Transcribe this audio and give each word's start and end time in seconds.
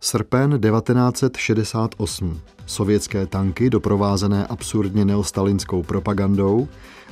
Srpen 0.00 0.60
1968. 0.60 2.40
Sovětské 2.66 3.26
tanky 3.26 3.70
doprovázené 3.70 4.46
absurdně 4.46 5.04
neostalinskou 5.04 5.82
propagandou 5.82 6.68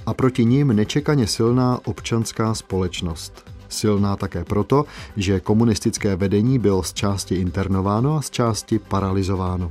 a 0.06 0.14
proti 0.14 0.44
ním 0.44 0.77
nečekaně 0.77 1.27
silná 1.27 1.80
občanská 1.85 2.54
společnost. 2.54 3.51
Silná 3.69 4.17
také 4.17 4.45
proto, 4.45 4.85
že 5.17 5.41
komunistické 5.41 6.17
vedení 6.17 6.59
bylo 6.59 6.83
z 6.83 6.93
části 6.93 7.35
internováno 7.35 8.17
a 8.17 8.22
z 8.22 8.30
části 8.30 8.79
paralizováno. 8.79 9.71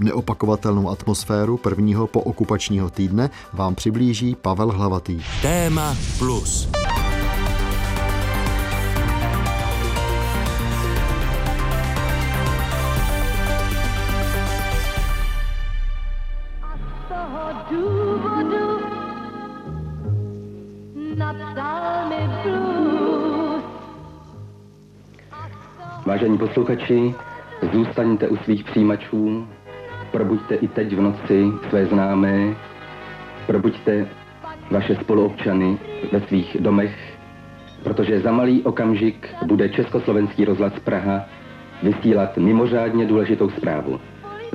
Neopakovatelnou 0.00 0.90
atmosféru 0.90 1.56
prvního 1.56 2.06
pookupačního 2.06 2.90
týdne 2.90 3.30
vám 3.52 3.74
přiblíží 3.74 4.34
Pavel 4.34 4.72
Hlavatý. 4.72 5.22
Téma 5.42 5.96
plus. 6.18 6.68
Vážení 26.28 26.48
posluchači, 26.48 27.14
zůstaňte 27.72 28.28
u 28.28 28.36
svých 28.36 28.64
přijímačů, 28.64 29.46
probuďte 30.10 30.54
i 30.54 30.68
teď 30.68 30.96
v 30.96 31.00
noci 31.00 31.46
své 31.68 31.86
známé, 31.86 32.56
probuďte 33.46 34.06
vaše 34.70 34.94
spoluobčany 34.94 35.78
ve 36.12 36.20
svých 36.20 36.56
domech, 36.60 37.18
protože 37.82 38.20
za 38.20 38.32
malý 38.32 38.62
okamžik 38.62 39.28
bude 39.46 39.68
Československý 39.68 40.44
rozhlas 40.44 40.72
Praha 40.84 41.24
vysílat 41.82 42.36
mimořádně 42.36 43.06
důležitou 43.06 43.50
zprávu. 43.50 44.00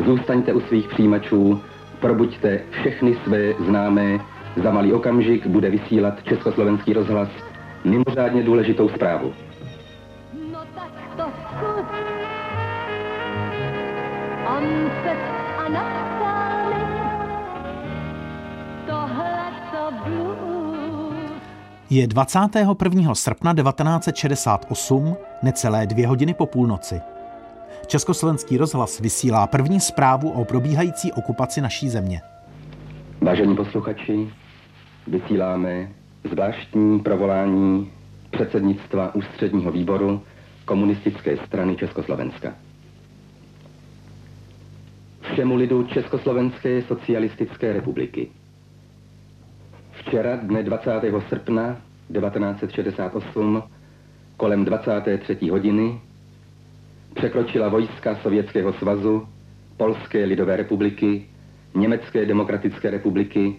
Zůstaňte 0.06 0.54
u 0.54 0.60
svých 0.60 0.88
přijímačů, 0.88 1.62
probuďte 2.00 2.60
všechny 2.72 3.16
své 3.24 3.54
známé, 3.66 4.20
za 4.64 4.72
malý 4.72 4.94
okamžik 4.94 5.48
bude 5.48 5.70
vysílat 5.70 6.24
Československý 6.24 6.94
rozhlas 6.94 7.30
mimořádně 7.84 8.44
důležitou 8.44 8.90
zprávu. 8.90 9.34
Je 21.94 22.08
21. 22.08 23.16
srpna 23.16 23.54
1968, 23.54 25.16
necelé 25.44 25.88
dvě 25.88 26.08
hodiny 26.08 26.34
po 26.34 26.46
půlnoci. 26.46 27.02
Československý 27.88 28.58
rozhlas 28.58 29.00
vysílá 29.00 29.48
první 29.48 29.80
zprávu 29.80 30.30
o 30.30 30.46
probíhající 30.46 31.12
okupaci 31.12 31.62
naší 31.62 31.90
země. 31.90 32.22
Vážení 33.22 33.56
posluchači, 33.56 34.30
vysíláme 35.08 35.90
zvláštní 36.32 37.00
provolání 37.00 37.92
předsednictva 38.32 39.16
ústředního 39.16 39.72
výboru 39.72 40.22
komunistické 40.66 41.38
strany 41.48 41.76
Československa. 41.76 42.54
Všemu 45.34 45.56
lidu 45.56 45.84
Československé 45.84 46.82
socialistické 46.82 47.74
republiky. 47.74 48.30
Včera, 49.92 50.36
dne 50.36 50.64
20. 50.64 50.92
srpna 51.30 51.82
1968, 52.14 53.64
kolem 54.38 54.66
23. 54.66 55.50
hodiny, 55.50 56.02
překročila 57.16 57.70
vojska 57.70 58.16
Sovětského 58.16 58.74
svazu, 58.74 59.28
Polské 59.78 60.26
lidové 60.26 60.58
republiky, 60.58 61.26
Německé 61.76 62.26
demokratické 62.26 62.90
republiky, 62.92 63.56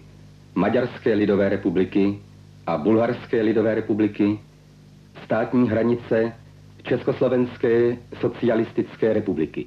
Maďarské 0.55 1.13
lidové 1.13 1.49
republiky 1.49 2.19
a 2.67 2.77
Bulharské 2.77 3.41
lidové 3.41 3.75
republiky 3.75 4.39
státní 5.23 5.69
hranice 5.69 6.33
Československé 6.83 7.97
socialistické 8.21 9.13
republiky. 9.13 9.65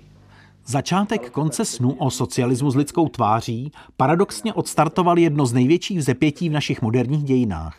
Začátek 0.70 1.30
konce 1.30 1.64
snu 1.64 1.92
o 1.92 2.10
socialismu 2.10 2.70
s 2.70 2.76
lidskou 2.76 3.08
tváří 3.08 3.72
paradoxně 3.96 4.54
odstartoval 4.54 5.18
jedno 5.18 5.46
z 5.46 5.52
největších 5.52 5.98
vzepětí 5.98 6.48
v 6.48 6.52
našich 6.52 6.82
moderních 6.82 7.24
dějinách. 7.24 7.78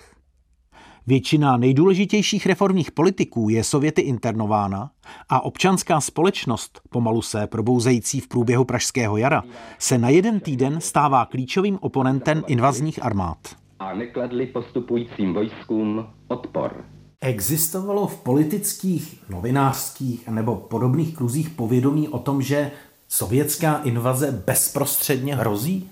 Většina 1.08 1.58
nejdůležitějších 1.58 2.46
reformních 2.46 2.92
politiků 2.92 3.50
je 3.50 3.64
Sověty 3.64 4.02
internována 4.02 4.92
a 5.30 5.42
občanská 5.42 6.02
společnost, 6.02 6.82
pomalu 6.90 7.22
se 7.22 7.48
probouzející 7.48 8.20
v 8.20 8.28
průběhu 8.28 8.66
Pražského 8.66 9.18
jara, 9.18 9.44
se 9.80 9.98
na 9.98 10.10
jeden 10.10 10.40
týden 10.40 10.82
stává 10.82 11.26
klíčovým 11.26 11.78
oponentem 11.82 12.44
invazních 12.48 13.06
armád. 13.06 13.38
A 13.80 13.94
nekladli 13.94 14.46
postupujícím 14.46 15.34
vojskům 15.34 16.08
odpor. 16.28 16.86
Existovalo 17.22 18.08
v 18.08 18.16
politických, 18.16 19.24
novinářských 19.30 20.28
nebo 20.28 20.56
podobných 20.56 21.16
kruzích 21.16 21.50
povědomí 21.50 22.08
o 22.08 22.20
tom, 22.20 22.42
že 22.42 22.72
sovětská 23.10 23.82
invaze 23.84 24.32
bezprostředně 24.46 25.36
hrozí? 25.36 25.90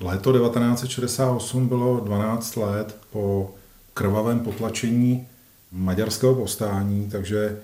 Léto 0.00 0.32
1968 0.32 1.68
bylo 1.68 2.00
12 2.00 2.56
let 2.56 2.96
po 3.10 3.50
krvavém 3.94 4.40
potlačení 4.40 5.26
maďarského 5.72 6.34
povstání, 6.34 7.08
takže 7.10 7.60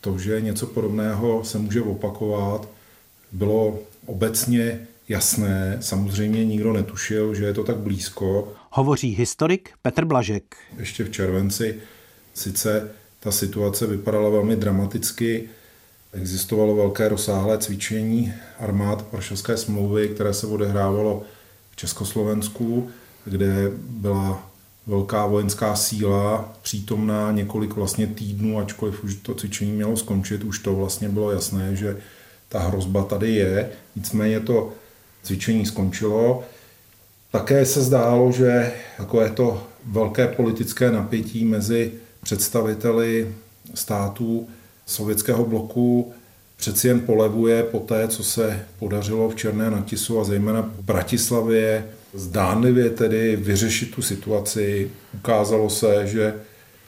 to, 0.00 0.18
že 0.18 0.40
něco 0.40 0.66
podobného 0.66 1.44
se 1.44 1.58
může 1.58 1.82
opakovat, 1.82 2.68
bylo 3.32 3.78
obecně 4.06 4.86
jasné. 5.08 5.78
Samozřejmě 5.80 6.44
nikdo 6.44 6.72
netušil, 6.72 7.34
že 7.34 7.44
je 7.44 7.54
to 7.54 7.64
tak 7.64 7.76
blízko. 7.76 8.52
Hovoří 8.76 9.14
historik 9.14 9.70
Petr 9.82 10.04
Blažek. 10.04 10.56
Ještě 10.78 11.04
v 11.04 11.10
červenci 11.10 11.80
sice 12.34 12.90
ta 13.20 13.32
situace 13.32 13.86
vypadala 13.86 14.30
velmi 14.30 14.56
dramaticky, 14.56 15.48
existovalo 16.12 16.76
velké 16.76 17.08
rozsáhlé 17.08 17.58
cvičení 17.58 18.34
armád 18.58 19.12
Varšavské 19.12 19.56
smlouvy, 19.56 20.08
které 20.08 20.34
se 20.34 20.46
odehrávalo 20.46 21.22
v 21.70 21.76
Československu, 21.76 22.90
kde 23.24 23.70
byla 23.78 24.50
velká 24.86 25.26
vojenská 25.26 25.76
síla 25.76 26.52
přítomná 26.62 27.32
několik 27.32 27.74
vlastně 27.74 28.06
týdnů, 28.06 28.58
ačkoliv 28.58 29.04
už 29.04 29.14
to 29.14 29.34
cvičení 29.34 29.72
mělo 29.72 29.96
skončit, 29.96 30.44
už 30.44 30.58
to 30.58 30.74
vlastně 30.74 31.08
bylo 31.08 31.32
jasné, 31.32 31.76
že 31.76 31.96
ta 32.48 32.58
hrozba 32.58 33.04
tady 33.04 33.34
je. 33.34 33.70
Nicméně 33.96 34.40
to 34.40 34.72
cvičení 35.22 35.66
skončilo. 35.66 36.44
Také 37.34 37.66
se 37.66 37.82
zdálo, 37.82 38.32
že 38.32 38.72
takové 38.96 39.30
to 39.30 39.66
velké 39.86 40.28
politické 40.28 40.90
napětí 40.90 41.44
mezi 41.44 41.92
představiteli 42.22 43.34
států 43.74 44.48
sovětského 44.86 45.44
bloku 45.44 46.12
přeci 46.56 46.88
jen 46.88 47.00
polevuje 47.00 47.62
po 47.62 47.78
té, 47.78 48.08
co 48.08 48.24
se 48.24 48.66
podařilo 48.78 49.28
v 49.28 49.34
Černé 49.34 49.70
Natisu 49.70 50.20
a 50.20 50.24
zejména 50.24 50.62
v 50.62 50.84
Bratislavě 50.84 51.86
zdánlivě 52.12 52.90
tedy 52.90 53.36
vyřešit 53.36 53.94
tu 53.94 54.02
situaci. 54.02 54.90
Ukázalo 55.14 55.70
se, 55.70 56.06
že 56.06 56.34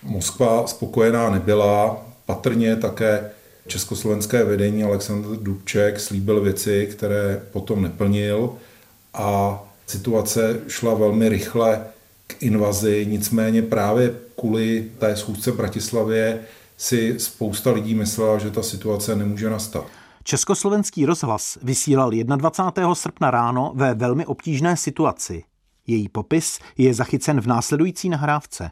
Moskva 0.03 0.67
spokojená 0.67 1.31
nebyla, 1.31 2.07
patrně 2.27 2.77
také 2.77 3.31
československé 3.67 4.45
vedení 4.45 4.85
Aleksandr 4.85 5.29
Dubček 5.29 6.01
slíbil 6.01 6.41
věci, 6.41 6.89
které 6.91 7.43
potom 7.53 7.83
neplnil 7.83 8.51
a 9.15 9.63
situace 9.87 10.61
šla 10.69 10.95
velmi 10.95 11.29
rychle 11.29 11.87
k 12.27 12.43
invazi, 12.43 13.07
nicméně 13.11 13.63
právě 13.63 14.15
kvůli 14.41 14.91
té 14.99 15.17
schůzce 15.17 15.51
v 15.51 15.57
Bratislavě 15.57 16.41
si 16.77 17.15
spousta 17.19 17.71
lidí 17.71 17.95
myslela, 17.95 18.39
že 18.39 18.51
ta 18.51 18.63
situace 18.63 19.17
nemůže 19.17 19.51
nastat. 19.51 19.87
Československý 20.25 21.07
rozhlas 21.07 21.59
vysílal 21.63 22.11
21. 22.11 22.95
srpna 22.95 23.31
ráno 23.31 23.73
ve 23.75 23.95
velmi 23.95 24.27
obtížné 24.27 24.77
situaci. 24.77 25.45
Její 25.87 26.09
popis 26.09 26.59
je 26.79 26.95
zachycen 26.95 27.41
v 27.41 27.47
následující 27.47 28.09
nahrávce. 28.09 28.71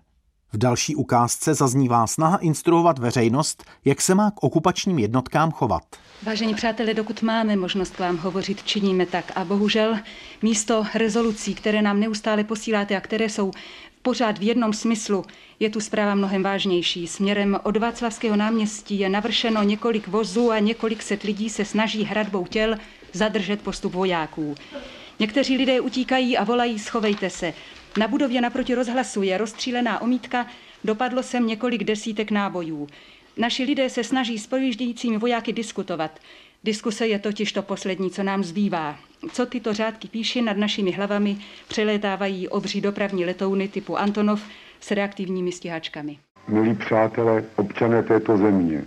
V 0.55 0.59
další 0.59 0.97
ukázce 0.97 1.55
zaznívá 1.55 2.07
snaha 2.07 2.37
instruovat 2.37 2.99
veřejnost, 2.99 3.65
jak 3.85 4.01
se 4.01 4.15
má 4.15 4.31
k 4.31 4.43
okupačním 4.43 4.99
jednotkám 4.99 5.51
chovat. 5.51 5.83
Vážení 6.23 6.55
přátelé, 6.55 6.95
dokud 6.95 7.23
máme 7.23 7.57
možnost 7.57 7.97
k 7.97 7.99
vám 7.99 8.17
hovořit, 8.17 8.63
činíme 8.63 9.07
tak. 9.07 9.33
A 9.35 9.45
bohužel 9.45 9.99
místo 10.43 10.87
rezolucí, 10.95 11.55
které 11.55 11.83
nám 11.83 12.01
neustále 12.01 12.45
posíláte 12.45 12.97
a 12.97 13.01
které 13.01 13.29
jsou 13.29 13.51
pořád 14.03 14.39
v 14.39 14.43
jednom 14.43 14.73
smyslu, 14.73 15.25
je 15.61 15.71
tu 15.71 15.81
zpráva 15.81 16.15
mnohem 16.15 16.43
vážnější. 16.43 17.07
Směrem 17.07 17.59
od 17.63 17.77
Václavského 17.77 18.37
náměstí 18.37 18.99
je 18.99 19.09
navršeno 19.09 19.63
několik 19.63 20.09
vozů 20.09 20.51
a 20.51 20.59
několik 20.59 21.03
set 21.03 21.23
lidí 21.23 21.51
se 21.51 21.65
snaží 21.65 22.05
hradbou 22.05 22.47
těl 22.47 22.77
zadržet 23.13 23.63
postup 23.63 23.93
vojáků. 23.93 24.55
Někteří 25.19 25.57
lidé 25.57 25.81
utíkají 25.81 26.39
a 26.39 26.45
volají 26.45 26.79
schovejte 26.79 27.31
se. 27.31 27.55
Na 27.99 28.09
budově 28.09 28.41
naproti 28.41 28.75
rozhlasu 28.75 29.23
je 29.23 29.39
rozstřílená 29.39 30.03
omítka, 30.03 30.47
dopadlo 30.85 31.23
sem 31.23 31.47
několik 31.47 31.85
desítek 31.85 32.31
nábojů. 32.31 32.87
Naši 33.37 33.65
lidé 33.65 33.91
se 33.91 34.05
snaží 34.05 34.39
s 34.39 34.47
pojíždějícími 34.47 35.19
vojáky 35.19 35.53
diskutovat. 35.53 36.11
Diskuse 36.65 37.07
je 37.07 37.19
totiž 37.19 37.53
to 37.53 37.63
poslední, 37.63 38.11
co 38.11 38.23
nám 38.23 38.45
zbývá. 38.45 38.97
Co 39.33 39.47
tyto 39.47 39.75
řádky 39.75 40.09
píše 40.09 40.43
nad 40.43 40.57
našimi 40.57 40.93
hlavami, 40.93 41.37
přelétávají 41.69 42.49
obří 42.49 42.81
dopravní 42.81 43.25
letouny 43.25 43.69
typu 43.69 43.99
Antonov 43.99 44.43
s 44.81 44.91
reaktivními 44.91 45.53
stíhačkami. 45.53 46.19
Milí 46.49 46.75
přátelé, 46.75 47.45
občané 47.57 48.03
této 48.03 48.37
země, 48.37 48.85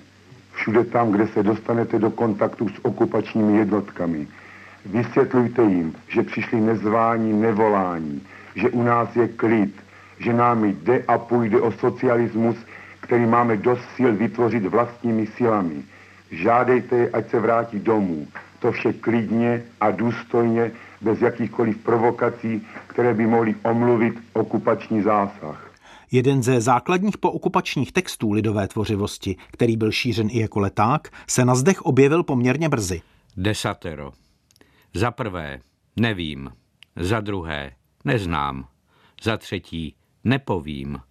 všude 0.54 0.84
tam, 0.84 1.12
kde 1.12 1.28
se 1.28 1.44
dostanete 1.44 2.00
do 2.00 2.12
kontaktu 2.12 2.70
s 2.70 2.86
okupačními 2.86 3.58
jednotkami, 3.58 4.28
vysvětlujte 4.86 5.64
jim, 5.64 5.96
že 6.08 6.24
přišli 6.24 6.62
nezvání, 6.62 7.34
nevolání, 7.34 8.22
že 8.58 8.70
u 8.70 8.84
nás 8.84 9.16
je 9.16 9.28
klid, 9.28 9.74
že 10.20 10.34
nám 10.34 10.66
jde 10.66 11.04
a 11.08 11.18
půjde 11.18 11.62
o 11.62 11.72
socialismus, 11.72 12.56
který 13.00 13.26
máme 13.26 13.58
dost 13.58 13.86
sil 13.96 14.12
vytvořit 14.16 14.66
vlastními 14.66 15.28
silami. 15.28 15.84
Žádejte 16.32 17.10
ať 17.10 17.30
se 17.30 17.40
vrátí 17.40 17.80
domů. 17.80 18.28
To 18.60 18.72
vše 18.72 18.94
klidně 18.94 19.64
a 19.82 19.92
důstojně, 19.92 20.72
bez 21.02 21.22
jakýchkoliv 21.22 21.78
provokací, 21.78 22.68
které 22.88 23.14
by 23.14 23.28
mohly 23.28 23.56
omluvit 23.64 24.14
okupační 24.34 25.02
zásah. 25.02 25.72
Jeden 26.12 26.44
ze 26.44 26.62
základních 26.62 27.18
pookupačních 27.18 27.92
textů 27.92 28.32
lidové 28.32 28.68
tvořivosti, 28.68 29.36
který 29.52 29.78
byl 29.78 29.92
šířen 29.92 30.28
i 30.32 30.40
jako 30.40 30.60
leták, 30.60 31.10
se 31.28 31.46
na 31.46 31.56
zdech 31.56 31.82
objevil 31.82 32.24
poměrně 32.24 32.70
brzy. 32.70 33.02
Desatero. 33.38 34.12
Za 34.94 35.12
prvé, 35.12 35.60
nevím. 36.00 36.50
Za 36.96 37.20
druhé, 37.20 37.72
neznám. 38.08 38.68
Za 39.24 39.38
třetí, 39.38 39.96
nepovím. 40.24 41.02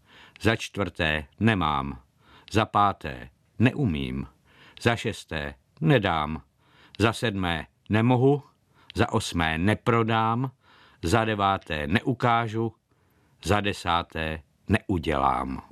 Za 0.40 0.56
čtvrté, 0.56 1.26
nemám. 1.40 1.98
Za 2.52 2.66
páté, 2.66 3.30
neumím. 3.58 4.26
Za 4.82 4.96
šesté, 4.96 5.54
nedám. 5.80 6.42
Za 6.98 7.12
sedmé, 7.12 7.66
nemohu. 7.88 8.42
Za 8.94 9.12
osmé, 9.12 9.58
neprodám. 9.58 10.50
Za 11.02 11.24
deváté, 11.24 11.86
neukážu. 11.86 12.72
Za 13.44 13.60
desáté, 13.60 14.42
neudělám. 14.68 15.62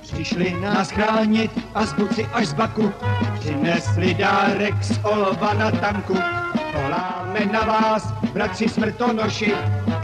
Přišli 0.00 0.60
nás 0.60 0.90
chránit 0.90 1.50
a 1.74 1.86
zbuci 1.86 2.24
až 2.24 2.46
z 2.46 2.52
Baku, 2.52 2.92
přinesli 3.40 4.14
dárek 4.14 4.82
z 4.82 5.04
olova 5.04 5.54
na 5.54 5.70
tanku. 5.70 6.14
Voláme 6.74 7.46
na 7.52 7.60
vás, 7.60 8.12
bratři 8.32 8.68
smrtonoši, 8.68 9.52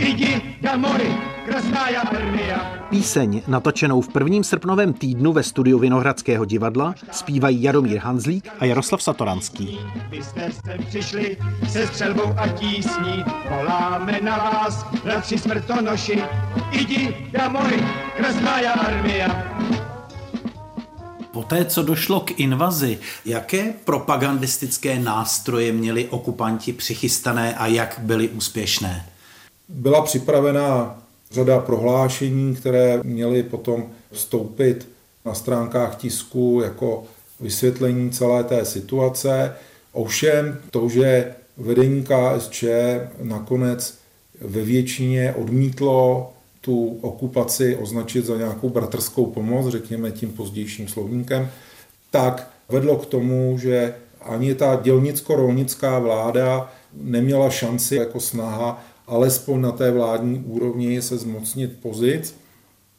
idi 0.01 0.43
mori, 0.77 1.17
krasná 1.45 1.81
armia. 1.81 2.59
Píseň, 2.91 3.43
natočenou 3.47 4.01
v 4.01 4.09
prvním 4.09 4.45
srpnovém 4.45 4.93
týdnu 4.93 5.33
ve 5.33 5.43
studiu 5.43 5.79
Vinohradského 5.79 6.45
divadla, 6.45 6.95
zpívají 7.11 7.63
Jaromír 7.63 7.99
Hanzlík 7.99 8.49
a 8.59 8.65
Jaroslav 8.65 9.03
Satoranský. 9.03 9.79
Vy 10.11 10.23
jste 10.23 10.53
se 10.53 10.79
přišli 10.89 11.37
se 11.69 11.87
střelbou 11.87 12.35
a 12.37 12.49
tísní, 12.49 13.25
voláme 13.51 14.21
na 14.23 14.37
vás, 14.37 14.87
bratři 15.05 15.39
smrtonoši, 15.39 16.23
idi 16.73 17.15
mori, 17.49 17.85
krasná 18.17 18.53
armia. 18.73 19.47
Poté, 21.33 21.65
co 21.65 21.83
došlo 21.83 22.21
k 22.21 22.41
invazi, 22.41 22.99
jaké 23.25 23.73
propagandistické 23.85 24.99
nástroje 24.99 25.73
měli 25.73 26.09
okupanti 26.09 26.73
přichystané 26.73 27.55
a 27.55 27.67
jak 27.67 27.97
byly 27.99 28.29
úspěšné? 28.29 29.07
Byla 29.73 30.03
připravená 30.03 31.03
řada 31.31 31.59
prohlášení, 31.59 32.55
které 32.55 33.01
měly 33.03 33.43
potom 33.43 33.87
vstoupit 34.13 34.89
na 35.25 35.35
stránkách 35.35 35.97
tisku 35.97 36.61
jako 36.65 37.05
vysvětlení 37.41 38.11
celé 38.11 38.45
té 38.45 38.65
situace. 38.65 39.55
Ovšem 39.93 40.59
to, 40.71 40.89
že 40.89 41.35
vedení 41.57 42.05
KSČ 42.05 42.65
nakonec 43.23 43.99
ve 44.41 44.63
většině 44.63 45.35
odmítlo 45.39 46.33
tu 46.61 46.99
okupaci 47.01 47.77
označit 47.77 48.25
za 48.25 48.37
nějakou 48.37 48.69
bratrskou 48.69 49.27
pomoc, 49.27 49.73
řekněme 49.73 50.11
tím 50.11 50.31
pozdějším 50.31 50.89
slovníkem, 50.89 51.51
tak 52.11 52.51
vedlo 52.69 52.97
k 52.97 53.07
tomu, 53.07 53.59
že 53.59 53.95
ani 54.21 54.55
ta 54.55 54.81
dělnicko-rolnická 54.83 55.99
vláda 55.99 56.73
neměla 56.95 57.51
šanci 57.51 57.97
jako 57.97 58.21
snaha 58.21 58.85
alespoň 59.11 59.61
na 59.61 59.73
té 59.73 59.91
vládní 59.91 60.39
úrovni 60.39 61.03
se 61.03 61.19
zmocnit 61.19 61.81
pozic. 61.83 62.37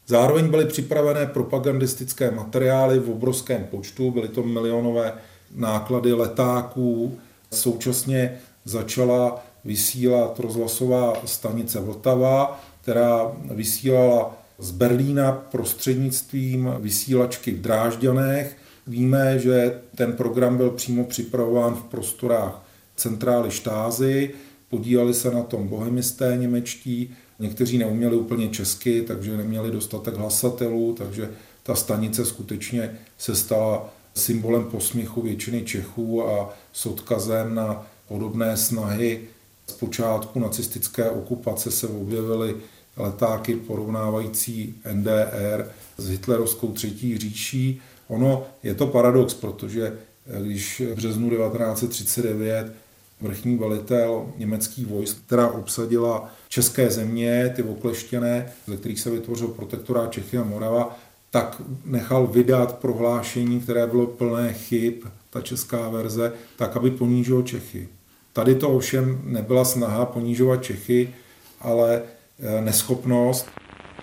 Zároveň 0.07 0.49
byly 0.49 0.65
připravené 0.65 1.25
propagandistické 1.25 2.31
materiály 2.31 2.99
v 2.99 3.09
obrovském 3.09 3.63
počtu, 3.63 4.11
byly 4.11 4.27
to 4.27 4.43
milionové 4.43 5.13
náklady 5.55 6.13
letáků. 6.13 7.17
Současně 7.51 8.37
začala 8.65 9.45
vysílat 9.65 10.39
rozhlasová 10.39 11.13
stanice 11.25 11.79
Vltava, 11.79 12.61
která 12.81 13.31
vysílala 13.51 14.37
z 14.59 14.71
Berlína 14.71 15.31
prostřednictvím 15.31 16.73
vysílačky 16.79 17.51
v 17.51 17.61
Drážďanech. 17.61 18.57
Víme, 18.87 19.39
že 19.39 19.81
ten 19.95 20.13
program 20.13 20.57
byl 20.57 20.69
přímo 20.69 21.03
připravován 21.03 21.75
v 21.75 21.83
prostorách 21.83 22.63
centrály 22.95 23.51
štázy, 23.51 24.33
podíleli 24.71 25.13
se 25.13 25.31
na 25.31 25.43
tom 25.43 25.67
bohemisté 25.67 26.37
němečtí, 26.39 27.13
někteří 27.39 27.77
neuměli 27.77 28.15
úplně 28.15 28.49
česky, 28.49 29.01
takže 29.01 29.37
neměli 29.37 29.71
dostatek 29.71 30.15
hlasatelů, 30.15 30.95
takže 30.97 31.29
ta 31.63 31.75
stanice 31.75 32.25
skutečně 32.25 32.97
se 33.17 33.35
stala 33.35 33.93
symbolem 34.15 34.63
posměchu 34.63 35.21
většiny 35.21 35.61
Čechů 35.61 36.27
a 36.27 36.53
s 36.73 36.85
odkazem 36.85 37.55
na 37.55 37.87
podobné 38.07 38.57
snahy 38.57 39.21
z 39.67 39.73
počátku 39.73 40.39
nacistické 40.39 41.09
okupace 41.09 41.71
se 41.71 41.87
objevily 41.87 42.55
letáky 42.97 43.55
porovnávající 43.55 44.75
NDR 44.93 45.71
s 45.97 46.09
hitlerovskou 46.09 46.71
třetí 46.71 47.17
říší. 47.17 47.81
Ono 48.07 48.43
je 48.63 48.75
to 48.75 48.87
paradox, 48.87 49.33
protože 49.33 49.97
když 50.41 50.81
v 50.91 50.95
březnu 50.95 51.29
1939 51.29 52.73
vrchní 53.21 53.57
velitel 53.57 54.25
německých 54.37 54.87
vojsk, 54.87 55.17
která 55.25 55.47
obsadila 55.47 56.29
české 56.49 56.89
země, 56.89 57.53
ty 57.55 57.63
okleštěné, 57.63 58.51
ze 58.67 58.77
kterých 58.77 58.99
se 58.99 59.09
vytvořil 59.09 59.47
protektorát 59.47 60.11
Čechy 60.11 60.37
a 60.37 60.43
Morava, 60.43 60.97
tak 61.31 61.61
nechal 61.85 62.27
vydat 62.27 62.77
prohlášení, 62.77 63.59
které 63.59 63.87
bylo 63.87 64.07
plné 64.07 64.53
chyb, 64.53 64.93
ta 65.29 65.41
česká 65.41 65.89
verze, 65.89 66.33
tak, 66.55 66.77
aby 66.77 66.91
ponížil 66.91 67.41
Čechy. 67.41 67.87
Tady 68.33 68.55
to 68.55 68.69
ovšem 68.69 69.21
nebyla 69.23 69.65
snaha 69.65 70.05
ponížovat 70.05 70.63
Čechy, 70.63 71.13
ale 71.61 72.01
eh, 72.39 72.61
neschopnost. 72.61 73.51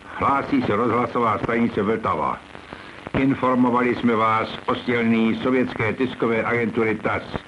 Hlásí 0.04 0.62
se 0.62 0.76
rozhlasová 0.76 1.38
stanice 1.38 1.82
Vltava. 1.82 2.40
Informovali 3.18 3.94
jsme 3.94 4.16
vás 4.16 4.48
o 4.66 4.74
sovětské 5.42 5.92
tiskové 5.92 6.44
agentury 6.44 6.94
TAS. 6.94 7.47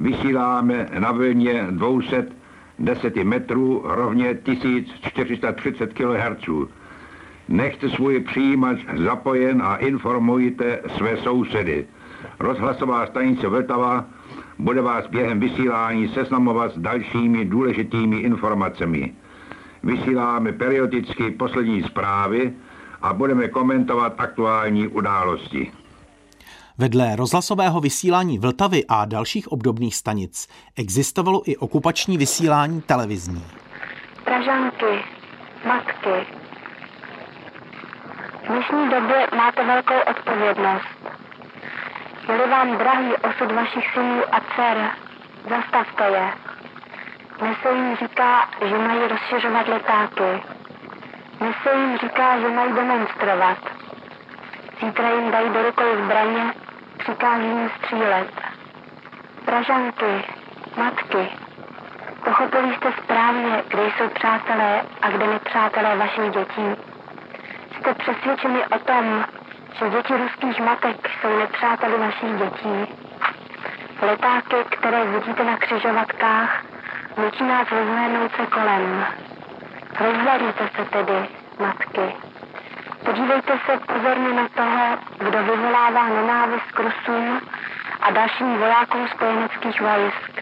Vysíláme 0.00 0.86
na 0.98 1.12
vlně 1.12 1.66
210 1.70 3.16
metrů 3.16 3.82
rovně 3.84 4.34
1430 4.34 5.92
kHz. 5.92 6.48
Nechte 7.48 7.88
svůj 7.88 8.20
přijímač 8.20 8.78
zapojen 8.96 9.62
a 9.62 9.76
informujte 9.76 10.80
své 10.96 11.16
sousedy. 11.16 11.86
Rozhlasová 12.38 13.06
stanice 13.06 13.48
Vltava 13.48 14.04
bude 14.58 14.80
vás 14.82 15.06
během 15.06 15.40
vysílání 15.40 16.08
seznamovat 16.08 16.72
s 16.72 16.78
dalšími 16.78 17.44
důležitými 17.44 18.16
informacemi. 18.16 19.14
Vysíláme 19.82 20.52
periodicky 20.52 21.30
poslední 21.30 21.82
zprávy 21.82 22.52
a 23.02 23.12
budeme 23.12 23.48
komentovat 23.48 24.14
aktuální 24.18 24.88
události. 24.88 25.72
Vedle 26.80 27.16
rozhlasového 27.16 27.80
vysílání 27.80 28.38
Vltavy 28.38 28.84
a 28.88 29.04
dalších 29.04 29.52
obdobných 29.52 29.96
stanic 29.96 30.48
existovalo 30.76 31.42
i 31.50 31.56
okupační 31.56 32.18
vysílání 32.18 32.82
televizní. 32.82 33.44
Pražanky, 34.24 35.04
matky, 35.64 36.26
v 38.42 38.46
dnešní 38.48 38.90
době 38.90 39.26
máte 39.36 39.64
velkou 39.64 40.00
odpovědnost. 40.10 40.88
Je 42.28 42.46
vám 42.46 42.78
drahý 42.78 43.12
osud 43.28 43.52
vašich 43.54 43.84
synů 43.94 44.22
a 44.32 44.40
dcer, 44.40 44.90
zastavte 45.50 46.04
je. 46.04 46.32
Dnes 47.38 47.56
se 47.62 47.68
jim 47.72 47.96
říká, 47.96 48.48
že 48.68 48.78
mají 48.78 49.00
rozšiřovat 49.08 49.68
letáky. 49.68 50.42
Dnes 51.38 51.54
se 51.62 51.70
jim 51.74 51.98
říká, 51.98 52.40
že 52.40 52.48
mají 52.48 52.72
demonstrovat. 52.72 53.58
Zítra 54.84 55.10
jim 55.10 55.30
dají 55.30 55.48
do 55.50 55.62
rukou 55.62 56.04
zbraně, 56.04 56.54
přikáží 57.00 57.46
jim 57.46 57.70
střílet. 57.78 58.28
Pražanky, 59.44 60.24
matky, 60.76 61.28
pochopili 62.24 62.76
jste 62.76 62.92
správně, 63.04 63.62
kde 63.68 63.82
jsou 63.82 64.08
přátelé 64.08 64.82
a 65.02 65.10
kde 65.10 65.26
nepřátelé 65.26 65.96
vašich 65.96 66.30
dětí. 66.30 66.66
Jste 67.76 67.94
přesvědčeni 67.94 68.66
o 68.66 68.78
tom, 68.78 69.24
že 69.78 69.90
děti 69.90 70.16
ruských 70.16 70.60
matek 70.60 71.10
jsou 71.20 71.38
nepřáteli 71.38 71.98
vašich 71.98 72.32
dětí. 72.38 72.94
Letáky, 74.02 74.56
které 74.70 75.04
vidíte 75.04 75.44
na 75.44 75.56
křižovatkách, 75.56 76.64
nutí 77.18 77.44
nás 77.44 77.70
rozhlédnout 77.70 78.32
se 78.36 78.46
kolem. 78.46 79.06
Rozhlédněte 80.00 80.70
se 80.76 80.84
tedy, 80.84 81.28
matky. 81.58 82.14
Podívejte 83.04 83.52
se 83.66 83.72
pozorně 83.92 84.32
na 84.32 84.48
toho, 84.48 84.84
kdo 85.18 85.38
vyvolává 85.42 86.08
nenávist 86.08 86.70
k 86.72 86.78
Rusům 86.80 87.40
a 88.00 88.10
dalším 88.10 88.58
vojákům 88.58 89.08
spojeneckých 89.14 89.80
vojsk. 89.80 90.32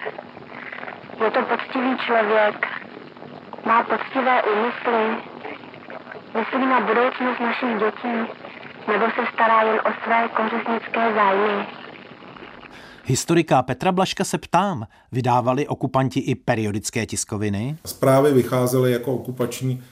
Je 1.25 1.31
to 1.31 1.43
poctivý 1.43 1.99
člověk, 2.07 2.67
má 3.67 3.83
poctivé 3.83 4.43
úmysly, 4.43 5.17
myslí 6.39 6.67
na 6.67 6.81
budoucnost 6.81 7.41
našich 7.41 7.79
dětí, 7.79 8.33
nebo 8.89 9.05
se 9.05 9.23
stará 9.35 9.63
jen 9.63 9.81
o 9.85 9.91
své 10.05 10.29
kořistnické 10.29 11.15
zájmy. 11.15 11.67
Historika 13.05 13.63
Petra 13.63 13.93
Blaška 13.93 14.25
se 14.25 14.39
ptám, 14.39 14.87
vydávali 15.13 15.67
okupanti 15.67 16.21
i 16.21 16.35
periodické 16.35 17.07
tiskoviny? 17.07 17.77
Zprávy 17.87 18.33
vycházely 18.33 18.93
jako 18.93 19.15
okupační, 19.15 19.85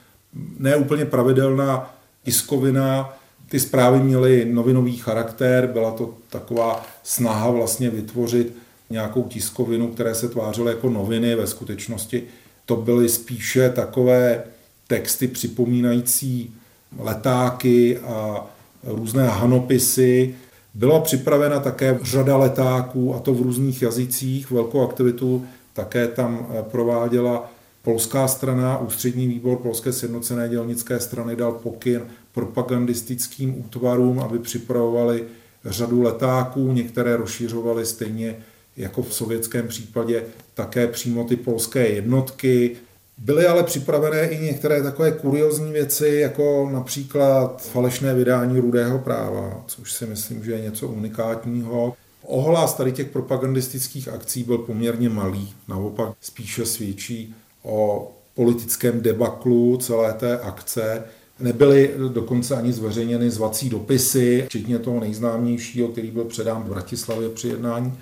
neúplně 0.59 1.05
pravidelná 1.05 1.96
tiskovina. 2.27 3.13
Ty 3.49 3.59
zprávy 3.59 3.99
měly 3.99 4.45
novinový 4.45 4.97
charakter, 4.97 5.67
byla 5.67 5.91
to 5.91 6.13
taková 6.29 6.85
snaha 7.03 7.49
vlastně 7.49 7.89
vytvořit 7.89 8.55
nějakou 8.89 9.23
tiskovinu, 9.23 9.87
které 9.87 10.15
se 10.15 10.29
tvářily 10.29 10.71
jako 10.71 10.89
noviny. 10.89 11.35
Ve 11.35 11.47
skutečnosti 11.47 12.23
to 12.65 12.75
byly 12.75 13.09
spíše 13.09 13.69
takové 13.69 14.43
texty 14.87 15.27
připomínající 15.27 16.53
letáky 16.99 17.97
a 17.97 18.45
různé 18.83 19.27
hanopisy. 19.27 20.35
Byla 20.73 20.99
připravena 20.99 21.59
také 21.59 21.99
řada 22.01 22.37
letáků, 22.37 23.15
a 23.15 23.19
to 23.19 23.33
v 23.33 23.41
různých 23.41 23.81
jazycích. 23.81 24.51
Velkou 24.51 24.83
aktivitu 24.83 25.45
také 25.73 26.07
tam 26.07 26.47
prováděla 26.61 27.51
polská 27.87 28.27
strana, 28.27 28.77
ústřední 28.77 29.27
výbor 29.27 29.57
Polské 29.57 29.93
sjednocené 29.93 30.49
dělnické 30.49 30.99
strany 30.99 31.35
dal 31.35 31.51
pokyn 31.51 32.01
propagandistickým 32.31 33.59
útvarům, 33.59 34.19
aby 34.19 34.39
připravovali 34.39 35.23
řadu 35.65 36.01
letáků, 36.01 36.73
některé 36.73 37.17
rozšířovaly 37.17 37.85
stejně 37.85 38.35
jako 38.77 39.03
v 39.03 39.13
sovětském 39.13 39.67
případě 39.67 40.23
také 40.53 40.87
přímo 40.87 41.23
ty 41.23 41.35
polské 41.35 41.87
jednotky. 41.87 42.75
Byly 43.17 43.45
ale 43.45 43.63
připravené 43.63 44.27
i 44.27 44.45
některé 44.45 44.83
takové 44.83 45.11
kuriozní 45.11 45.71
věci, 45.71 46.07
jako 46.07 46.69
například 46.73 47.61
falešné 47.61 48.13
vydání 48.13 48.59
rudého 48.59 48.99
práva, 48.99 49.63
což 49.67 49.93
si 49.93 50.05
myslím, 50.05 50.43
že 50.43 50.51
je 50.51 50.61
něco 50.61 50.87
unikátního. 50.87 51.93
Ohlas 52.21 52.73
tady 52.73 52.91
těch 52.91 53.07
propagandistických 53.07 54.07
akcí 54.07 54.43
byl 54.43 54.57
poměrně 54.57 55.09
malý, 55.09 55.53
naopak 55.67 56.11
spíše 56.21 56.65
svědčí 56.65 57.35
o 57.67 58.11
politickém 58.33 59.01
debaklu 59.01 59.77
celé 59.77 60.13
té 60.13 60.39
akce. 60.39 61.03
Nebyly 61.39 61.91
dokonce 62.13 62.55
ani 62.55 62.73
zveřejněny 62.73 63.29
zvací 63.29 63.69
dopisy, 63.69 64.43
včetně 64.45 64.79
toho 64.79 64.99
nejznámějšího, 64.99 65.87
který 65.87 66.11
byl 66.11 66.23
předán 66.23 66.63
v 66.63 66.69
Bratislavě 66.69 67.29
při 67.29 67.47
jednání. 67.47 67.97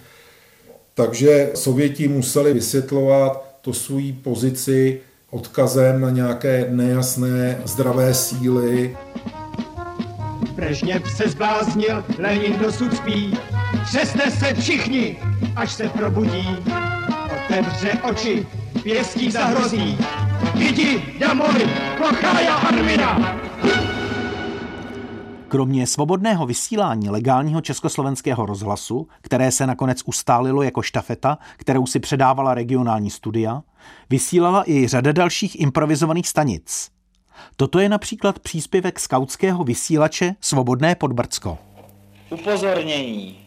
Takže 0.93 1.51
Sověti 1.53 2.07
museli 2.07 2.53
vysvětlovat 2.53 3.57
to 3.61 3.73
svůj 3.73 4.13
pozici 4.13 5.01
odkazem 5.29 6.01
na 6.01 6.09
nějaké 6.09 6.67
nejasné 6.69 7.61
zdravé 7.65 8.13
síly. 8.13 8.97
Brežněv 10.55 11.03
se 11.17 11.29
zbláznil, 11.29 12.03
Lenin 12.17 12.59
dosud 12.59 12.97
spí. 12.97 13.37
Třesne 13.85 14.31
se 14.31 14.53
všichni, 14.53 15.17
až 15.55 15.73
se 15.73 15.89
probudí. 15.89 16.47
Otevře 17.45 17.91
oči, 18.09 18.47
pěstí 18.85 19.31
zahrozí. 19.31 19.97
Jdi 20.55 21.03
domů, 21.19 21.43
pochája 21.97 22.55
armina! 22.55 23.35
Kromě 25.47 25.87
svobodného 25.87 26.45
vysílání 26.45 27.09
legálního 27.09 27.61
československého 27.61 28.45
rozhlasu, 28.45 29.07
které 29.21 29.51
se 29.51 29.67
nakonec 29.67 30.01
ustálilo 30.05 30.63
jako 30.63 30.81
štafeta, 30.81 31.37
kterou 31.57 31.85
si 31.85 31.99
předávala 31.99 32.53
regionální 32.53 33.09
studia, 33.09 33.63
vysílala 34.09 34.63
i 34.67 34.87
řada 34.87 35.11
dalších 35.11 35.59
improvizovaných 35.59 36.27
stanic. 36.27 36.89
Toto 37.55 37.79
je 37.79 37.89
například 37.89 38.39
příspěvek 38.39 38.99
skautského 38.99 39.63
vysílače 39.63 40.35
Svobodné 40.41 40.95
Podbrdsko. 40.95 41.57
Upozornění. 42.29 43.37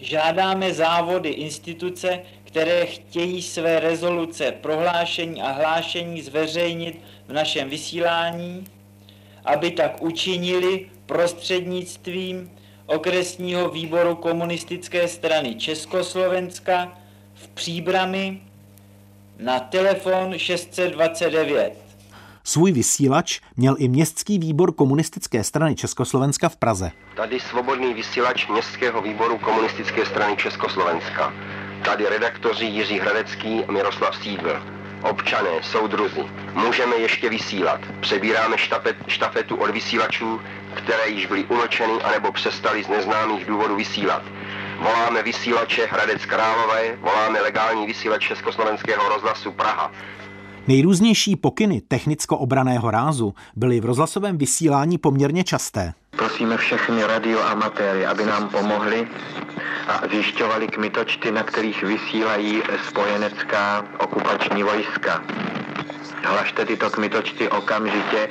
Žádáme 0.00 0.74
závody 0.74 1.28
instituce, 1.28 2.20
které 2.50 2.86
chtějí 2.86 3.42
své 3.42 3.80
rezoluce, 3.80 4.52
prohlášení 4.52 5.42
a 5.42 5.50
hlášení 5.50 6.22
zveřejnit 6.22 7.00
v 7.28 7.32
našem 7.32 7.70
vysílání, 7.70 8.64
aby 9.44 9.70
tak 9.70 10.02
učinili 10.02 10.86
prostřednictvím 11.06 12.50
okresního 12.86 13.68
výboru 13.68 14.14
komunistické 14.14 15.08
strany 15.08 15.54
Československa 15.54 16.98
v 17.34 17.48
Příbrami 17.48 18.40
na 19.38 19.60
telefon 19.60 20.38
629. 20.38 21.72
Svůj 22.44 22.72
vysílač 22.72 23.40
měl 23.56 23.76
i 23.78 23.88
městský 23.88 24.38
výbor 24.38 24.72
komunistické 24.72 25.44
strany 25.44 25.74
Československa 25.74 26.48
v 26.48 26.56
Praze. 26.56 26.90
Tady 27.16 27.40
svobodný 27.40 27.94
vysílač 27.94 28.48
městského 28.48 29.02
výboru 29.02 29.38
komunistické 29.38 30.06
strany 30.06 30.36
Československa. 30.36 31.32
Tady 31.84 32.06
redaktoři 32.08 32.64
Jiří 32.64 32.98
Hradecký 32.98 33.64
a 33.64 33.72
Miroslav 33.72 34.16
Sídl. 34.16 34.62
Občané, 35.02 35.50
soudruzi, 35.62 36.24
můžeme 36.54 36.96
ještě 36.96 37.28
vysílat. 37.28 37.80
Přebíráme 38.00 38.58
štafet, 38.58 38.96
štafetu 39.06 39.56
od 39.56 39.70
vysílačů, 39.70 40.40
které 40.74 41.08
již 41.08 41.26
byly 41.26 41.44
unočeny 41.44 41.92
anebo 41.92 42.32
přestali 42.32 42.84
z 42.84 42.88
neznámých 42.88 43.46
důvodů 43.46 43.76
vysílat. 43.76 44.22
Voláme 44.78 45.22
vysílače 45.22 45.88
Hradec 45.90 46.26
Králové, 46.26 46.96
voláme 46.96 47.40
legální 47.40 47.86
vysílač 47.86 48.28
Československého 48.28 49.08
rozhlasu 49.08 49.52
Praha. 49.52 49.92
Nejrůznější 50.68 51.36
pokyny 51.36 51.80
technicko-obraného 51.88 52.90
rázu 52.90 53.34
byly 53.56 53.80
v 53.80 53.84
rozhlasovém 53.84 54.38
vysílání 54.38 54.98
poměrně 54.98 55.44
časté. 55.44 55.92
Prosíme 56.10 56.56
všechny 56.56 57.04
radioamatéry, 57.04 58.06
aby 58.06 58.24
nám 58.24 58.48
pomohli 58.48 59.08
a 59.90 60.06
zjišťovali 60.06 60.68
kmitočty, 60.68 61.30
na 61.30 61.42
kterých 61.42 61.82
vysílají 61.82 62.62
spojenecká 62.88 63.84
okupační 63.98 64.62
vojska. 64.62 65.22
Hlašte 66.24 66.64
tyto 66.64 66.90
kmitočty 66.90 67.48
okamžitě 67.48 68.28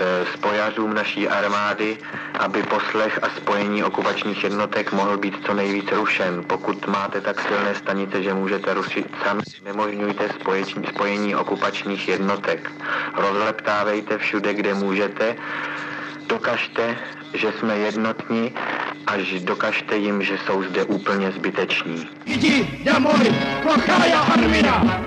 Eh, 0.00 0.26
spojařům 0.34 0.94
naší 0.94 1.28
armády, 1.28 1.98
aby 2.38 2.62
poslech 2.62 3.18
a 3.22 3.28
spojení 3.36 3.84
okupačních 3.84 4.44
jednotek 4.44 4.92
mohl 4.92 5.18
být 5.18 5.34
co 5.46 5.54
nejvíc 5.54 5.92
rušen. 5.92 6.44
Pokud 6.46 6.86
máte 6.86 7.20
tak 7.20 7.40
silné 7.48 7.74
stanice, 7.74 8.22
že 8.22 8.34
můžete 8.34 8.74
rušit 8.74 9.06
sami, 9.24 9.42
nemožňujte 9.64 10.28
spojení, 10.40 10.86
spojení 10.88 11.36
okupačních 11.36 12.08
jednotek. 12.08 12.72
Rozleptávejte 13.14 14.18
všude, 14.18 14.54
kde 14.54 14.74
můžete. 14.74 15.36
Dokažte, 16.26 16.96
že 17.34 17.52
jsme 17.52 17.78
jednotní, 17.78 18.54
až 19.06 19.40
dokažte 19.40 19.96
jim, 19.96 20.22
že 20.22 20.38
jsou 20.46 20.62
zde 20.62 20.84
úplně 20.84 21.32
zbyteční. 21.32 22.06
Jdi 22.26 22.82
domů, 22.84 23.10
pochája 23.62 24.20
armina! 24.20 25.04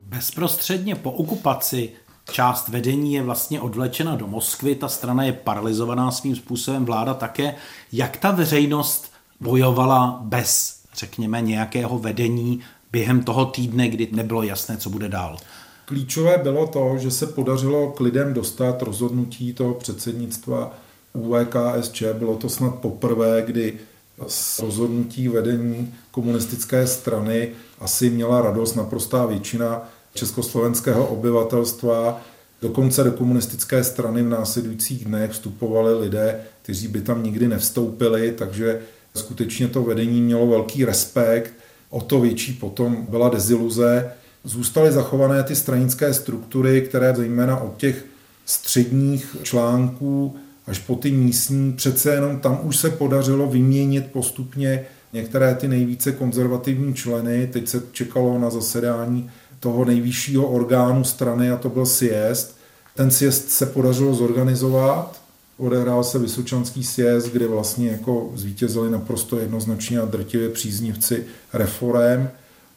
Bezprostředně 0.00 0.94
po 0.94 1.10
okupaci 1.10 1.90
část 2.32 2.68
vedení 2.68 3.14
je 3.14 3.22
vlastně 3.22 3.60
odvlečena 3.60 4.16
do 4.16 4.26
Moskvy, 4.26 4.74
ta 4.74 4.88
strana 4.88 5.24
je 5.24 5.32
paralizovaná 5.32 6.10
svým 6.10 6.36
způsobem, 6.36 6.84
vláda 6.84 7.14
také. 7.14 7.54
Jak 7.92 8.16
ta 8.16 8.30
veřejnost 8.30 9.12
bojovala 9.40 10.18
bez, 10.22 10.82
řekněme, 10.94 11.40
nějakého 11.40 11.98
vedení 11.98 12.60
během 12.92 13.24
toho 13.24 13.44
týdne, 13.44 13.88
kdy 13.88 14.08
nebylo 14.12 14.42
jasné, 14.42 14.76
co 14.76 14.90
bude 14.90 15.08
dál? 15.08 15.36
Klíčové 15.84 16.38
bylo 16.38 16.66
to, 16.66 16.98
že 16.98 17.10
se 17.10 17.26
podařilo 17.26 17.90
k 17.90 18.00
lidem 18.00 18.34
dostat 18.34 18.82
rozhodnutí 18.82 19.52
toho 19.52 19.74
předsednictva 19.74 20.74
UVKSČ. 21.12 22.02
Bylo 22.12 22.36
to 22.36 22.48
snad 22.48 22.74
poprvé, 22.74 23.42
kdy 23.46 23.78
z 24.26 24.58
rozhodnutí 24.58 25.28
vedení 25.28 25.94
komunistické 26.10 26.86
strany 26.86 27.48
asi 27.80 28.10
měla 28.10 28.42
radost 28.42 28.74
naprostá 28.74 29.26
většina 29.26 29.88
československého 30.14 31.06
obyvatelstva. 31.06 32.20
Dokonce 32.62 33.04
do 33.04 33.12
komunistické 33.12 33.84
strany 33.84 34.22
v 34.22 34.28
následujících 34.28 35.04
dnech 35.04 35.30
vstupovali 35.30 35.94
lidé, 35.94 36.40
kteří 36.62 36.88
by 36.88 37.00
tam 37.00 37.22
nikdy 37.22 37.48
nevstoupili, 37.48 38.32
takže 38.32 38.80
skutečně 39.14 39.68
to 39.68 39.82
vedení 39.82 40.20
mělo 40.20 40.46
velký 40.46 40.84
respekt. 40.84 41.52
O 41.90 42.00
to 42.00 42.20
větší 42.20 42.52
potom 42.52 43.06
byla 43.08 43.28
deziluze. 43.28 44.12
Zůstaly 44.44 44.92
zachované 44.92 45.42
ty 45.42 45.56
stranické 45.56 46.14
struktury, 46.14 46.82
které 46.82 47.14
zejména 47.16 47.56
od 47.56 47.76
těch 47.76 48.04
středních 48.46 49.36
článků 49.42 50.36
až 50.66 50.78
po 50.78 50.94
ty 50.94 51.10
místní, 51.10 51.72
přece 51.72 52.14
jenom 52.14 52.38
tam 52.40 52.60
už 52.62 52.76
se 52.76 52.90
podařilo 52.90 53.46
vyměnit 53.46 54.12
postupně 54.12 54.84
některé 55.12 55.54
ty 55.54 55.68
nejvíce 55.68 56.12
konzervativní 56.12 56.94
členy. 56.94 57.46
Teď 57.46 57.68
se 57.68 57.82
čekalo 57.92 58.38
na 58.38 58.50
zasedání 58.50 59.30
toho 59.60 59.84
nejvyššího 59.84 60.46
orgánu 60.46 61.04
strany 61.04 61.50
a 61.50 61.56
to 61.56 61.68
byl 61.68 61.86
sjezd. 61.86 62.56
Ten 62.94 63.10
sjezd 63.10 63.50
se 63.50 63.66
podařilo 63.66 64.14
zorganizovat, 64.14 65.20
odehrál 65.58 66.04
se 66.04 66.18
Vysočanský 66.18 66.84
sjezd, 66.84 67.32
kde 67.32 67.46
vlastně 67.46 67.90
jako 67.90 68.32
zvítězili 68.34 68.90
naprosto 68.90 69.38
jednoznačně 69.38 70.00
a 70.00 70.04
drtivě 70.04 70.48
příznivci 70.48 71.24
reform 71.52 72.28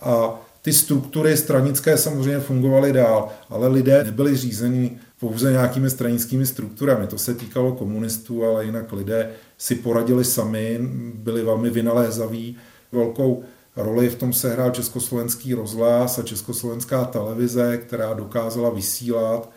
a 0.01 0.42
ty 0.62 0.74
struktury 0.74 1.38
stranické 1.38 1.98
samozřejmě 1.98 2.39
fungovaly 2.39 2.94
dál, 2.94 3.30
ale 3.50 3.68
lidé 3.68 4.04
nebyli 4.04 4.38
řízeni 4.38 4.98
pouze 5.29 5.51
nějakými 5.51 5.89
stranickými 5.89 6.46
strukturami. 6.46 7.08
To 7.08 7.17
se 7.17 7.34
týkalo 7.34 7.72
komunistů, 7.72 8.46
ale 8.46 8.65
jinak 8.65 8.94
lidé 8.94 9.32
si 9.58 9.75
poradili 9.75 10.25
sami, 10.25 10.79
byli 11.13 11.44
velmi 11.44 11.70
vynalézaví. 11.70 12.58
Velkou 12.91 13.44
roli 13.75 14.10
v 14.10 14.15
tom 14.15 14.34
sehrál 14.34 14.72
československý 14.72 15.53
rozhlas 15.53 16.20
a 16.20 16.24
československá 16.24 17.05
televize, 17.05 17.77
která 17.77 18.13
dokázala 18.13 18.70
vysílat. 18.70 19.50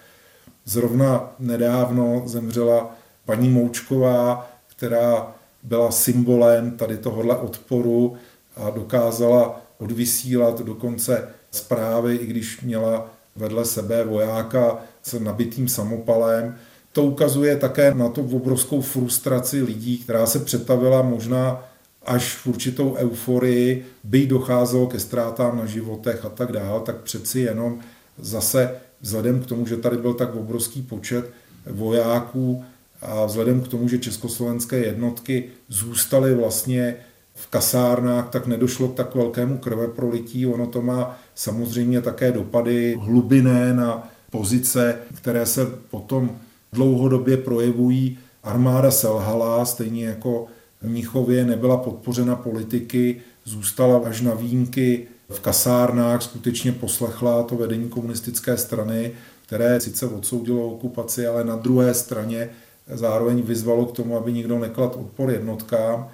Zrovna 0.65 1.35
nedávno 1.39 2.23
zemřela 2.27 2.97
paní 3.25 3.49
Moučková, 3.49 4.51
která 4.67 5.35
byla 5.63 5.91
symbolem 5.91 6.71
tady 6.71 6.97
tohohle 6.97 7.37
odporu 7.37 8.17
a 8.57 8.71
dokázala 8.71 9.61
odvysílat 9.79 10.61
dokonce 10.61 11.29
zprávy, 11.51 12.17
i 12.17 12.27
když 12.27 12.61
měla 12.61 13.11
vedle 13.37 13.65
sebe 13.65 14.05
vojáka 14.05 14.79
s 15.09 15.21
nabitým 15.21 15.69
samopalem. 15.69 16.57
To 16.93 17.05
ukazuje 17.05 17.57
také 17.57 17.95
na 17.95 18.09
to 18.09 18.21
obrovskou 18.21 18.81
frustraci 18.81 19.63
lidí, 19.63 19.99
která 19.99 20.27
se 20.27 20.39
přetavila 20.39 21.03
možná 21.03 21.65
až 22.07 22.35
v 22.35 22.47
určitou 22.47 22.95
euforii, 22.95 23.87
by 24.05 24.27
docházelo 24.27 24.87
ke 24.87 24.99
ztrátám 24.99 25.59
na 25.59 25.67
životech 25.67 26.25
a 26.25 26.29
tak 26.29 26.53
dále, 26.53 26.81
tak 26.81 26.97
přeci 26.97 27.41
jenom 27.41 27.79
zase 28.19 28.75
vzhledem 29.01 29.41
k 29.41 29.47
tomu, 29.47 29.67
že 29.67 29.77
tady 29.77 29.97
byl 29.97 30.15
tak 30.15 30.35
obrovský 30.35 30.83
počet 30.83 31.31
vojáků 31.67 32.65
a 33.03 33.25
vzhledem 33.25 33.61
k 33.61 33.69
tomu, 33.69 33.89
že 33.89 33.99
československé 33.99 34.79
jednotky 34.79 35.45
zůstaly 35.69 36.35
vlastně 36.35 36.97
v 37.35 37.47
kasárnách, 37.47 38.29
tak 38.29 38.47
nedošlo 38.47 38.89
k 38.89 38.95
tak 38.95 39.15
velkému 39.15 39.59
krveprolití. 39.59 40.47
Ono 40.47 40.67
to 40.67 40.83
má 40.83 41.19
samozřejmě 41.35 42.01
také 42.01 42.33
dopady 42.33 42.97
hlubiné 43.01 43.75
na 43.75 44.09
pozice, 44.31 44.97
které 45.15 45.47
se 45.47 45.67
potom 45.67 46.39
dlouhodobě 46.73 47.37
projevují. 47.37 48.19
Armáda 48.43 48.91
selhala, 48.91 49.65
stejně 49.65 50.07
jako 50.07 50.47
v 50.83 50.89
Míchově 50.89 51.45
nebyla 51.45 51.77
podpořena 51.77 52.37
politiky, 52.37 53.21
zůstala 53.45 53.99
až 54.09 54.21
na 54.21 54.35
výjimky 54.35 55.07
v 55.29 55.41
kasárnách, 55.41 56.23
skutečně 56.23 56.73
poslechla 56.73 57.43
to 57.43 57.57
vedení 57.57 57.89
komunistické 57.89 58.57
strany, 58.57 59.13
které 59.47 59.81
sice 59.81 60.07
odsoudilo 60.07 60.67
okupaci, 60.67 61.27
ale 61.27 61.45
na 61.45 61.57
druhé 61.57 61.95
straně 61.95 62.51
zároveň 62.95 63.43
vyzvalo 63.43 63.87
k 63.87 63.97
tomu, 63.97 64.17
aby 64.17 64.33
nikdo 64.33 64.59
neklad 64.59 64.97
odpor 64.97 65.31
jednotkám. 65.31 66.09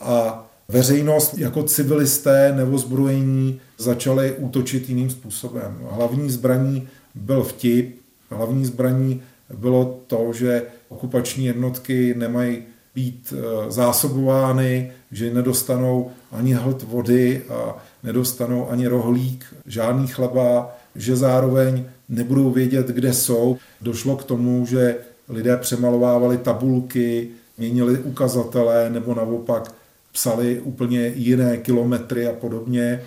A 0.00 0.46
veřejnost 0.68 1.38
jako 1.38 1.62
civilisté 1.62 2.52
nebo 2.56 2.78
zbrojení 2.78 3.60
začaly 3.78 4.32
útočit 4.38 4.88
jiným 4.88 5.10
způsobem. 5.10 5.78
Hlavní 5.90 6.30
zbraní 6.30 6.88
byl 7.16 7.42
vtip, 7.42 8.00
hlavní 8.30 8.64
zbraní 8.64 9.22
bylo 9.54 10.00
to, 10.06 10.32
že 10.32 10.62
okupační 10.88 11.46
jednotky 11.46 12.14
nemají 12.18 12.62
být 12.94 13.34
eh, 13.36 13.70
zásobovány, 13.70 14.92
že 15.12 15.34
nedostanou 15.34 16.10
ani 16.32 16.52
hlad 16.52 16.82
vody 16.82 17.42
a 17.48 17.76
nedostanou 18.02 18.70
ani 18.70 18.86
rohlík, 18.86 19.44
žádný 19.66 20.06
chleba, 20.06 20.76
že 20.94 21.16
zároveň 21.16 21.84
nebudou 22.08 22.50
vědět, 22.50 22.86
kde 22.86 23.12
jsou. 23.12 23.58
Došlo 23.80 24.16
k 24.16 24.24
tomu, 24.24 24.66
že 24.66 24.96
lidé 25.28 25.56
přemalovávali 25.56 26.38
tabulky, 26.38 27.28
měnili 27.58 27.98
ukazatele 27.98 28.90
nebo 28.90 29.14
naopak 29.14 29.74
psali 30.12 30.60
úplně 30.60 31.06
jiné 31.06 31.56
kilometry 31.56 32.26
a 32.26 32.32
podobně. 32.32 33.02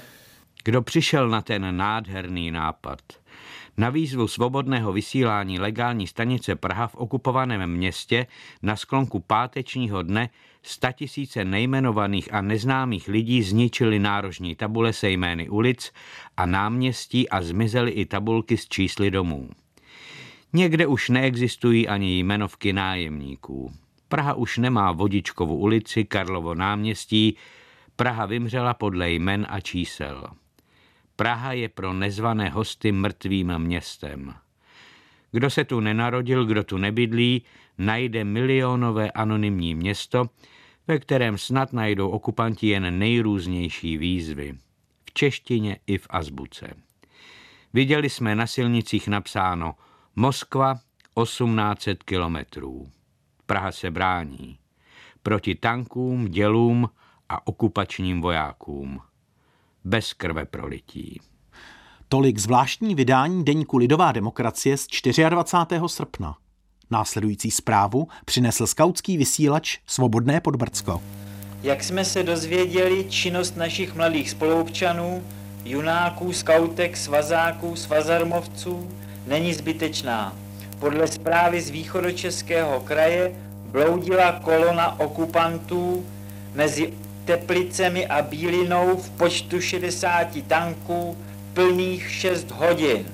Kdo 0.64 0.82
přišel 0.82 1.30
na 1.30 1.42
ten 1.42 1.78
nádherný 1.78 2.52
nápad? 2.52 3.00
Na 3.80 3.90
výzvu 3.90 4.28
svobodného 4.28 4.94
vysílání 4.94 5.60
legální 5.60 6.08
stanice 6.08 6.56
Praha 6.56 6.88
v 6.88 6.96
okupovaném 6.96 7.72
městě 7.72 8.28
na 8.62 8.76
sklonku 8.76 9.20
pátečního 9.20 10.02
dne 10.04 10.30
statisíce 10.64 11.46
nejmenovaných 11.46 12.34
a 12.34 12.42
neznámých 12.42 13.08
lidí 13.08 13.44
zničili 13.44 14.00
nárožní 14.00 14.56
tabule 14.56 14.94
se 14.94 15.10
jmény 15.10 15.50
ulic 15.50 15.92
a 16.38 16.46
náměstí 16.46 17.30
a 17.30 17.42
zmizely 17.42 17.92
i 17.92 18.06
tabulky 18.06 18.58
s 18.58 18.68
čísly 18.68 19.12
domů. 19.12 19.50
Někde 20.54 20.88
už 20.88 21.10
neexistují 21.10 21.88
ani 21.88 22.20
jmenovky 22.20 22.74
nájemníků. 22.74 23.74
Praha 24.08 24.34
už 24.34 24.58
nemá 24.58 24.92
Vodičkovu 24.92 25.56
ulici, 25.56 26.06
Karlovo 26.06 26.56
náměstí, 26.56 27.38
Praha 27.96 28.26
vymřela 28.26 28.74
podle 28.74 29.12
jmen 29.12 29.46
a 29.50 29.60
čísel. 29.60 30.24
Praha 31.20 31.54
je 31.54 31.70
pro 31.70 31.94
nezvané 31.94 32.50
hosty 32.50 32.92
mrtvým 32.92 33.60
městem. 33.60 34.34
Kdo 35.32 35.50
se 35.50 35.66
tu 35.66 35.80
nenarodil, 35.80 36.46
kdo 36.46 36.64
tu 36.64 36.78
nebydlí, 36.78 37.44
najde 37.78 38.24
milionové 38.24 39.12
anonymní 39.12 39.76
město, 39.76 40.30
ve 40.88 41.00
kterém 41.00 41.38
snad 41.38 41.74
najdou 41.74 42.10
okupanti 42.10 42.68
jen 42.68 43.00
nejrůznější 43.00 43.98
výzvy. 43.98 44.58
V 45.10 45.14
češtině 45.14 45.80
i 45.88 45.98
v 45.98 46.08
azbuce. 46.10 46.74
Viděli 47.74 48.10
jsme 48.10 48.36
na 48.36 48.48
silnicích 48.48 49.08
napsáno 49.08 49.76
Moskva 50.16 50.80
1800 51.24 52.04
kilometrů. 52.04 52.90
Praha 53.46 53.72
se 53.72 53.92
brání. 53.92 54.58
Proti 55.24 55.56
tankům, 55.56 56.28
dělům 56.28 56.90
a 57.30 57.48
okupačním 57.48 58.22
vojákům. 58.22 59.02
Bez 59.84 60.14
krve 60.14 60.46
prolití. 60.46 61.22
Tolik 62.10 62.38
zvláštní 62.38 62.96
vydání 62.96 63.46
deníku 63.46 63.78
Lidová 63.78 64.12
demokracie 64.12 64.78
z 64.78 64.88
24. 65.30 65.80
srpna. 65.88 66.36
Následující 66.92 67.52
zprávu 67.52 68.08
přinesl 68.26 68.68
skautský 68.68 69.18
vysílač 69.18 69.78
Svobodné 69.86 70.42
Podbrdsko. 70.42 71.02
Jak 71.64 71.84
jsme 71.84 72.06
se 72.06 72.24
dozvěděli, 72.24 73.06
činnost 73.10 73.58
našich 73.58 73.96
mladých 73.96 74.30
spoluobčanů, 74.30 75.24
junáků, 75.66 76.34
skautek, 76.34 76.98
svazáků, 76.98 77.76
svazarmovců 77.76 78.90
není 79.28 79.54
zbytečná. 79.54 80.36
Podle 80.80 81.08
zprávy 81.08 81.62
z 81.62 81.70
východočeského 81.70 82.80
kraje 82.80 83.36
bloudila 83.72 84.32
kolona 84.32 85.00
okupantů 85.00 86.06
mezi 86.54 86.94
Teplicemi 87.30 88.08
a 88.08 88.22
Bílinou 88.22 88.98
v 88.98 89.10
počtu 89.10 89.62
60 89.62 90.28
tanků 90.48 91.18
plných 91.54 92.12
6 92.12 92.52
hodin. 92.52 93.06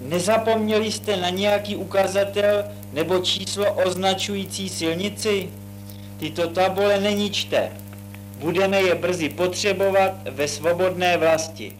Nezapomněli 0.00 0.92
jste 0.92 1.16
na 1.16 1.30
nějaký 1.30 1.76
ukazatel 1.76 2.64
nebo 2.92 3.18
číslo 3.18 3.72
označující 3.72 4.68
silnici? 4.68 5.48
Tyto 6.18 6.48
tabule 6.48 7.00
neničte. 7.00 7.72
Budeme 8.38 8.82
je 8.82 8.94
brzy 8.94 9.28
potřebovat 9.28 10.12
ve 10.30 10.48
svobodné 10.48 11.16
vlasti 11.16 11.76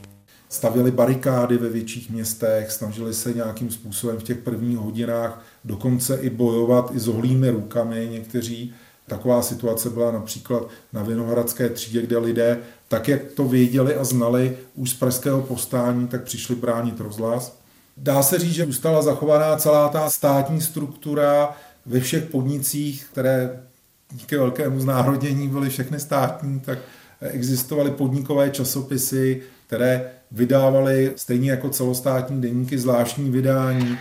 stavěli 0.52 0.90
barikády 0.90 1.56
ve 1.56 1.68
větších 1.68 2.10
městech, 2.10 2.70
snažili 2.70 3.14
se 3.14 3.32
nějakým 3.32 3.70
způsobem 3.70 4.18
v 4.18 4.22
těch 4.22 4.38
prvních 4.38 4.78
hodinách 4.78 5.44
dokonce 5.64 6.16
i 6.16 6.30
bojovat 6.30 6.90
i 6.94 6.98
s 6.98 7.08
ohlými 7.08 7.50
rukami 7.50 8.08
někteří. 8.10 8.74
Taková 9.06 9.42
situace 9.42 9.90
byla 9.90 10.12
například 10.12 10.62
na 10.92 11.02
Vinohradské 11.02 11.68
třídě, 11.68 12.02
kde 12.02 12.18
lidé, 12.18 12.58
tak 12.88 13.08
jak 13.08 13.22
to 13.36 13.44
věděli 13.44 13.94
a 13.94 14.04
znali 14.04 14.56
už 14.74 14.90
z 14.90 14.94
pražského 14.94 15.42
postání, 15.42 16.08
tak 16.08 16.22
přišli 16.22 16.54
bránit 16.54 17.00
rozhlas. 17.00 17.58
Dá 17.96 18.22
se 18.22 18.38
říct, 18.38 18.54
že 18.54 18.66
zůstala 18.66 19.02
zachovaná 19.02 19.56
celá 19.56 19.88
ta 19.88 20.10
státní 20.10 20.60
struktura 20.60 21.56
ve 21.86 22.00
všech 22.00 22.24
podnicích, 22.24 23.06
které 23.12 23.62
díky 24.12 24.36
velkému 24.36 24.80
znárodnění 24.80 25.48
byly 25.48 25.70
všechny 25.70 26.00
státní, 26.00 26.60
tak 26.60 26.78
existovaly 27.20 27.90
podnikové 27.90 28.50
časopisy, 28.50 29.42
které 29.66 30.10
vydávali 30.30 31.12
stejně 31.16 31.50
jako 31.50 31.68
celostátní 31.68 32.40
denníky 32.40 32.78
zvláštní 32.78 33.30
vydání. 33.30 33.98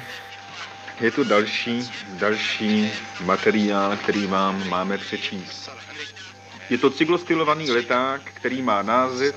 Je 1.01 1.11
tu 1.11 1.23
další, 1.23 1.91
další 2.07 2.91
materiál, 3.25 3.97
který 3.97 4.25
vám 4.27 4.69
máme 4.69 4.97
přečíst. 4.97 5.69
Je 6.69 6.77
to 6.77 6.89
cyklostylovaný 6.89 7.71
leták, 7.71 8.21
který 8.23 8.61
má 8.61 8.81
název 8.81 9.35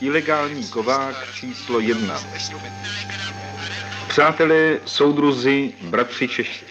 Ilegální 0.00 0.68
kovák 0.68 1.32
číslo 1.34 1.80
jedna. 1.80 2.22
Přátelé, 4.08 4.80
soudruzi, 4.84 5.72
bratři 5.82 6.28
Češi, 6.28 6.66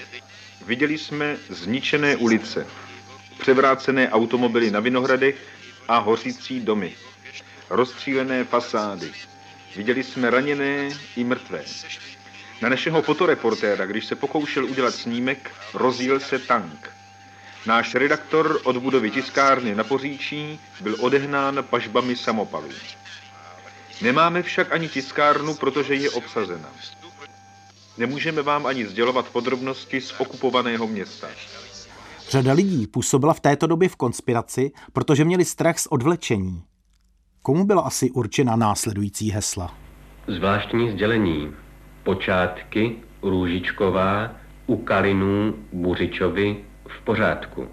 viděli 0.65 0.97
jsme 0.97 1.37
zničené 1.49 2.15
ulice, 2.15 2.67
převrácené 3.39 4.09
automobily 4.09 4.71
na 4.71 4.79
Vinohradech 4.79 5.35
a 5.87 5.97
hořící 5.97 6.59
domy, 6.59 6.95
rozstřílené 7.69 8.43
fasády. 8.43 9.11
Viděli 9.75 10.03
jsme 10.03 10.29
raněné 10.29 10.89
i 11.15 11.23
mrtvé. 11.23 11.63
Na 12.61 12.69
našeho 12.69 13.01
fotoreportéra, 13.01 13.85
když 13.85 14.05
se 14.05 14.15
pokoušel 14.15 14.65
udělat 14.65 14.93
snímek, 14.93 15.51
rozjel 15.73 16.19
se 16.19 16.39
tank. 16.39 16.91
Náš 17.65 17.95
redaktor 17.95 18.59
od 18.63 18.77
budovy 18.77 19.11
tiskárny 19.11 19.75
na 19.75 19.83
Poříčí 19.83 20.59
byl 20.81 20.95
odehnán 20.99 21.63
pažbami 21.69 22.15
samopalů. 22.15 22.69
Nemáme 24.01 24.43
však 24.43 24.71
ani 24.71 24.89
tiskárnu, 24.89 25.55
protože 25.55 25.95
je 25.95 26.09
obsazena. 26.09 26.69
Nemůžeme 27.97 28.41
vám 28.41 28.65
ani 28.65 28.87
sdělovat 28.87 29.27
podrobnosti 29.27 30.01
z 30.01 30.13
okupovaného 30.19 30.87
města. 30.87 31.27
Řada 32.29 32.53
lidí 32.53 32.87
působila 32.87 33.33
v 33.33 33.39
této 33.39 33.67
době 33.67 33.89
v 33.89 33.95
konspiraci, 33.95 34.71
protože 34.93 35.25
měli 35.25 35.45
strach 35.45 35.79
z 35.79 35.87
odvlečení. 35.87 36.63
Komu 37.41 37.65
byla 37.65 37.81
asi 37.81 38.11
určena 38.11 38.55
následující 38.55 39.31
hesla? 39.31 39.77
Zvláštní 40.27 40.91
sdělení. 40.91 41.53
Počátky 42.07 42.95
Růžičková 43.21 44.35
u 44.67 44.75
Kalinů 44.75 45.53
Buřičovi 45.73 46.57
v 46.87 47.05
pořádku. 47.05 47.67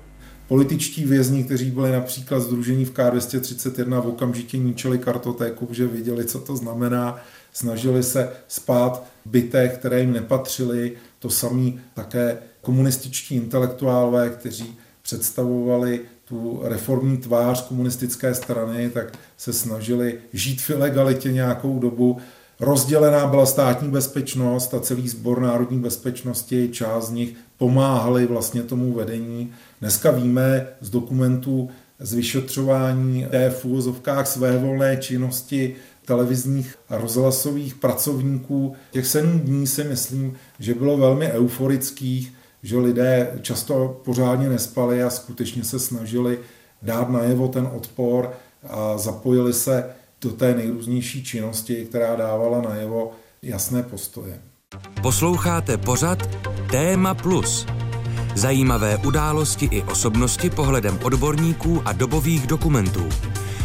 Političtí 0.48 1.04
vězni, 1.04 1.44
kteří 1.44 1.70
byli 1.70 1.92
například 1.92 2.40
združení 2.40 2.84
v 2.84 2.92
K231, 2.92 4.02
v 4.02 4.06
okamžitě 4.06 4.58
ničili 4.58 4.98
kartotéku, 4.98 5.68
že 5.70 5.86
věděli, 5.86 6.24
co 6.24 6.40
to 6.40 6.56
znamená, 6.56 7.16
snažili 7.52 8.02
se 8.02 8.32
spát 8.48 9.04
v 9.26 9.30
bytech, 9.30 9.78
které 9.78 10.00
jim 10.00 10.12
nepatřily. 10.12 10.92
To 11.18 11.30
samý 11.30 11.80
také 11.94 12.38
komunističtí 12.60 13.36
intelektuálové, 13.36 14.30
kteří 14.30 14.78
představovali 15.02 16.00
tu 16.24 16.60
reformní 16.64 17.16
tvář 17.16 17.68
komunistické 17.68 18.34
strany, 18.34 18.90
tak 18.90 19.18
se 19.36 19.52
snažili 19.52 20.18
žít 20.32 20.60
v 20.60 20.70
ilegalitě 20.70 21.32
nějakou 21.32 21.78
dobu. 21.78 22.18
Rozdělená 22.64 23.26
byla 23.26 23.46
státní 23.46 23.90
bezpečnost 23.90 24.74
a 24.74 24.80
celý 24.80 25.08
sbor 25.08 25.40
národní 25.40 25.80
bezpečnosti, 25.80 26.68
část 26.72 27.08
z 27.08 27.10
nich 27.10 27.34
pomáhali 27.58 28.26
vlastně 28.26 28.62
tomu 28.62 28.92
vedení. 28.92 29.52
Dneska 29.80 30.10
víme 30.10 30.66
z 30.80 30.90
dokumentů 30.90 31.68
z 31.98 32.14
vyšetřování 32.14 33.26
té 33.30 33.50
v 33.50 33.64
úvozovkách 33.64 34.26
své 34.26 34.58
volné 34.58 34.96
činnosti 34.96 35.76
televizních 36.04 36.74
a 36.88 36.98
rozhlasových 36.98 37.74
pracovníků. 37.74 38.74
Těch 38.90 39.06
sedm 39.06 39.40
dní 39.40 39.66
si 39.66 39.84
myslím, 39.84 40.34
že 40.58 40.74
bylo 40.74 40.96
velmi 40.96 41.32
euforických, 41.32 42.32
že 42.62 42.78
lidé 42.78 43.38
často 43.42 44.00
pořádně 44.04 44.48
nespali 44.48 45.02
a 45.02 45.10
skutečně 45.10 45.64
se 45.64 45.78
snažili 45.78 46.38
dát 46.82 47.10
najevo 47.10 47.48
ten 47.48 47.68
odpor 47.76 48.30
a 48.68 48.98
zapojili 48.98 49.52
se 49.52 49.84
do 50.24 50.30
té 50.30 50.54
nejrůznější 50.54 51.24
činnosti, 51.24 51.84
která 51.84 52.16
dávala 52.16 52.60
najevo 52.60 53.12
jasné 53.42 53.82
postoje. 53.82 54.40
Posloucháte 55.02 55.76
pořad 55.78 56.18
Téma 56.70 57.14
Plus. 57.14 57.66
Zajímavé 58.34 58.96
události 58.96 59.66
i 59.66 59.82
osobnosti 59.82 60.50
pohledem 60.50 60.98
odborníků 61.04 61.82
a 61.84 61.92
dobových 61.92 62.46
dokumentů. 62.46 63.08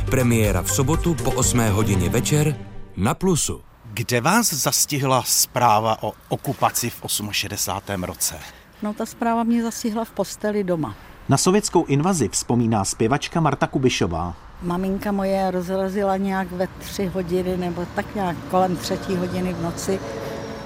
Premiéra 0.09 0.61
v 0.61 0.71
sobotu 0.71 1.13
po 1.13 1.31
8 1.31 1.59
hodině 1.59 2.09
večer 2.09 2.57
na 2.97 3.13
Plusu. 3.13 3.61
Kde 3.93 4.21
vás 4.21 4.53
zastihla 4.53 5.23
zpráva 5.23 6.03
o 6.03 6.13
okupaci 6.29 6.89
v 6.89 7.01
68. 7.31 8.03
roce? 8.03 8.35
No 8.83 8.93
ta 8.93 9.05
zpráva 9.05 9.43
mě 9.43 9.63
zastihla 9.63 10.05
v 10.05 10.11
posteli 10.11 10.63
doma. 10.63 10.95
Na 11.29 11.37
sovětskou 11.37 11.85
invazi 11.85 12.29
vzpomíná 12.29 12.85
zpěvačka 12.85 13.39
Marta 13.39 13.67
Kubišová. 13.67 14.48
Maminka 14.61 15.11
moje 15.11 15.51
rozrazila 15.51 16.17
nějak 16.17 16.51
ve 16.51 16.67
tři 16.67 17.05
hodiny 17.05 17.57
nebo 17.57 17.85
tak 17.95 18.15
nějak 18.15 18.37
kolem 18.51 18.77
třetí 18.77 19.15
hodiny 19.15 19.53
v 19.53 19.61
noci. 19.61 19.99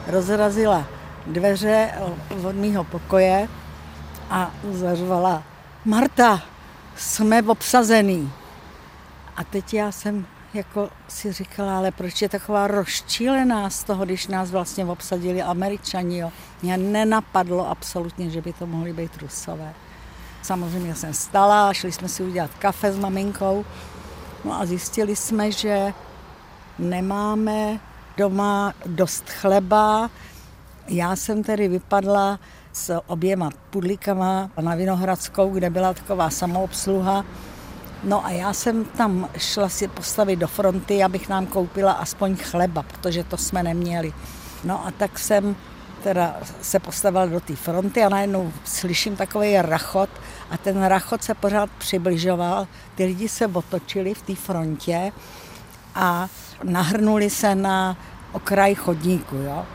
Rozrazila 0.07 0.85
dveře 1.27 1.91
od 2.43 2.55
mýho 2.55 2.83
pokoje 2.83 3.47
a 4.29 4.51
zařvala 4.71 5.43
Marta, 5.85 6.41
jsme 6.95 7.43
obsazený. 7.43 8.31
A 9.35 9.43
teď 9.43 9.73
já 9.73 9.91
jsem 9.91 10.25
jako 10.53 10.89
si 11.07 11.31
říkala, 11.31 11.77
ale 11.77 11.91
proč 11.91 12.21
je 12.21 12.29
taková 12.29 12.67
rozčílená 12.67 13.69
z 13.69 13.83
toho, 13.83 14.05
když 14.05 14.27
nás 14.27 14.51
vlastně 14.51 14.85
obsadili 14.85 15.41
američani. 15.41 16.17
Jo. 16.17 16.31
Mě 16.61 16.77
nenapadlo 16.77 17.69
absolutně, 17.69 18.29
že 18.29 18.41
by 18.41 18.53
to 18.53 18.67
mohli 18.67 18.93
být 18.93 19.21
rusové. 19.21 19.73
Samozřejmě 20.43 20.95
jsem 20.95 21.13
stala, 21.13 21.73
šli 21.73 21.91
jsme 21.91 22.09
si 22.09 22.23
udělat 22.23 22.51
kafe 22.59 22.91
s 22.91 22.99
maminkou, 22.99 23.65
no 24.45 24.61
a 24.61 24.65
zjistili 24.65 25.15
jsme, 25.15 25.51
že 25.51 25.93
nemáme 26.79 27.79
doma 28.17 28.73
dost 28.85 29.29
chleba. 29.29 30.09
Já 30.87 31.15
jsem 31.15 31.43
tedy 31.43 31.67
vypadla 31.67 32.39
s 32.73 32.99
oběma 33.07 33.49
pudlíkama 33.69 34.49
na 34.61 34.75
Vinohradskou, 34.75 35.49
kde 35.49 35.69
byla 35.69 35.93
taková 35.93 36.29
samoobsluha 36.29 37.25
No 38.03 38.25
a 38.25 38.31
já 38.31 38.53
jsem 38.53 38.85
tam 38.85 39.29
šla 39.37 39.69
si 39.69 39.87
postavit 39.87 40.35
do 40.35 40.47
fronty, 40.47 41.03
abych 41.03 41.29
nám 41.29 41.45
koupila 41.45 41.91
aspoň 41.91 42.35
chleba, 42.35 42.83
protože 42.83 43.23
to 43.23 43.37
jsme 43.37 43.63
neměli. 43.63 44.13
No 44.63 44.87
a 44.87 44.91
tak 44.91 45.19
jsem 45.19 45.55
teda 46.03 46.35
se 46.61 46.79
postavila 46.79 47.25
do 47.25 47.39
té 47.39 47.55
fronty 47.55 48.03
a 48.03 48.09
najednou 48.09 48.53
slyším 48.63 49.15
takový 49.15 49.57
rachot 49.61 50.09
a 50.49 50.57
ten 50.57 50.83
rachot 50.83 51.23
se 51.23 51.33
pořád 51.33 51.69
přibližoval. 51.77 52.67
Ty 52.95 53.05
lidi 53.05 53.29
se 53.29 53.47
otočili 53.47 54.13
v 54.13 54.21
té 54.21 54.35
frontě 54.35 55.11
a 55.95 56.27
nahrnuli 56.63 57.29
se 57.29 57.55
na 57.55 57.97
okraj 58.31 58.75
chodníku. 58.75 59.35
Jo? 59.35 59.65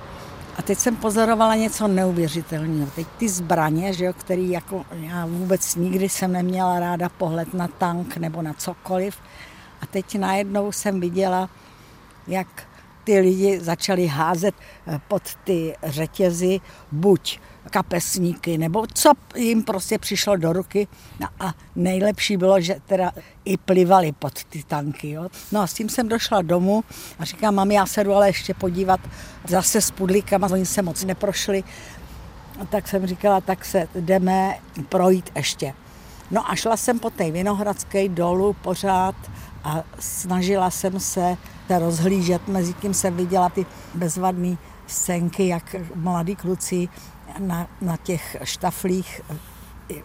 A 0.59 0.63
teď 0.63 0.79
jsem 0.79 0.97
pozorovala 0.97 1.55
něco 1.55 1.89
neuvěřitelného. 1.89 2.91
Teď 2.95 3.07
ty 3.19 3.29
zbraně, 3.29 3.93
že 3.93 4.05
jo, 4.05 4.13
který 4.13 4.51
jako 4.51 4.85
já 4.93 5.27
vůbec 5.27 5.75
nikdy 5.75 6.09
jsem 6.09 6.33
neměla 6.33 6.81
ráda 6.81 7.09
pohled 7.09 7.55
na 7.55 7.69
tank 7.69 8.17
nebo 8.17 8.43
na 8.43 8.53
cokoliv. 8.53 9.17
A 9.83 9.87
teď 9.87 10.19
najednou 10.19 10.73
jsem 10.73 11.01
viděla, 11.01 11.49
jak 12.27 12.68
ty 13.09 13.21
lidi 13.21 13.61
začali 13.61 14.07
házet 14.07 14.55
eh, 14.87 15.01
pod 15.09 15.23
ty 15.45 15.75
řetězy 15.83 16.61
buď 16.93 17.41
kapesníky, 17.71 18.59
nebo 18.59 18.87
co 18.95 19.13
jim 19.37 19.63
prostě 19.63 19.99
přišlo 19.99 20.37
do 20.37 20.53
ruky. 20.53 20.89
No 21.21 21.29
a 21.41 21.55
nejlepší 21.77 22.37
bylo, 22.37 22.61
že 22.61 22.77
teda 22.87 23.13
i 23.45 23.57
plivali 23.57 24.13
pod 24.13 24.45
ty 24.45 24.63
tanky. 24.63 25.11
Jo. 25.11 25.29
No 25.53 25.61
a 25.61 25.67
s 25.67 25.75
tím 25.75 25.89
jsem 25.89 26.09
došla 26.09 26.43
domů 26.43 26.85
a 27.19 27.25
říkám, 27.25 27.55
mami, 27.55 27.75
já 27.75 27.87
se 27.87 28.05
jdu 28.05 28.13
ale 28.13 28.29
ještě 28.29 28.55
podívat 28.55 29.01
zase 29.49 29.81
s 29.81 29.91
pudlíkama, 29.91 30.49
oni 30.51 30.67
se 30.67 30.83
moc 30.83 31.05
neprošli. 31.05 31.65
Tak 32.69 32.89
jsem 32.89 33.07
říkala, 33.07 33.41
tak 33.41 33.65
se 33.65 33.89
jdeme 33.95 34.59
projít 34.89 35.31
ještě. 35.35 35.75
No 36.31 36.51
a 36.51 36.55
šla 36.55 36.77
jsem 36.77 36.99
po 36.99 37.11
té 37.11 37.31
Vinohradské 37.31 38.09
dolů 38.09 38.53
pořád 38.53 39.15
a 39.65 39.83
snažila 39.99 40.71
jsem 40.71 41.01
se 41.01 41.37
rozhlížet. 41.71 42.49
Mezi 42.49 42.73
tím 42.73 42.95
jsem 42.95 43.17
viděla 43.17 43.49
ty 43.49 43.67
bezvadné 43.95 44.57
scénky, 44.87 45.49
jak 45.49 45.77
mladí 45.95 46.37
kluci 46.37 46.89
na, 47.39 47.67
na 47.81 47.97
těch 47.97 48.37
štaflích 48.43 49.21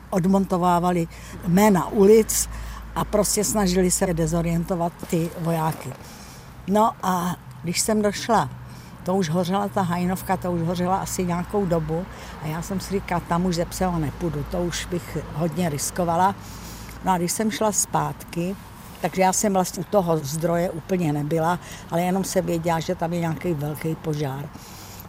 odmontovávali 0.10 1.08
jména 1.48 1.88
ulic 1.88 2.50
a 2.96 3.06
prostě 3.06 3.44
snažili 3.44 3.92
se 3.92 4.14
dezorientovat 4.14 4.94
ty 5.10 5.30
vojáky. 5.40 5.90
No 6.68 6.92
a 7.04 7.36
když 7.64 7.80
jsem 7.80 8.02
došla, 8.02 8.50
to 9.04 9.16
už 9.16 9.30
hořela 9.30 9.68
ta 9.68 9.82
hajnovka, 9.82 10.38
to 10.38 10.52
už 10.52 10.62
hořela 10.62 10.98
asi 10.98 11.26
nějakou 11.26 11.66
dobu 11.66 12.06
a 12.44 12.48
já 12.48 12.62
jsem 12.62 12.80
si 12.80 12.94
říkala, 12.94 13.22
tam 13.28 13.46
už 13.46 13.56
ze 13.56 13.66
psela 13.66 14.00
nepůjdu, 14.00 14.46
to 14.52 14.64
už 14.64 14.86
bych 14.86 15.18
hodně 15.34 15.70
riskovala. 15.70 16.36
No 17.06 17.12
a 17.12 17.18
když 17.18 17.32
jsem 17.32 17.52
šla 17.52 17.72
zpátky, 17.72 18.56
takže 19.04 19.22
já 19.22 19.34
jsem 19.34 19.54
vlastně 19.54 19.82
u 19.82 19.86
toho 19.90 20.18
zdroje 20.18 20.70
úplně 20.70 21.14
nebyla, 21.14 21.60
ale 21.92 22.02
jenom 22.02 22.24
se 22.24 22.42
věděla, 22.42 22.80
že 22.80 22.96
tam 22.96 23.14
je 23.14 23.20
nějaký 23.20 23.54
velký 23.54 23.96
požár 23.96 24.50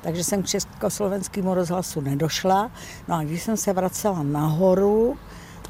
takže 0.04 0.24
jsem 0.24 0.42
k 0.42 0.46
československému 0.46 1.54
rozhlasu 1.54 2.00
nedošla. 2.00 2.70
No 3.08 3.14
a 3.14 3.22
když 3.22 3.42
jsem 3.42 3.56
se 3.56 3.72
vracela 3.72 4.22
nahoru, 4.22 5.16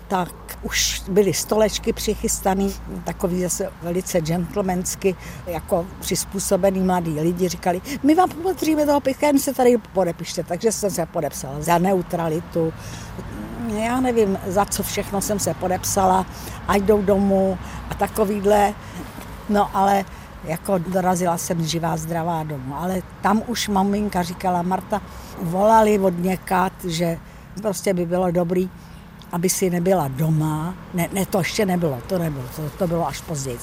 tak 0.08 0.58
už 0.62 1.02
byly 1.08 1.34
stolečky 1.34 1.92
přichystané, 1.92 2.68
takový 3.04 3.42
zase 3.42 3.70
velice 3.82 4.20
gentlemansky, 4.20 5.16
jako 5.46 5.86
přizpůsobený 6.00 6.80
mladí 6.80 7.20
lidi. 7.20 7.48
Říkali, 7.48 7.80
my 8.02 8.14
vám 8.14 8.30
potřebujeme 8.30 8.86
toho 8.86 9.00
pichka, 9.00 9.26
jen 9.26 9.38
se 9.38 9.54
tady 9.54 9.78
podepište. 9.92 10.42
Takže 10.42 10.72
jsem 10.72 10.90
se 10.90 11.06
podepsala 11.06 11.60
za 11.60 11.78
neutralitu. 11.78 12.72
Já 13.82 14.00
nevím, 14.00 14.38
za 14.46 14.64
co 14.64 14.82
všechno 14.82 15.20
jsem 15.20 15.38
se 15.38 15.54
podepsala, 15.54 16.26
ať 16.68 16.82
jdou 16.82 17.02
domů 17.02 17.58
a 17.90 17.94
takovýhle. 17.94 18.74
No 19.48 19.76
ale 19.76 20.04
jako 20.44 20.78
dorazila 20.78 21.38
jsem 21.38 21.64
živá, 21.64 21.96
zdravá 21.96 22.42
domů. 22.42 22.74
Ale 22.76 23.02
tam 23.22 23.42
už 23.46 23.68
maminka 23.68 24.22
říkala, 24.22 24.62
Marta, 24.62 25.02
volali 25.42 25.98
od 25.98 26.18
někat, 26.18 26.72
že 26.84 27.18
prostě 27.62 27.94
by 27.94 28.06
bylo 28.06 28.30
dobrý, 28.30 28.70
aby 29.32 29.48
si 29.48 29.70
nebyla 29.70 30.08
doma. 30.08 30.74
Ne, 30.94 31.08
ne 31.12 31.26
to 31.26 31.38
ještě 31.38 31.66
nebylo, 31.66 31.98
to 32.06 32.18
nebylo, 32.18 32.44
to, 32.56 32.70
to 32.78 32.86
bylo 32.86 33.08
až 33.08 33.20
později. 33.20 33.58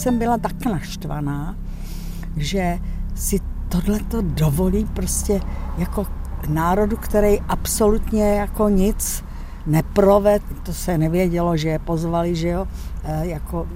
Jsem 0.00 0.18
byla 0.18 0.38
tak 0.38 0.64
naštvaná, 0.64 1.56
že 2.36 2.78
si 3.14 3.40
tohleto 3.68 4.22
dovolí 4.22 4.84
prostě 4.84 5.40
jako 5.78 6.06
národu, 6.48 6.96
který 6.96 7.40
absolutně 7.40 8.34
jako 8.34 8.68
nic 8.68 9.24
neproved, 9.66 10.42
to 10.62 10.72
se 10.72 10.98
nevědělo, 10.98 11.56
že 11.56 11.68
je 11.68 11.78
pozvali, 11.78 12.36
že 12.36 12.48
jo, 12.48 12.66
e, 13.04 13.26
jako 13.26 13.68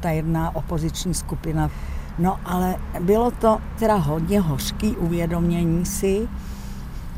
ta 0.00 0.10
jedna 0.10 0.56
opoziční 0.56 1.14
skupina. 1.14 1.70
No 2.18 2.40
ale 2.44 2.76
bylo 3.00 3.30
to 3.30 3.58
teda 3.78 3.94
hodně 3.94 4.40
hořký 4.40 4.96
uvědomění 4.96 5.86
si. 5.86 6.28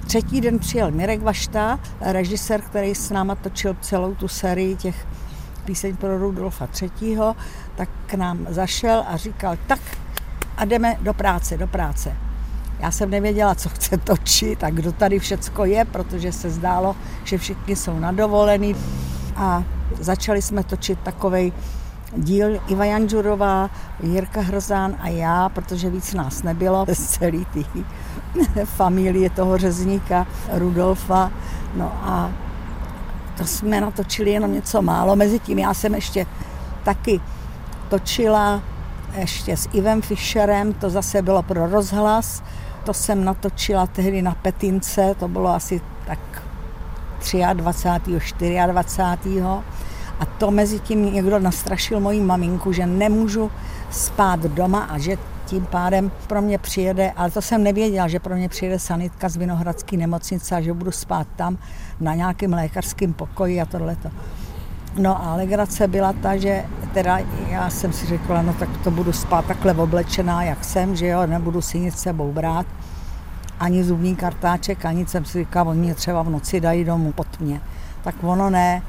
Třetí 0.07 0.41
den 0.41 0.59
přijel 0.59 0.91
Mirek 0.91 1.23
Vašta, 1.23 1.81
režisér, 2.01 2.61
který 2.61 2.95
s 2.95 3.11
náma 3.11 3.35
točil 3.35 3.77
celou 3.81 4.15
tu 4.15 4.29
sérii 4.29 4.77
těch 4.77 5.07
píseň 5.65 5.97
pro 5.97 6.19
Rudolfa 6.19 6.69
III., 6.83 7.19
tak 7.79 7.89
k 8.07 8.15
nám 8.15 8.47
zašel 8.51 9.05
a 9.09 9.17
říkal, 9.17 9.57
tak 9.67 9.79
a 10.57 10.65
jdeme 10.65 10.97
do 11.01 11.15
práce, 11.15 11.57
do 11.57 11.67
práce. 11.67 12.17
Já 12.81 12.91
jsem 12.91 13.11
nevěděla, 13.11 13.55
co 13.55 13.69
chce 13.69 13.97
točit 13.97 14.65
a 14.65 14.71
kdo 14.71 14.93
tady 14.93 15.19
všecko 15.19 15.65
je, 15.65 15.85
protože 15.85 16.33
se 16.33 16.51
zdálo, 16.51 16.97
že 17.25 17.39
všichni 17.39 17.77
jsou 17.77 17.99
nadovolený. 17.99 18.77
A 19.37 19.65
začali 20.01 20.43
jsme 20.43 20.65
točit 20.65 20.99
takovej 20.99 21.53
díl 22.17 22.61
Iva 22.69 22.85
Janžurová, 22.85 23.71
Jirka 24.03 24.41
Hrzán 24.41 24.95
a 25.01 25.09
já, 25.09 25.49
protože 25.49 25.91
víc 25.91 26.15
nás 26.15 26.43
nebylo 26.43 26.87
z 26.93 27.07
celý 27.07 27.45
té 27.45 27.61
familie 28.65 29.31
toho 29.31 29.59
řezníka 29.59 30.27
Rudolfa. 30.53 31.33
No 31.75 31.93
a 32.03 32.33
to 33.37 33.47
jsme 33.47 33.81
natočili 33.81 34.31
jenom 34.31 34.53
něco 34.53 34.83
málo. 34.83 35.17
Mezitím 35.17 35.59
já 35.59 35.75
jsem 35.75 35.95
ještě 35.95 36.27
taky 36.85 37.21
točila 37.89 38.63
ještě 39.19 39.57
s 39.57 39.69
Ivem 39.73 40.03
Fischerem, 40.03 40.73
to 40.73 40.91
zase 40.91 41.23
bylo 41.23 41.43
pro 41.43 41.67
rozhlas. 41.67 42.43
To 42.85 42.95
jsem 42.95 43.25
natočila 43.25 43.87
tehdy 43.87 44.23
na 44.23 44.35
Petince, 44.35 45.15
to 45.19 45.29
bylo 45.29 45.49
asi 45.49 45.81
tak 46.07 46.19
23. 47.55 48.59
24. 48.67 49.41
A 50.21 50.25
to 50.39 50.51
mezi 50.51 50.79
tím 50.81 51.15
někdo 51.15 51.39
nastrašil 51.39 52.01
moji 52.01 52.21
maminku, 52.21 52.73
že 52.73 52.87
nemůžu 52.87 53.51
spát 53.91 54.41
doma 54.41 54.85
a 54.85 54.99
že 54.99 55.19
tím 55.47 55.67
pádem 55.67 56.11
pro 56.27 56.43
mě 56.43 56.59
přijede, 56.59 57.13
ale 57.17 57.31
to 57.31 57.43
jsem 57.43 57.63
nevěděla, 57.63 58.09
že 58.09 58.21
pro 58.21 58.37
mě 58.37 58.49
přijede 58.49 58.79
sanitka 58.79 59.29
z 59.29 59.37
Vinohradské 59.37 59.97
nemocnice 59.97 60.57
a 60.57 60.61
že 60.61 60.73
budu 60.73 60.93
spát 60.93 61.27
tam 61.37 61.59
na 62.01 62.15
nějakém 62.15 62.53
lékařském 62.53 63.13
pokoji 63.13 63.61
a 63.61 63.67
tohleto. 63.67 64.11
No 64.97 65.25
a 65.27 65.35
legrace 65.35 65.89
byla 65.89 66.13
ta, 66.13 66.37
že 66.37 66.65
teda 66.95 67.19
já 67.49 67.71
jsem 67.71 67.93
si 67.93 68.07
řekla, 68.07 68.43
no 68.43 68.53
tak 68.53 68.69
to 68.85 68.91
budu 68.91 69.13
spát 69.13 69.45
takhle 69.45 69.75
oblečená, 69.75 70.43
jak 70.43 70.65
jsem, 70.65 70.97
že 70.97 71.07
jo, 71.07 71.27
nebudu 71.27 71.61
si 71.61 71.81
nic 71.81 71.99
sebou 71.99 72.33
brát, 72.33 72.67
ani 73.61 73.85
zubní 73.85 74.17
kartáček, 74.17 74.85
ani 74.85 75.07
jsem 75.07 75.25
si 75.25 75.39
říkala, 75.39 75.71
oni 75.71 75.81
mě 75.81 75.95
třeba 75.95 76.23
v 76.23 76.31
noci 76.31 76.61
dají 76.61 76.85
domů 76.85 77.13
pod 77.13 77.41
mě. 77.41 77.61
Tak 78.03 78.15
ono 78.23 78.51
ne, 78.51 78.83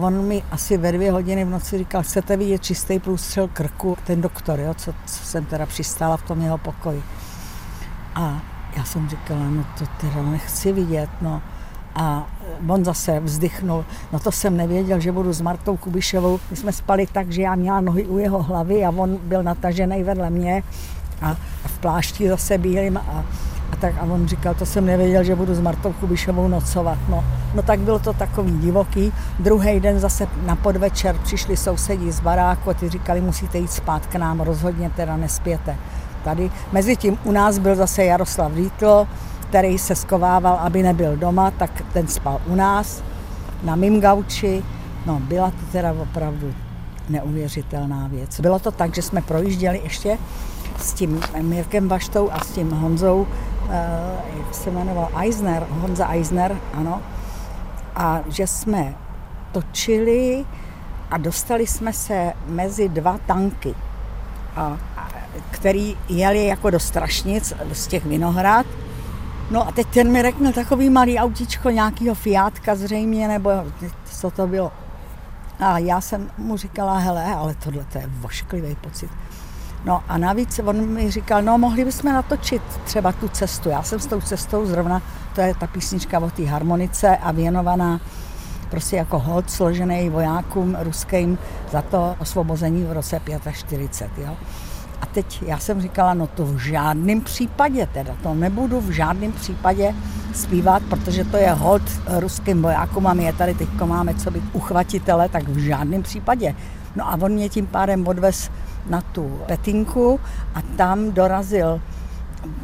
on 0.00 0.26
mi 0.26 0.42
asi 0.50 0.76
ve 0.76 0.92
dvě 0.92 1.12
hodiny 1.12 1.44
v 1.44 1.50
noci 1.50 1.78
říkal, 1.78 2.02
chcete 2.02 2.36
vidět 2.36 2.64
čistý 2.64 2.98
průstřel 2.98 3.48
krku, 3.48 3.96
ten 4.04 4.20
doktor, 4.20 4.60
jo, 4.60 4.74
co, 4.74 4.92
co 5.06 5.24
jsem 5.24 5.44
teda 5.44 5.66
přistála 5.66 6.16
v 6.16 6.22
tom 6.22 6.40
jeho 6.40 6.58
pokoji. 6.58 7.02
A 8.14 8.42
já 8.76 8.84
jsem 8.84 9.08
říkala, 9.08 9.40
no 9.40 9.64
to 9.78 9.84
teda 10.00 10.22
nechci 10.22 10.72
vidět, 10.72 11.10
no. 11.20 11.42
A 11.96 12.26
on 12.68 12.84
zase 12.84 13.20
vzdychnul, 13.20 13.84
no 14.12 14.18
to 14.18 14.32
jsem 14.32 14.56
nevěděl, 14.56 15.00
že 15.00 15.12
budu 15.12 15.32
s 15.32 15.40
Martou 15.40 15.76
Kubišovou. 15.76 16.40
My 16.50 16.56
jsme 16.56 16.72
spali 16.72 17.06
tak, 17.06 17.30
že 17.32 17.42
já 17.42 17.54
měla 17.54 17.80
nohy 17.80 18.06
u 18.06 18.18
jeho 18.18 18.42
hlavy 18.42 18.84
a 18.84 18.90
on 18.90 19.16
byl 19.22 19.42
natažený 19.42 20.02
vedle 20.02 20.30
mě 20.30 20.62
a 21.22 21.36
v 21.66 21.78
plášti 21.78 22.28
zase 22.28 22.58
bílým 22.58 22.96
a, 22.96 23.24
a 23.72 23.76
tak 23.80 23.94
a 24.00 24.02
on 24.02 24.28
říkal, 24.28 24.54
to 24.54 24.66
jsem 24.66 24.86
nevěděl, 24.86 25.24
že 25.24 25.34
budu 25.34 25.54
s 25.54 25.60
Martou 25.60 25.92
Kubišovou 25.92 26.48
nocovat. 26.48 26.98
No, 27.08 27.24
no 27.54 27.62
tak 27.62 27.80
bylo 27.80 27.98
to 27.98 28.12
takový 28.12 28.58
divoký. 28.58 29.12
Druhý 29.38 29.80
den 29.80 30.00
zase 30.00 30.28
na 30.46 30.56
podvečer 30.56 31.16
přišli 31.22 31.56
sousedí 31.56 32.12
z 32.12 32.20
baráku 32.20 32.70
a 32.70 32.74
ty 32.74 32.88
říkali, 32.88 33.20
musíte 33.20 33.58
jít 33.58 33.72
spát 33.72 34.06
k 34.06 34.14
nám, 34.14 34.40
rozhodně 34.40 34.90
teda 34.90 35.16
nespěte. 35.16 35.76
Tady, 36.24 36.50
mezi 36.72 36.96
tím 36.96 37.18
u 37.24 37.32
nás 37.32 37.58
byl 37.58 37.74
zase 37.74 38.04
Jaroslav 38.04 38.52
Vítl, 38.52 39.06
který 39.48 39.78
se 39.78 39.94
skovával, 39.94 40.56
aby 40.56 40.82
nebyl 40.82 41.16
doma, 41.16 41.50
tak 41.50 41.82
ten 41.92 42.08
spal 42.08 42.40
u 42.46 42.54
nás 42.54 43.02
na 43.62 43.76
mým 43.76 44.00
gauči. 44.00 44.62
No, 45.06 45.20
byla 45.20 45.50
to 45.50 45.66
teda 45.72 45.92
opravdu 45.92 46.54
neuvěřitelná 47.08 48.06
věc. 48.06 48.40
Bylo 48.40 48.58
to 48.58 48.70
tak, 48.70 48.94
že 48.94 49.02
jsme 49.02 49.22
projížděli 49.22 49.80
ještě 49.84 50.18
s 50.78 50.92
tím 50.92 51.20
Mirkem 51.40 51.88
Baštou 51.88 52.30
a 52.32 52.40
s 52.40 52.50
tím 52.50 52.70
Honzou, 52.70 53.26
eh, 53.70 53.90
jak 54.38 54.54
se 54.54 54.70
jmenoval, 54.70 55.08
Eisner, 55.20 55.66
Honza 55.70 56.12
Eisner, 56.12 56.56
ano, 56.74 57.02
a 57.94 58.20
že 58.28 58.46
jsme 58.46 58.94
točili 59.52 60.44
a 61.10 61.18
dostali 61.18 61.66
jsme 61.66 61.92
se 61.92 62.32
mezi 62.46 62.88
dva 62.88 63.18
tanky, 63.26 63.74
a, 64.56 64.78
a, 64.96 65.08
který 65.50 65.96
jeli 66.08 66.46
jako 66.46 66.70
do 66.70 66.80
Strašnic 66.80 67.52
z 67.72 67.86
těch 67.86 68.06
Vinohrad 68.06 68.66
No 69.50 69.68
a 69.68 69.72
teď 69.72 69.86
ten 69.86 70.12
mi 70.12 70.22
řekl 70.22 70.52
takový 70.52 70.90
malý 70.90 71.18
autíčko, 71.18 71.70
nějakýho 71.70 72.14
Fiatka 72.14 72.74
zřejmě, 72.74 73.28
nebo 73.28 73.50
co 74.04 74.30
to 74.30 74.46
bylo. 74.46 74.72
A 75.58 75.78
já 75.78 76.00
jsem 76.00 76.30
mu 76.38 76.56
říkala, 76.56 76.98
hele, 76.98 77.24
ale 77.24 77.54
tohle 77.54 77.84
to 77.92 77.98
je 77.98 78.10
vošklivý 78.20 78.74
pocit. 78.74 79.10
No 79.84 80.02
a 80.08 80.18
navíc 80.18 80.60
on 80.64 80.86
mi 80.86 81.10
říkal, 81.10 81.42
no 81.42 81.58
mohli 81.58 81.84
bychom 81.84 82.12
natočit 82.12 82.62
třeba 82.84 83.12
tu 83.12 83.28
cestu. 83.28 83.68
Já 83.68 83.82
jsem 83.82 84.00
s 84.00 84.06
tou 84.06 84.20
cestou 84.20 84.66
zrovna, 84.66 85.02
to 85.34 85.40
je 85.40 85.54
ta 85.54 85.66
písnička 85.66 86.18
o 86.18 86.30
té 86.30 86.46
harmonice 86.46 87.16
a 87.16 87.32
věnovaná 87.32 88.00
prostě 88.70 88.96
jako 88.96 89.18
hod 89.18 89.50
složený 89.50 90.10
vojákům 90.10 90.76
ruským 90.80 91.38
za 91.72 91.82
to 91.82 92.16
osvobození 92.18 92.84
v 92.84 92.92
roce 92.92 93.20
45. 93.52 94.26
Jo. 94.26 94.36
A 95.00 95.06
teď 95.06 95.42
já 95.46 95.58
jsem 95.58 95.80
říkala, 95.80 96.14
no 96.14 96.26
to 96.26 96.46
v 96.46 96.58
žádném 96.58 97.20
případě 97.20 97.88
teda, 97.92 98.16
to 98.22 98.34
nebudu 98.34 98.80
v 98.80 98.90
žádném 98.90 99.32
případě 99.32 99.94
zpívat, 100.34 100.82
protože 100.82 101.24
to 101.24 101.36
je 101.36 101.52
hod 101.52 101.82
ruským 102.18 102.62
vojákům 102.62 103.06
a 103.06 103.14
my 103.14 103.24
je 103.24 103.32
tady 103.32 103.54
teď 103.54 103.68
máme 103.84 104.14
co 104.14 104.30
být 104.30 104.44
uchvatitele, 104.52 105.28
tak 105.28 105.48
v 105.48 105.58
žádném 105.58 106.02
případě. 106.02 106.54
No 106.96 107.08
a 107.08 107.18
on 107.20 107.32
mě 107.32 107.48
tím 107.48 107.66
pádem 107.66 108.08
odvez 108.08 108.50
na 108.90 109.00
tu 109.00 109.40
petinku 109.46 110.20
a 110.54 110.62
tam 110.62 111.12
dorazil 111.12 111.80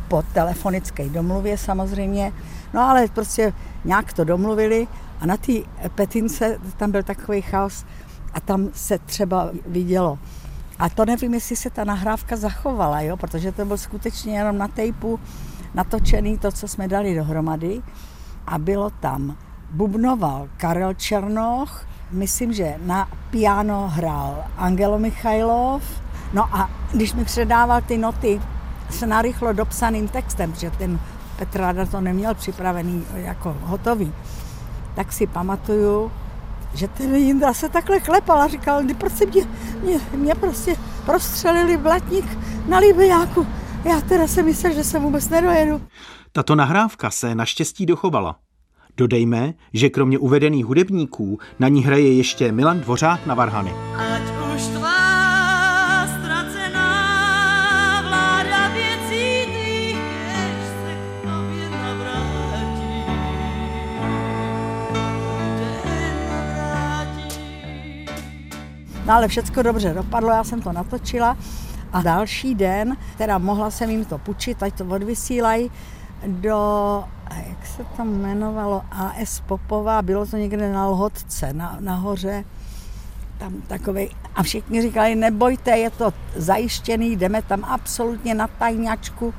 po 0.09 0.23
telefonické 0.33 1.09
domluvě 1.09 1.59
samozřejmě, 1.59 2.33
no 2.75 2.81
ale 2.81 3.09
prostě 3.09 3.53
nějak 3.85 4.13
to 4.13 4.25
domluvili 4.25 4.87
a 5.21 5.27
na 5.27 5.37
té 5.37 5.53
petince 5.95 6.59
tam 6.77 6.91
byl 6.91 7.03
takový 7.03 7.43
chaos 7.43 7.85
a 8.35 8.41
tam 8.41 8.69
se 8.73 8.99
třeba 8.99 9.51
vidělo 9.67 10.19
a 10.83 10.89
to 10.89 11.05
nevím, 11.05 11.35
jestli 11.35 11.57
se 11.57 11.71
ta 11.71 11.85
nahrávka 11.85 12.37
zachovala, 12.37 13.01
jo, 13.01 13.17
protože 13.17 13.53
to 13.53 13.65
byl 13.65 13.79
skutečně 13.79 14.39
jenom 14.39 14.59
na 14.59 14.69
tejpu 14.69 15.21
natočený 15.75 16.39
to, 16.39 16.53
co 16.53 16.69
jsme 16.69 16.89
dali 16.89 17.15
dohromady. 17.15 17.83
A 18.47 18.59
bylo 18.59 18.91
tam, 18.91 19.37
bubnoval 19.71 20.49
Karel 20.57 20.95
Černoch, 20.95 21.87
myslím, 22.11 22.53
že 22.53 22.75
na 22.85 23.09
piano 23.31 23.89
hrál 23.89 24.45
Angelo 24.57 24.99
Michailov, 24.99 25.83
no 26.33 26.57
a 26.57 26.71
když 26.93 27.15
mi 27.15 27.25
předával 27.25 27.81
ty 27.81 27.99
noty 27.99 28.41
s 28.91 29.07
narychlo 29.07 29.53
dopsaným 29.53 30.09
textem, 30.09 30.55
že 30.55 30.71
ten 30.71 31.01
Petráda 31.37 31.87
to 31.87 32.01
neměl 32.01 32.35
připravený 32.35 33.05
jako 33.15 33.57
hotový, 33.63 34.13
tak 34.95 35.13
si 35.13 35.27
pamatuju, 35.27 36.13
že 36.75 36.89
ten 36.89 37.15
Jindra 37.15 37.55
se 37.55 37.69
takhle 37.69 38.01
klepal 38.01 38.43
a 38.43 38.49
říkal, 38.49 38.83
kdy 38.83 38.95
prostě 38.95 39.27
mě, 39.27 39.47
mě, 39.83 40.01
mě 40.17 40.35
prostě 40.35 40.77
prostřelili 41.07 41.77
blatník 41.77 42.39
na 42.69 42.79
Libijáku. 42.79 43.47
Já 43.85 44.01
teda 44.01 44.27
jsem 44.27 44.45
myslel, 44.45 44.73
že 44.73 44.85
se 44.85 44.99
vůbec 44.99 45.29
nedojedu. 45.29 45.83
Tato 46.33 46.55
nahrávka 46.55 47.11
se 47.11 47.35
naštěstí 47.35 47.87
dochovala. 47.87 48.37
Dodejme, 48.97 49.55
že 49.73 49.91
kromě 49.91 50.19
uvedených 50.19 50.67
hudebníků 50.67 51.39
na 51.59 51.69
ní 51.69 51.85
hraje 51.85 52.13
ještě 52.13 52.53
Milan 52.53 52.81
Dvořák 52.81 53.27
na 53.27 53.35
varhany. 53.35 53.75
Ať 53.97 54.23
už 54.57 54.63
tvá 54.63 54.92
No 69.07 69.15
ale 69.15 69.29
všechno 69.29 69.63
dobře 69.63 69.95
dopadlo, 69.95 70.31
já 70.31 70.45
jsem 70.45 70.63
to 70.63 70.73
natočila 70.73 71.37
a 71.93 72.03
další 72.03 72.55
den, 72.55 72.97
teda 73.19 73.39
mohla 73.39 73.71
jsem 73.71 73.91
jim 73.91 74.05
to 74.05 74.19
půjčit, 74.19 74.63
ať 74.63 74.75
to 74.75 74.85
odvysílají 74.85 75.71
do, 76.27 77.05
jak 77.49 77.67
se 77.67 77.85
to 77.97 78.03
jmenovalo, 78.03 78.83
AS 78.91 79.41
Popová, 79.41 80.03
bylo 80.03 80.27
to 80.27 80.37
někde 80.37 80.73
na 80.73 80.87
Lhotce, 80.87 81.53
na, 81.53 81.77
nahoře, 81.81 82.45
tam 83.39 83.53
takový, 83.67 84.11
a 84.35 84.43
všichni 84.43 84.83
říkali, 84.83 85.15
nebojte, 85.15 85.71
je 85.71 85.91
to 85.91 86.13
zajištěný, 86.37 87.17
jdeme 87.17 87.43
tam 87.43 87.65
absolutně 87.65 88.35
na 88.35 88.47
tajňačku. 88.47 89.35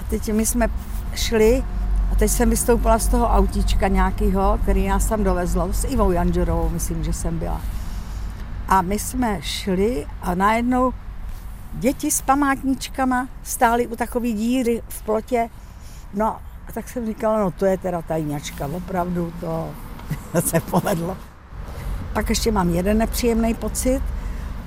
A 0.00 0.04
teď 0.10 0.32
my 0.32 0.46
jsme 0.46 0.68
šli 1.14 1.64
a 2.12 2.14
teď 2.14 2.30
jsem 2.30 2.50
vystoupila 2.50 2.98
z 2.98 3.08
toho 3.08 3.28
autíčka 3.28 3.88
nějakého, 3.88 4.58
který 4.62 4.88
nás 4.88 5.06
tam 5.06 5.24
dovezlo, 5.24 5.72
s 5.72 5.84
Ivou 5.84 6.10
Janžerovou, 6.10 6.68
myslím, 6.68 7.04
že 7.04 7.12
jsem 7.12 7.38
byla. 7.38 7.60
A 8.68 8.82
my 8.82 8.98
jsme 8.98 9.38
šli 9.42 10.06
a 10.22 10.34
najednou 10.34 10.92
děti 11.72 12.10
s 12.10 12.22
památníčkama 12.22 13.28
stály 13.42 13.86
u 13.86 13.96
takové 13.96 14.28
díry 14.28 14.82
v 14.88 15.02
plotě. 15.02 15.48
No 16.14 16.26
a 16.68 16.72
tak 16.72 16.88
jsem 16.88 17.06
říkala, 17.06 17.38
no 17.40 17.50
to 17.50 17.66
je 17.66 17.78
teda 17.78 18.02
tajňačka, 18.02 18.66
opravdu 18.66 19.32
to 19.40 19.74
se 20.40 20.60
povedlo. 20.60 21.16
Pak 22.12 22.28
ještě 22.28 22.52
mám 22.52 22.70
jeden 22.70 22.98
nepříjemný 22.98 23.54
pocit, 23.54 24.02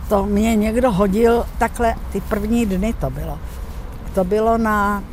to 0.09 0.25
mě 0.25 0.55
někdo 0.55 0.91
hodil 0.91 1.45
takhle, 1.57 1.95
ty 2.11 2.21
první 2.21 2.65
dny 2.65 2.93
to 2.93 3.09
bylo. 3.09 3.39
To 4.13 4.23
bylo 4.23 4.57
na 4.57 5.03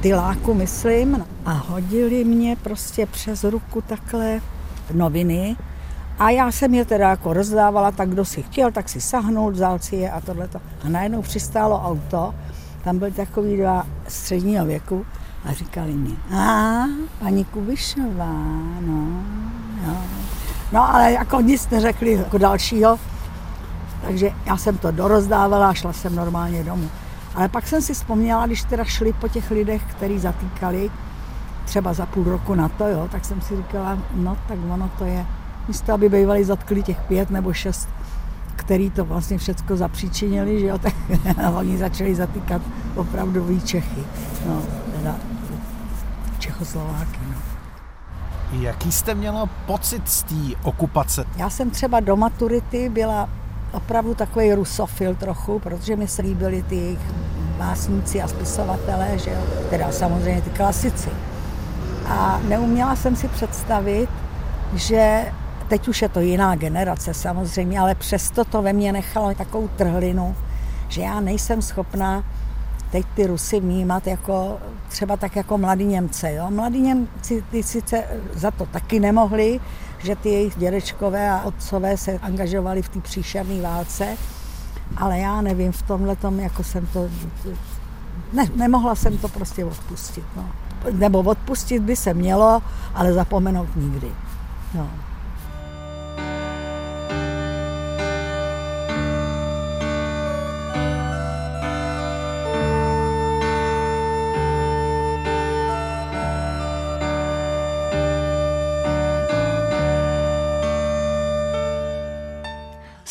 tyláku, 0.00 0.54
myslím, 0.54 1.24
a 1.44 1.52
hodili 1.52 2.24
mě 2.24 2.56
prostě 2.56 3.06
přes 3.06 3.44
ruku 3.44 3.80
takhle 3.80 4.40
noviny 4.92 5.56
a 6.18 6.30
já 6.30 6.52
jsem 6.52 6.74
je 6.74 6.84
teda 6.84 7.08
jako 7.08 7.32
rozdávala, 7.32 7.90
tak 7.90 8.08
kdo 8.08 8.24
si 8.24 8.42
chtěl, 8.42 8.72
tak 8.72 8.88
si 8.88 9.00
sahnul, 9.00 9.50
vzal 9.50 9.78
si 9.78 9.96
je 9.96 10.10
a 10.10 10.20
tohleto. 10.20 10.60
A 10.84 10.88
najednou 10.88 11.22
přistálo 11.22 11.82
auto, 11.84 12.34
tam 12.84 12.98
byly 12.98 13.12
takový 13.12 13.56
dva 13.56 13.86
středního 14.08 14.64
věku 14.64 15.06
a 15.44 15.52
říkali 15.52 15.92
mi, 15.92 16.16
a 16.36 16.84
paní 17.18 17.44
Kubišová, 17.44 18.32
no, 18.80 19.22
no. 19.86 19.96
No 20.72 20.94
ale 20.94 21.12
jako 21.12 21.40
nic 21.40 21.70
neřekli 21.70 22.12
jako 22.12 22.38
dalšího, 22.38 22.98
takže 24.02 24.30
já 24.46 24.56
jsem 24.56 24.78
to 24.78 24.90
dorozdávala 24.90 25.68
a 25.68 25.74
šla 25.74 25.92
jsem 25.92 26.14
normálně 26.14 26.64
domů. 26.64 26.90
Ale 27.34 27.48
pak 27.48 27.66
jsem 27.66 27.82
si 27.82 27.94
vzpomněla, 27.94 28.46
když 28.46 28.62
teda 28.62 28.84
šli 28.84 29.12
po 29.12 29.28
těch 29.28 29.50
lidech, 29.50 29.82
který 29.90 30.18
zatýkali, 30.18 30.90
třeba 31.64 31.92
za 31.92 32.06
půl 32.06 32.24
roku 32.24 32.54
na 32.54 32.68
to, 32.68 32.88
jo, 32.88 33.08
tak 33.12 33.24
jsem 33.24 33.40
si 33.40 33.56
říkala, 33.56 33.98
no 34.14 34.36
tak 34.48 34.58
ono 34.70 34.90
to 34.98 35.04
je, 35.04 35.26
místo 35.68 35.92
aby 35.92 36.08
bývali 36.08 36.44
zatkli 36.44 36.82
těch 36.82 37.00
pět 37.00 37.30
nebo 37.30 37.52
šest, 37.52 37.88
který 38.56 38.90
to 38.90 39.04
vlastně 39.04 39.38
všechno 39.38 39.76
zapříčinili, 39.76 40.60
že 40.60 40.66
jo, 40.66 40.78
tak 40.78 40.94
oni 41.56 41.78
začali 41.78 42.14
zatýkat 42.14 42.62
opravdu 42.96 43.60
Čechy, 43.60 44.04
no, 44.48 44.62
teda 44.96 45.16
Čechoslováky, 46.38 47.18
no. 47.28 47.54
Jaký 48.60 48.92
jste 48.92 49.14
měla 49.14 49.46
pocit 49.46 50.08
z 50.08 50.22
té 50.22 50.34
okupace? 50.62 51.24
Já 51.36 51.50
jsem 51.50 51.70
třeba 51.70 52.00
do 52.00 52.16
maturity 52.16 52.88
byla 52.88 53.28
opravdu 53.72 54.14
takový 54.14 54.54
rusofil 54.54 55.14
trochu, 55.14 55.58
protože 55.58 55.96
mi 55.96 56.08
se 56.08 56.22
líbily 56.22 56.62
ty 56.62 56.76
jejich 56.76 57.12
básníci 57.58 58.22
a 58.22 58.28
spisovatelé, 58.28 59.18
že 59.18 59.30
jo? 59.30 59.40
teda 59.70 59.92
samozřejmě 59.92 60.42
ty 60.42 60.50
klasici. 60.50 61.10
A 62.08 62.40
neuměla 62.48 62.96
jsem 62.96 63.16
si 63.16 63.28
představit, 63.28 64.08
že 64.74 65.32
teď 65.74 65.88
už 65.88 66.02
je 66.02 66.08
to 66.08 66.20
jiná 66.20 66.54
generace 66.54 67.14
samozřejmě, 67.14 67.80
ale 67.80 67.94
přesto 67.94 68.44
to 68.44 68.62
ve 68.62 68.72
mně 68.72 68.92
nechalo 68.92 69.34
takovou 69.34 69.68
trhlinu, 69.68 70.36
že 70.88 71.02
já 71.02 71.20
nejsem 71.20 71.62
schopná 71.62 72.24
teď 72.90 73.06
ty 73.14 73.26
Rusy 73.26 73.60
vnímat 73.60 74.06
jako 74.06 74.58
třeba 74.88 75.16
tak 75.16 75.36
jako 75.36 75.58
mladí 75.58 75.84
Němce. 75.84 76.32
Jo? 76.32 76.50
Mladí 76.50 76.80
Němci 76.80 77.44
ty 77.50 77.62
sice 77.62 78.04
za 78.34 78.50
to 78.50 78.66
taky 78.66 79.00
nemohli, 79.00 79.60
že 79.98 80.16
ty 80.16 80.28
jejich 80.28 80.56
dědečkové 80.56 81.30
a 81.30 81.42
otcové 81.42 81.96
se 81.96 82.18
angažovali 82.18 82.82
v 82.82 82.88
té 82.88 83.00
příšerné 83.00 83.62
válce, 83.62 84.16
ale 84.96 85.18
já 85.18 85.40
nevím, 85.40 85.72
v 85.72 85.82
tomhle 85.82 86.16
tom 86.16 86.40
jako 86.40 86.64
jsem 86.64 86.86
to, 86.86 87.08
ne, 88.32 88.46
nemohla 88.56 88.94
jsem 88.94 89.18
to 89.18 89.28
prostě 89.28 89.64
odpustit. 89.64 90.24
No. 90.36 90.44
Nebo 90.92 91.18
odpustit 91.18 91.82
by 91.82 91.96
se 91.96 92.14
mělo, 92.14 92.62
ale 92.94 93.12
zapomenout 93.12 93.68
nikdy. 93.76 94.08
No. 94.74 94.90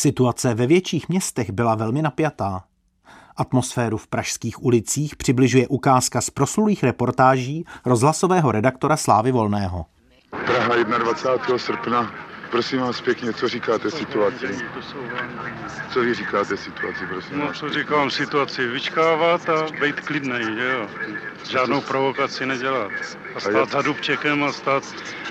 Situace 0.03 0.53
ve 0.53 0.67
větších 0.67 1.09
městech 1.09 1.51
byla 1.51 1.75
velmi 1.75 2.01
napjatá. 2.01 2.63
Atmosféru 3.37 3.97
v 3.97 4.07
pražských 4.07 4.63
ulicích 4.63 5.15
přibližuje 5.15 5.67
ukázka 5.67 6.21
z 6.21 6.29
proslulých 6.29 6.83
reportáží 6.83 7.65
rozhlasového 7.85 8.51
redaktora 8.51 8.97
Slávy 8.97 9.31
Volného. 9.31 9.85
Praha 10.29 10.83
21. 10.97 11.57
srpna. 11.57 12.11
Prosím 12.51 12.79
vás 12.79 13.01
pěkně, 13.01 13.33
co 13.33 13.47
říkáte 13.47 13.91
situaci? 13.91 14.47
Co 15.93 15.99
vy 15.99 16.13
říkáte 16.13 16.57
situaci, 16.57 17.05
prosím 17.09 17.39
No, 17.39 17.53
co 17.53 17.69
říkám 17.69 18.11
situaci? 18.11 18.67
Vyčkávat 18.67 19.49
a 19.49 19.65
být 19.81 19.99
klidnej, 19.99 20.43
že 20.43 20.69
jo? 20.69 20.87
Žádnou 21.49 21.81
provokaci 21.81 22.45
nedělat. 22.45 22.91
A 23.35 23.39
stát 23.39 23.69
za 23.69 23.81
Dubčekem 23.81 24.43
a 24.43 24.51
stát, 24.51 24.83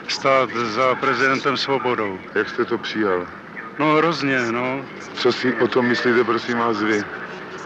stát 0.09 0.51
za 0.51 0.95
prezidentem 0.95 1.57
Svobodou. 1.57 2.19
Jak 2.35 2.49
jste 2.49 2.65
to 2.65 2.79
přijal? 2.79 3.27
No 3.79 3.95
hrozně, 3.95 4.53
no. 4.53 4.85
Co 5.15 5.33
si 5.33 5.55
o 5.55 5.69
tom 5.69 5.87
myslíte, 5.87 6.25
prosím 6.25 6.59
vás, 6.59 6.83
vy? 6.83 7.05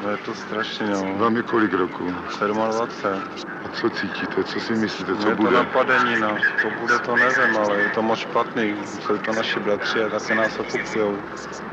No 0.02 0.10
je 0.10 0.16
to 0.16 0.34
strašně, 0.34 0.86
no. 0.86 1.14
Vám 1.18 1.36
je 1.36 1.42
kolik 1.42 1.72
roku? 1.72 2.14
27. 2.46 3.22
A 3.64 3.68
co 3.68 3.90
cítíte, 3.90 4.44
co 4.44 4.60
si 4.60 4.72
myslíte, 4.72 5.16
co 5.16 5.22
No, 5.24 5.30
je 5.30 5.36
to 5.36 5.42
bude? 5.42 5.56
napadení, 5.56 6.20
no. 6.20 6.36
Co 6.62 6.70
bude, 6.80 6.98
to 6.98 7.16
nevím, 7.16 7.56
ale 7.56 7.76
je 7.80 7.88
to 7.90 8.02
moc 8.02 8.18
špatný. 8.18 8.74
Jsou 9.06 9.18
to 9.18 9.32
naši 9.32 9.60
bratři 9.60 10.02
a 10.04 10.08
také 10.08 10.34
nás 10.34 10.58
okupujou. 10.58 11.18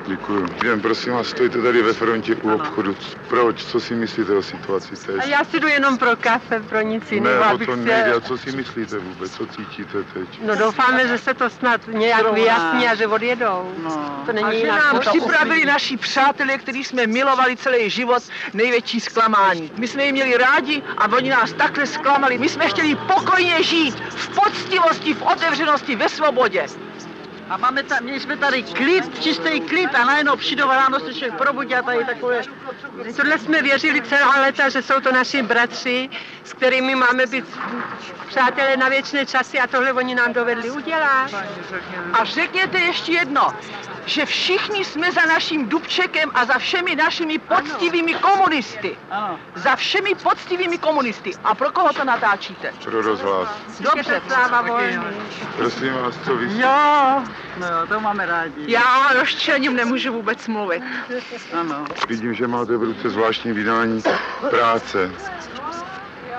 Děkuju. 0.06 0.46
Jen 0.64 0.82
prosím 0.82 1.14
vás, 1.14 1.28
stojte 1.28 1.62
tady 1.62 1.82
ve 1.82 1.94
frontě 1.94 2.36
u 2.36 2.54
obchodu. 2.54 2.96
Proč? 3.28 3.66
Co 3.66 3.80
si 3.80 3.96
myslíte 3.96 4.34
o 4.34 4.44
situaci 4.44 4.96
teď? 5.06 5.16
A 5.20 5.24
já 5.26 5.44
si 5.44 5.60
jdu 5.60 5.68
jenom 5.68 5.98
pro 5.98 6.16
kafe, 6.16 6.60
pro 6.60 6.82
nic 6.82 7.04
Ne, 7.10 7.16
jiného, 7.16 7.42
o 7.42 7.46
abych 7.46 7.68
to 7.68 7.74
se... 7.76 7.82
nejde. 7.82 8.14
A 8.14 8.20
co 8.22 8.38
si 8.38 8.52
myslíte 8.52 8.98
vůbec? 9.00 9.32
Co 9.32 9.46
cítíte 9.48 10.04
teď? 10.04 10.42
No 10.46 10.56
doufáme, 10.56 11.08
že 11.08 11.18
se 11.18 11.34
to 11.34 11.50
snad 11.50 11.82
nějak 11.88 12.34
vyjasní 12.34 12.88
a 12.88 12.96
že 12.96 13.08
odjedou. 13.08 13.72
No. 13.84 14.24
To 14.26 14.34
není 14.34 14.46
A 14.48 14.54
že 14.54 14.68
nám 14.68 15.00
to 15.00 15.10
připravili 15.10 15.66
naši 15.66 15.98
přátelé, 15.98 16.58
který 16.58 16.84
jsme 16.84 17.08
milovali 17.08 17.58
celý 17.58 17.90
život, 17.90 18.13
největší 18.54 19.00
zklamání. 19.00 19.72
My 19.80 19.88
jsme 19.88 20.04
je 20.06 20.12
měli 20.12 20.38
rádi 20.38 20.84
a 20.98 21.06
oni 21.18 21.30
nás 21.30 21.54
takhle 21.54 21.88
zklamali. 21.88 22.38
My 22.38 22.50
jsme 22.50 22.68
chtěli 22.68 22.96
pokojně 22.96 23.64
žít, 23.64 23.96
v 23.96 24.30
poctivosti, 24.30 25.14
v 25.14 25.22
otevřenosti, 25.22 25.96
ve 25.96 26.10
svobodě. 26.10 26.66
A 27.50 27.58
máme 27.58 27.84
ta, 27.84 27.96
měli 28.02 28.20
jsme 28.20 28.38
tady 28.38 28.64
klid, 28.64 29.24
čistý 29.24 29.60
klid 29.62 29.96
a 29.96 30.06
najednou 30.06 30.36
přijdou 30.36 30.68
ráno 30.68 31.00
se 31.00 31.14
člověk 31.14 31.38
probudí 31.38 31.76
a 31.76 31.82
tady 31.82 32.06
takové... 32.06 32.42
Tohle 33.16 33.40
jsme 33.40 33.62
věřili 33.62 34.02
celá 34.02 34.42
léta, 34.42 34.70
že 34.70 34.82
jsou 34.82 35.00
to 35.00 35.12
naši 35.12 35.42
bratři, 35.42 36.10
s 36.44 36.54
kterými 36.54 36.96
máme 36.96 37.26
být 37.26 37.46
přátelé 38.28 38.78
na 38.78 38.90
věčné 38.90 39.26
časy 39.26 39.60
a 39.60 39.68
tohle 39.68 39.94
oni 39.94 40.16
nám 40.16 40.34
dovedli 40.34 40.72
udělat. 40.72 41.32
A 42.14 42.24
řekněte 42.24 42.80
ještě 42.80 43.12
jedno, 43.12 43.54
že 44.06 44.26
všichni 44.26 44.86
jsme 44.86 45.12
za 45.12 45.26
naším 45.26 45.70
Dubčekem 45.70 46.32
a 46.34 46.46
za 46.46 46.58
všemi 46.58 46.96
našimi 46.96 47.40
poctivými 47.40 48.14
komunisty. 48.14 48.98
Za 49.56 49.76
všemi 49.76 50.16
poctivými 50.16 50.78
komunisty. 50.78 51.32
A 51.44 51.56
pro 51.56 51.72
koho 51.72 51.94
to 51.94 52.04
natáčíte? 52.04 52.74
Pro 52.84 53.02
rozhlas. 53.02 53.50
Dobře, 53.80 54.22
sláva 54.28 54.62
volný. 54.62 55.00
Prosím 55.58 55.94
vás, 55.94 56.16
co 56.26 56.36
vy 56.36 56.60
Jo, 56.60 57.24
No 57.58 57.68
jo, 57.68 57.88
to 57.88 58.00
máme 58.00 58.26
rádi. 58.26 58.64
já 58.68 59.10
o 59.56 59.58
něm 59.58 59.76
nemůžu 59.76 60.14
vůbec 60.14 60.48
mluvit. 60.48 60.84
Ano. 61.54 61.86
Vidím, 62.08 62.34
že 62.34 62.48
máte 62.48 62.78
v 62.78 62.84
ruce 62.84 63.10
zvláštní 63.10 63.54
vydání 63.54 64.04
práce. 64.50 65.12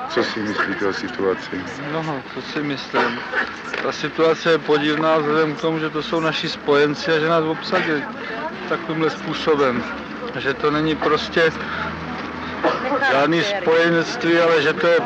Co 0.09 0.25
si 0.25 0.41
myslíte 0.41 0.87
o 0.87 0.93
situaci? 0.93 1.65
No, 1.93 2.23
co 2.35 2.43
si 2.43 2.63
myslím. 2.63 3.21
Ta 3.83 3.93
situace 3.93 4.51
je 4.51 4.59
podivná 4.59 5.19
vzhledem 5.19 5.55
k 5.55 5.61
tomu, 5.61 5.79
že 5.79 5.91
to 5.91 6.03
jsou 6.03 6.21
naši 6.21 6.49
spojenci 6.49 7.13
a 7.13 7.19
že 7.19 7.29
nás 7.29 7.45
obsadili 7.45 8.03
takovýmhle 8.69 9.11
způsobem. 9.11 9.85
Že 10.39 10.55
to 10.55 10.71
není 10.71 10.97
prostě 10.97 11.53
žádný 13.11 13.43
spojenectví, 13.43 14.39
ale 14.39 14.63
že 14.63 14.73
to 14.73 14.87
je 14.87 14.99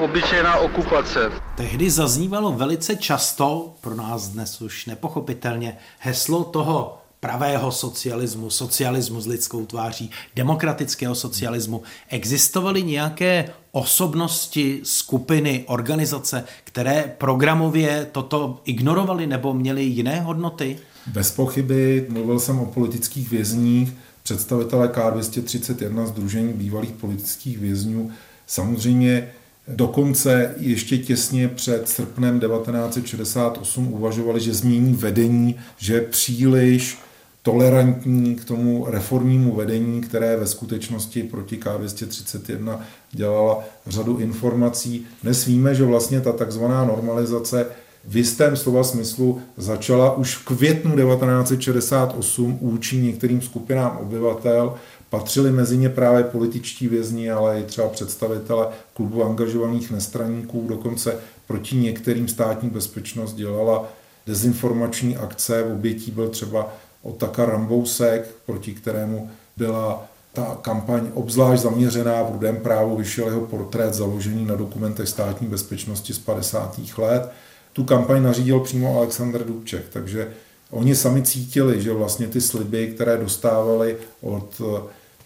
obyčejná 0.00 0.56
okupace. 0.56 1.30
Tehdy 1.56 1.90
zaznívalo 1.90 2.52
velice 2.52 2.96
často, 2.96 3.74
pro 3.80 3.94
nás 3.94 4.28
dnes 4.28 4.60
už 4.60 4.86
nepochopitelně, 4.86 5.76
heslo 5.98 6.44
toho 6.44 6.98
pravého 7.20 7.72
socialismu, 7.72 8.50
socialismu 8.50 9.20
s 9.20 9.26
lidskou 9.26 9.66
tváří, 9.66 10.10
demokratického 10.36 11.14
socialismu, 11.14 11.82
existovaly 12.08 12.82
nějaké 12.82 13.50
osobnosti, 13.72 14.80
skupiny, 14.82 15.64
organizace, 15.66 16.44
které 16.64 17.14
programově 17.18 18.08
toto 18.12 18.60
ignorovaly 18.64 19.26
nebo 19.26 19.54
měly 19.54 19.84
jiné 19.84 20.20
hodnoty? 20.20 20.78
Bez 21.06 21.30
pochyby, 21.30 22.06
mluvil 22.08 22.40
jsem 22.40 22.58
o 22.58 22.66
politických 22.66 23.30
vězních, 23.30 23.92
představitelé 24.22 24.88
K231 24.88 26.06
Združení 26.06 26.52
bývalých 26.52 26.90
politických 26.90 27.58
vězňů, 27.58 28.10
samozřejmě 28.46 29.28
dokonce 29.68 30.54
ještě 30.56 30.98
těsně 30.98 31.48
před 31.48 31.88
srpnem 31.88 32.40
1968 32.40 33.92
uvažovali, 33.92 34.40
že 34.40 34.54
změní 34.54 34.94
vedení, 34.94 35.54
že 35.76 36.00
příliš 36.00 36.98
tolerantní 37.42 38.34
k 38.34 38.44
tomu 38.44 38.86
reformnímu 38.88 39.54
vedení, 39.54 40.00
které 40.00 40.36
ve 40.36 40.46
skutečnosti 40.46 41.22
proti 41.22 41.56
K231 41.56 42.78
dělala 43.12 43.64
řadu 43.86 44.18
informací. 44.18 45.06
Dnes 45.22 45.44
víme, 45.44 45.74
že 45.74 45.84
vlastně 45.84 46.20
ta 46.20 46.32
takzvaná 46.32 46.84
normalizace 46.84 47.66
v 48.04 48.16
jistém 48.16 48.56
slova 48.56 48.84
smyslu 48.84 49.40
začala 49.56 50.16
už 50.16 50.36
v 50.36 50.44
květnu 50.44 50.96
1968 50.96 52.58
účí 52.60 52.98
některým 52.98 53.40
skupinám 53.40 53.98
obyvatel. 54.02 54.74
Patřili 55.10 55.52
mezi 55.52 55.76
ně 55.76 55.88
právě 55.88 56.24
političtí 56.24 56.88
vězni, 56.88 57.30
ale 57.30 57.60
i 57.60 57.64
třeba 57.64 57.88
představitele 57.88 58.68
klubu 58.94 59.24
angažovaných 59.24 59.90
nestraníků, 59.90 60.66
dokonce 60.68 61.16
proti 61.46 61.76
některým 61.76 62.28
státní 62.28 62.70
bezpečnost 62.70 63.34
dělala 63.34 63.88
dezinformační 64.26 65.16
akce, 65.16 65.62
v 65.62 65.72
obětí 65.72 66.10
byl 66.10 66.28
třeba 66.28 66.74
Otaka 67.02 67.44
Rambousek, 67.44 68.34
proti 68.46 68.74
kterému 68.74 69.30
byla 69.56 70.06
ta 70.32 70.58
kampaň 70.62 71.10
obzvlášť 71.14 71.62
zaměřená 71.62 72.22
v 72.22 72.32
rudém 72.32 72.56
právu, 72.56 72.96
vyšel 72.96 73.26
jeho 73.26 73.40
portrét 73.40 73.94
založený 73.94 74.44
na 74.44 74.54
dokumentech 74.54 75.08
státní 75.08 75.46
bezpečnosti 75.46 76.14
z 76.14 76.18
50. 76.18 76.80
let. 76.98 77.30
Tu 77.72 77.84
kampaň 77.84 78.22
nařídil 78.22 78.60
přímo 78.60 78.96
Aleksandr 78.96 79.44
Dubček, 79.44 79.84
takže 79.92 80.28
oni 80.70 80.94
sami 80.94 81.22
cítili, 81.22 81.82
že 81.82 81.92
vlastně 81.92 82.26
ty 82.26 82.40
sliby, 82.40 82.86
které 82.86 83.16
dostávali 83.16 83.96
od 84.20 84.62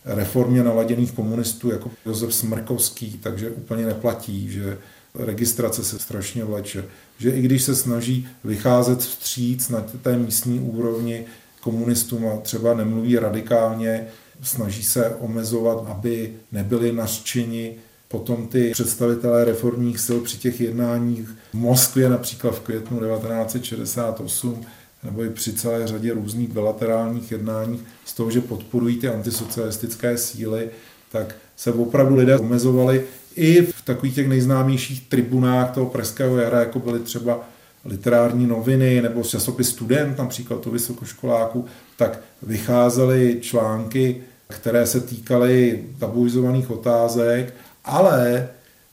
reformě 0.04 0.62
naladěných 0.62 1.12
komunistů 1.12 1.70
jako 1.70 1.90
Josef 2.06 2.34
Smrkovský, 2.34 3.18
takže 3.22 3.50
úplně 3.50 3.86
neplatí, 3.86 4.50
že 4.50 4.78
registrace 5.14 5.84
se 5.84 5.98
strašně 5.98 6.44
vleče, 6.44 6.84
že 7.18 7.30
i 7.30 7.42
když 7.42 7.62
se 7.62 7.76
snaží 7.76 8.28
vycházet 8.44 9.00
vstříc 9.00 9.68
na 9.68 9.84
té 10.02 10.18
místní 10.18 10.60
úrovni, 10.60 11.24
komunistům 11.60 12.26
a 12.26 12.36
třeba 12.36 12.74
nemluví 12.74 13.18
radikálně, 13.18 14.06
snaží 14.42 14.82
se 14.82 15.14
omezovat, 15.14 15.84
aby 15.88 16.32
nebyli 16.52 16.92
nařčeni 16.92 17.74
potom 18.08 18.46
ty 18.46 18.70
představitelé 18.70 19.44
reformních 19.44 20.00
sil 20.06 20.18
při 20.20 20.38
těch 20.38 20.60
jednáních 20.60 21.28
v 21.28 21.54
Moskvě 21.54 22.08
například 22.08 22.50
v 22.50 22.60
květnu 22.60 23.00
1968 23.00 24.64
nebo 25.04 25.24
i 25.24 25.30
při 25.30 25.52
celé 25.52 25.86
řadě 25.86 26.14
různých 26.14 26.48
bilaterálních 26.48 27.32
jednání 27.32 27.80
z 28.04 28.14
toho, 28.14 28.30
že 28.30 28.40
podporují 28.40 28.96
ty 28.96 29.08
antisocialistické 29.08 30.18
síly, 30.18 30.70
tak 31.12 31.34
se 31.56 31.72
opravdu 31.72 32.16
lidé 32.16 32.38
omezovali 32.38 33.04
i 33.34 33.62
v 33.62 33.82
takových 33.84 34.14
těch 34.14 34.28
nejznámějších 34.28 35.08
tribunách 35.08 35.74
toho 35.74 35.86
Pražského 35.86 36.36
jara, 36.36 36.60
jako 36.60 36.78
byly 36.78 36.98
třeba 36.98 37.40
literární 37.84 38.46
noviny 38.46 39.02
nebo 39.02 39.22
časopis 39.22 39.68
Student, 39.68 40.18
například 40.18 40.60
to 40.60 40.70
vysokoškoláků, 40.70 41.66
tak 41.96 42.20
vycházely 42.42 43.38
články, 43.40 44.22
které 44.48 44.86
se 44.86 45.00
týkaly 45.00 45.84
tabuizovaných 45.98 46.70
otázek, 46.70 47.54
ale 47.84 48.48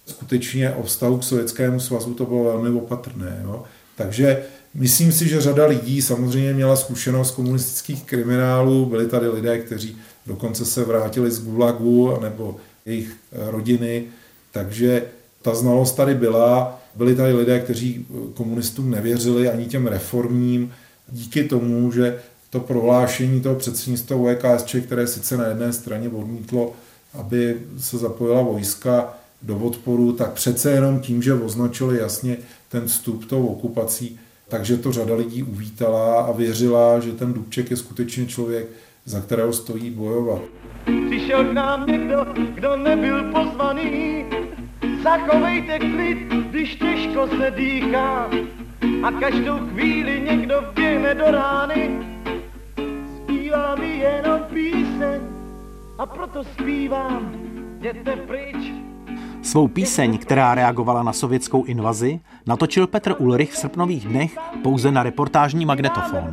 skutečně 0.05 0.71
o 0.73 0.83
vztahu 0.83 1.17
k 1.17 1.23
Sovětskému 1.23 1.79
svazu 1.79 2.13
to 2.13 2.25
bylo 2.25 2.43
velmi 2.43 2.69
opatrné. 2.69 3.41
Jo? 3.43 3.63
Takže 3.95 4.43
myslím 4.73 5.11
si, 5.11 5.27
že 5.27 5.41
řada 5.41 5.65
lidí 5.65 6.01
samozřejmě 6.01 6.53
měla 6.53 6.75
zkušenost 6.75 7.31
komunistických 7.31 8.03
kriminálů, 8.03 8.85
byli 8.85 9.07
tady 9.07 9.27
lidé, 9.27 9.59
kteří 9.59 9.97
dokonce 10.27 10.65
se 10.65 10.83
vrátili 10.83 11.31
z 11.31 11.43
Gulagu 11.43 12.17
nebo 12.21 12.55
jejich 12.85 13.15
rodiny, 13.31 14.03
takže 14.51 15.05
ta 15.41 15.55
znalost 15.55 15.91
tady 15.91 16.15
byla, 16.15 16.81
byli 16.95 17.15
tady 17.15 17.33
lidé, 17.33 17.59
kteří 17.59 18.05
komunistům 18.33 18.91
nevěřili 18.91 19.49
ani 19.49 19.65
těm 19.65 19.87
reformním, 19.87 20.71
díky 21.11 21.43
tomu, 21.43 21.91
že 21.91 22.19
to 22.49 22.59
prohlášení 22.59 23.41
toho 23.41 23.55
předsednictva 23.55 24.17
UKSČ, 24.17 24.75
které 24.85 25.07
sice 25.07 25.37
na 25.37 25.45
jedné 25.45 25.73
straně 25.73 26.09
odmítlo, 26.09 26.73
aby 27.13 27.57
se 27.79 27.97
zapojila 27.97 28.41
vojska 28.41 29.13
do 29.41 29.57
odporu, 29.57 30.13
tak 30.13 30.33
přece 30.33 30.71
jenom 30.71 30.99
tím, 30.99 31.21
že 31.21 31.33
označili 31.33 31.99
jasně 31.99 32.37
ten 32.69 32.87
vstup 32.87 33.25
tou 33.25 33.45
okupací, 33.45 34.19
takže 34.49 34.77
to 34.77 34.91
řada 34.91 35.15
lidí 35.15 35.43
uvítala 35.43 36.21
a 36.21 36.31
věřila, 36.31 36.99
že 36.99 37.11
ten 37.11 37.33
Dubček 37.33 37.71
je 37.71 37.77
skutečně 37.77 38.25
člověk, 38.25 38.67
za 39.05 39.21
kterého 39.21 39.53
stojí 39.53 39.89
bojovat. 39.89 40.41
Přišel 41.09 41.43
k 41.45 41.53
nám 41.53 41.87
někdo, 41.87 42.25
kdo 42.55 42.77
nebyl 42.77 43.23
pozvaný, 43.31 44.25
Zachovejte 45.03 45.79
klid, 45.79 46.17
když 46.49 46.75
těžko 46.75 47.27
se 47.27 47.51
dýchá 47.51 48.29
a 49.03 49.11
každou 49.11 49.57
chvíli 49.69 50.21
někdo 50.21 50.61
vběhne 50.71 51.13
do 51.13 51.31
rány. 51.31 51.89
Zpívá 53.17 53.75
mi 53.75 53.97
jenom 53.97 54.39
píseň 54.53 55.21
a 55.97 56.05
proto 56.05 56.43
zpívám, 56.43 57.33
jděte 57.79 58.15
pryč. 58.15 58.88
Svou 59.49 59.67
píseň, 59.67 60.17
která 60.17 60.55
reagovala 60.55 61.03
na 61.03 61.13
sovětskou 61.13 61.63
invazi, 61.63 62.19
natočil 62.47 62.87
Petr 62.87 63.15
Ulrich 63.19 63.51
v 63.51 63.57
srpnových 63.57 64.07
dnech 64.07 64.37
pouze 64.63 64.91
na 64.91 65.03
reportážní 65.03 65.65
magnetofon. 65.65 66.31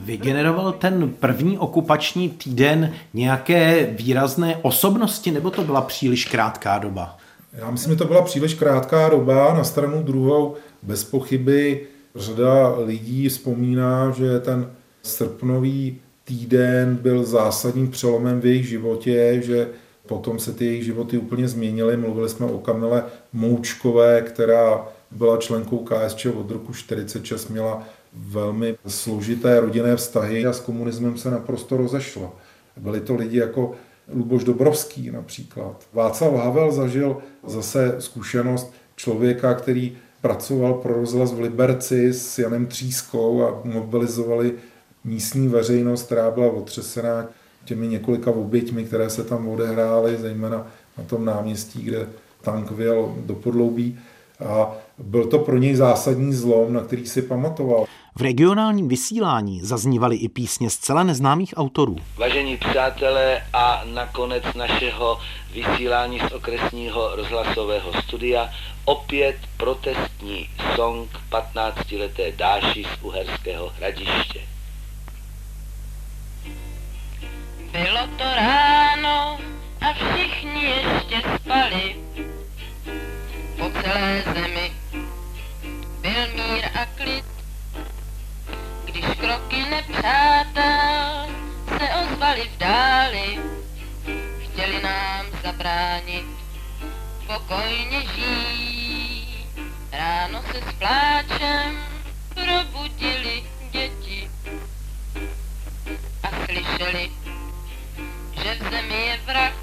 Vygeneroval 0.00 0.72
ten 0.72 1.10
první 1.20 1.58
okupační 1.58 2.28
týden 2.28 2.92
nějaké 3.14 3.86
výrazné 3.86 4.56
osobnosti, 4.62 5.30
nebo 5.30 5.50
to 5.50 5.64
byla 5.64 5.80
příliš 5.80 6.24
krátká 6.24 6.78
doba? 6.78 7.16
Já 7.52 7.70
myslím, 7.70 7.92
že 7.92 7.98
to 7.98 8.04
byla 8.04 8.22
příliš 8.22 8.54
krátká 8.54 9.08
doba. 9.08 9.54
Na 9.54 9.64
stranu 9.64 10.02
druhou 10.02 10.56
bez 10.82 11.04
pochyby 11.04 11.86
řada 12.14 12.74
lidí 12.78 13.28
vzpomíná, 13.28 14.10
že 14.10 14.40
ten 14.40 14.70
srpnový 15.02 16.00
týden 16.30 16.96
byl 16.96 17.24
zásadním 17.24 17.90
přelomem 17.90 18.40
v 18.40 18.46
jejich 18.46 18.68
životě, 18.68 19.40
že 19.42 19.68
potom 20.06 20.38
se 20.38 20.52
ty 20.52 20.64
jejich 20.64 20.84
životy 20.84 21.18
úplně 21.18 21.48
změnily. 21.48 21.96
Mluvili 21.96 22.28
jsme 22.28 22.46
o 22.46 22.58
Kamile 22.58 23.04
Moučkové, 23.32 24.22
která 24.22 24.88
byla 25.10 25.36
členkou 25.36 25.78
KSČ 25.78 26.26
od 26.26 26.50
roku 26.50 26.72
46, 26.72 27.48
měla 27.48 27.82
velmi 28.12 28.76
složité 28.86 29.60
rodinné 29.60 29.96
vztahy 29.96 30.46
a 30.46 30.52
s 30.52 30.60
komunismem 30.60 31.18
se 31.18 31.30
naprosto 31.30 31.76
rozešla. 31.76 32.32
Byli 32.76 33.00
to 33.00 33.14
lidi 33.14 33.38
jako 33.38 33.72
Luboš 34.14 34.44
Dobrovský 34.44 35.10
například. 35.10 35.86
Václav 35.92 36.34
Havel 36.34 36.72
zažil 36.72 37.16
zase 37.46 37.94
zkušenost 37.98 38.72
člověka, 38.96 39.54
který 39.54 39.96
pracoval 40.20 40.74
pro 40.74 40.94
rozhlas 40.94 41.32
v 41.32 41.40
Liberci 41.40 42.12
s 42.12 42.38
Janem 42.38 42.66
Třískou 42.66 43.42
a 43.42 43.60
mobilizovali 43.64 44.52
místní 45.04 45.48
veřejnost, 45.48 46.02
která 46.02 46.30
byla 46.30 46.52
otřesená 46.52 47.26
těmi 47.64 47.88
několika 47.88 48.30
oběťmi, 48.30 48.84
které 48.84 49.10
se 49.10 49.24
tam 49.24 49.48
odehrály, 49.48 50.16
zejména 50.16 50.66
na 50.98 51.04
tom 51.04 51.24
náměstí, 51.24 51.82
kde 51.82 52.08
tank 52.40 52.70
vyjel 52.70 53.14
do 53.26 53.34
podloubí. 53.34 53.98
A 54.48 54.72
byl 54.98 55.26
to 55.26 55.38
pro 55.38 55.58
něj 55.58 55.74
zásadní 55.74 56.34
zlom, 56.34 56.72
na 56.72 56.80
který 56.80 57.06
si 57.06 57.22
pamatoval. 57.22 57.84
V 58.16 58.22
regionálním 58.22 58.88
vysílání 58.88 59.60
zaznívaly 59.62 60.16
i 60.16 60.28
písně 60.28 60.70
zcela 60.70 61.02
neznámých 61.02 61.54
autorů. 61.56 61.96
Vážení 62.18 62.56
přátelé 62.56 63.42
a 63.52 63.84
nakonec 63.94 64.44
našeho 64.56 65.18
vysílání 65.54 66.18
z 66.28 66.32
okresního 66.32 67.16
rozhlasového 67.16 67.92
studia 68.02 68.50
opět 68.84 69.36
protestní 69.56 70.48
song 70.76 71.08
15-leté 71.30 72.36
Dáši 72.36 72.84
z 72.84 73.02
Uherského 73.04 73.72
hradiště. 73.78 74.40
Bylo 77.72 78.06
to 78.18 78.24
ráno 78.24 79.38
a 79.80 79.92
všichni 79.92 80.64
ještě 80.64 81.22
spali. 81.36 81.96
Po 83.58 83.70
celé 83.82 84.22
zemi 84.22 84.72
byl 86.00 86.28
mír 86.34 86.64
a 86.74 86.86
klid 86.96 87.24
když 88.84 89.04
kroky 89.04 89.64
nepřátel 89.70 91.28
se 91.78 91.88
ozvali 91.94 92.50
v 92.54 92.58
dáli, 92.58 93.38
chtěli 94.38 94.82
nám 94.82 95.26
zabránit 95.42 96.26
pokojně 97.26 98.00
žít. 98.16 99.46
Ráno 99.92 100.42
se 100.42 100.60
s 100.60 100.74
pláčem 100.78 101.84
probudili 102.34 103.42
děti 103.70 104.30
a 106.22 106.28
slyšeli, 106.46 107.10
že 108.42 108.54
v 108.54 108.70
zemi 108.70 109.00
je 109.06 109.16
vrah. 109.26 109.54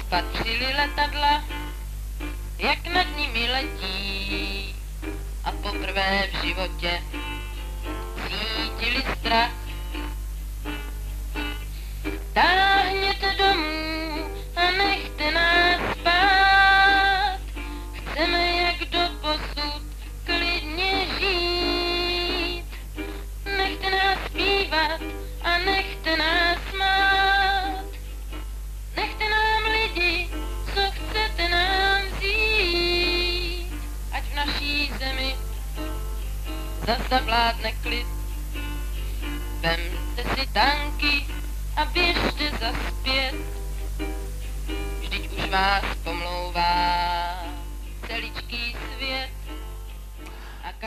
Spatřili 0.00 0.74
letadla, 0.74 1.44
jak 2.58 2.86
nad 2.86 3.06
nimi 3.16 3.50
letí 3.50 4.74
a 5.44 5.52
poprvé 5.52 6.28
v 6.32 6.46
životě 6.46 7.02
cítili 8.28 9.04
strach. 9.18 9.50
Táhněte 12.32 13.23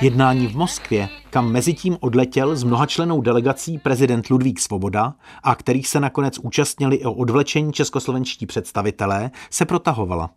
Jednání 0.02 0.48
v 0.48 0.56
Moskvě, 0.56 1.08
kam 1.30 1.52
mezitím 1.52 1.98
odletěl 2.00 2.56
s 2.56 2.64
mnohačlenou 2.64 3.22
delegací 3.22 3.78
prezident 3.78 4.30
Ludvík 4.30 4.60
Svoboda 4.60 5.14
a 5.44 5.56
kterých 5.56 5.88
se 5.88 6.00
nakonec 6.00 6.40
účastnili 6.40 7.00
o 7.00 7.14
odvlečení 7.14 7.74
českoslovenští 7.74 8.46
představitelé, 8.46 9.32
se 9.50 9.66
protahovala. 9.66 10.30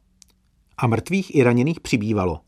A 0.79 0.87
mrtvých 0.87 1.35
i 1.35 1.43
raněných 1.43 1.81
přibývalo. 1.81 2.41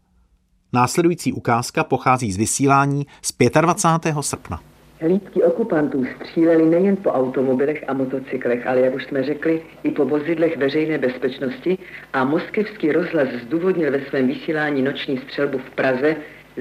Následující 0.73 1.33
ukázka 1.33 1.85
pochází 1.85 2.33
z 2.33 2.37
vysílání 2.37 3.07
z 3.23 3.35
25. 3.61 4.15
srpna. 4.21 4.61
Hlídky 5.01 5.43
okupantů 5.43 6.05
stříleli 6.17 6.67
nejen 6.67 6.97
po 6.97 7.11
automobilech 7.11 7.85
a 7.89 7.93
motocyklech, 7.93 8.67
ale 8.67 8.81
jak 8.81 8.95
už 8.95 9.05
jsme 9.05 9.23
řekli, 9.23 9.63
i 9.83 9.91
po 9.91 10.05
vozidlech 10.05 10.57
veřejné 10.57 10.99
bezpečnosti 10.99 11.79
a 12.13 12.25
moskevský 12.25 12.93
rozhlas 12.93 13.29
zdůvodnil 13.47 13.93
ve 13.93 14.05
svém 14.05 14.29
vysílání 14.29 14.83
noční 14.83 15.19
střelbu 15.19 15.59
v 15.59 15.71
Praze 15.71 16.17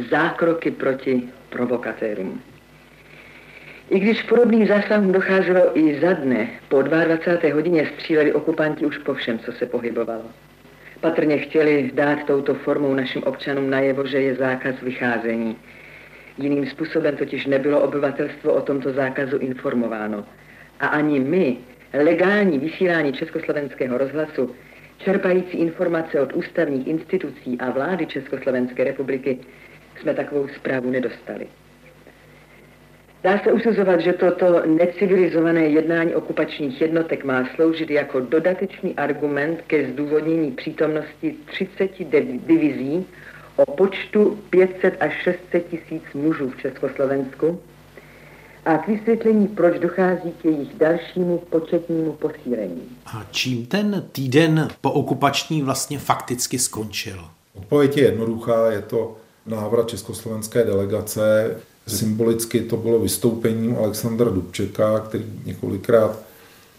zákroky 0.09 0.71
proti 0.71 1.23
provokatérům. 1.49 2.41
I 3.89 3.99
když 3.99 4.23
podobným 4.23 4.67
zásahům 4.67 5.11
docházelo 5.11 5.77
i 5.77 5.99
za 5.99 6.13
dne, 6.13 6.49
po 6.69 6.81
22. 6.81 7.53
hodině 7.53 7.91
stříleli 7.93 8.33
okupanti 8.33 8.85
už 8.85 8.97
po 8.97 9.13
všem, 9.13 9.39
co 9.39 9.51
se 9.51 9.65
pohybovalo. 9.65 10.23
Patrně 11.01 11.37
chtěli 11.37 11.91
dát 11.93 12.23
touto 12.27 12.53
formou 12.53 12.93
našim 12.93 13.23
občanům 13.23 13.69
najevo, 13.69 14.07
že 14.07 14.21
je 14.21 14.35
zákaz 14.35 14.75
vycházení. 14.81 15.57
Jiným 16.37 16.65
způsobem 16.65 17.17
totiž 17.17 17.45
nebylo 17.45 17.81
obyvatelstvo 17.81 18.53
o 18.53 18.61
tomto 18.61 18.93
zákazu 18.93 19.37
informováno. 19.37 20.25
A 20.79 20.87
ani 20.87 21.19
my, 21.19 21.57
legální 21.93 22.59
vysílání 22.59 23.13
Československého 23.13 23.97
rozhlasu, 23.97 24.55
čerpající 24.97 25.57
informace 25.57 26.21
od 26.21 26.33
ústavních 26.33 26.87
institucí 26.87 27.57
a 27.59 27.71
vlády 27.71 28.05
Československé 28.05 28.83
republiky, 28.83 29.39
jsme 30.01 30.13
takovou 30.13 30.47
zprávu 30.47 30.89
nedostali. 30.89 31.47
Dá 33.23 33.39
se 33.39 33.51
usuzovat, 33.51 33.99
že 33.99 34.13
toto 34.13 34.65
necivilizované 34.65 35.65
jednání 35.65 36.15
okupačních 36.15 36.81
jednotek 36.81 37.23
má 37.23 37.49
sloužit 37.55 37.89
jako 37.89 38.19
dodatečný 38.19 38.95
argument 38.95 39.61
ke 39.67 39.91
zdůvodnění 39.91 40.51
přítomnosti 40.51 41.35
30 41.45 41.91
divizí 42.47 43.05
o 43.55 43.65
počtu 43.65 44.39
500 44.49 44.97
až 44.99 45.13
600 45.23 45.69
tisíc 45.69 46.03
mužů 46.13 46.49
v 46.49 46.61
Československu 46.61 47.61
a 48.65 48.77
k 48.77 48.87
vysvětlení, 48.87 49.47
proč 49.47 49.79
dochází 49.79 50.31
k 50.41 50.45
jejich 50.45 50.73
dalšímu 50.73 51.37
početnímu 51.37 52.11
posílení. 52.11 52.81
A 53.05 53.27
čím 53.31 53.65
ten 53.65 54.05
týden 54.11 54.67
po 54.81 54.91
okupační 54.91 55.61
vlastně 55.61 55.99
fakticky 55.99 56.59
skončil? 56.59 57.25
Odpověď 57.53 57.97
je 57.97 58.03
jednoduchá, 58.03 58.71
je 58.71 58.81
to 58.81 59.17
návrat 59.45 59.89
československé 59.89 60.63
delegace. 60.63 61.55
Symbolicky 61.87 62.61
to 62.61 62.77
bylo 62.77 62.99
vystoupením 62.99 63.77
Alexandra 63.77 64.29
Dubčeka, 64.29 64.99
který 64.99 65.25
několikrát 65.45 66.19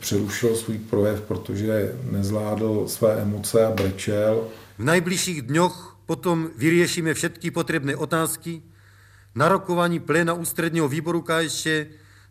přerušil 0.00 0.56
svůj 0.56 0.78
projev, 0.78 1.20
protože 1.20 1.94
nezvládl 2.10 2.88
své 2.88 3.22
emoce 3.22 3.66
a 3.66 3.70
brečel. 3.70 4.48
V 4.78 4.84
najbližších 4.84 5.42
dňoch 5.42 5.96
potom 6.06 6.50
vyriešime 6.56 7.14
všetky 7.14 7.50
potrebné 7.50 7.96
otázky 7.96 8.62
na 9.34 9.48
rokovaní 9.48 10.00
pléna 10.00 10.34
ústredního 10.34 10.88
výboru 10.88 11.22
KSČ 11.22 11.66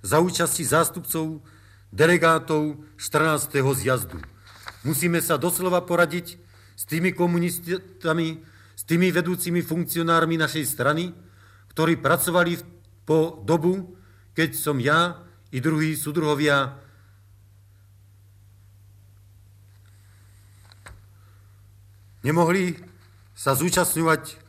za 0.03 0.19
účastí 0.19 0.63
zástupcov 0.63 1.41
delegátov 1.93 2.75
14. 2.97 3.55
zjazdu. 3.73 4.19
Musíme 4.83 5.21
sa 5.21 5.37
doslova 5.37 5.81
poradiť 5.81 6.41
s 6.75 6.83
tými 6.89 7.13
komunistami, 7.13 8.41
s 8.81 8.89
tými 8.89 9.13
vedúcimi 9.13 9.61
funkcionármi 9.61 10.41
našej 10.41 10.65
strany, 10.65 11.13
ktorí 11.69 12.01
pracovali 12.01 12.57
po 13.05 13.37
dobu, 13.45 13.93
keď 14.33 14.57
som 14.57 14.81
ja 14.81 15.21
i 15.53 15.61
druhí 15.61 15.93
sudruhovia 15.93 16.81
nemohli 22.25 22.73
sa 23.37 23.53
zúčastňovať 23.53 24.41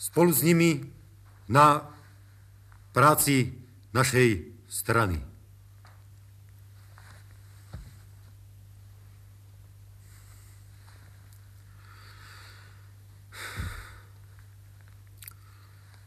spolu 0.00 0.32
s 0.32 0.40
nimi 0.40 0.88
na 1.44 1.92
práci 2.96 3.52
našej 3.92 4.48
strany. 4.64 5.31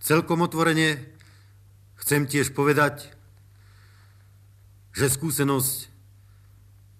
Celkom 0.05 0.45
otvorene 0.45 1.01
chcem 1.97 2.29
tiež 2.29 2.53
povedať, 2.53 3.09
že 4.93 5.09
skúsenosť 5.09 5.89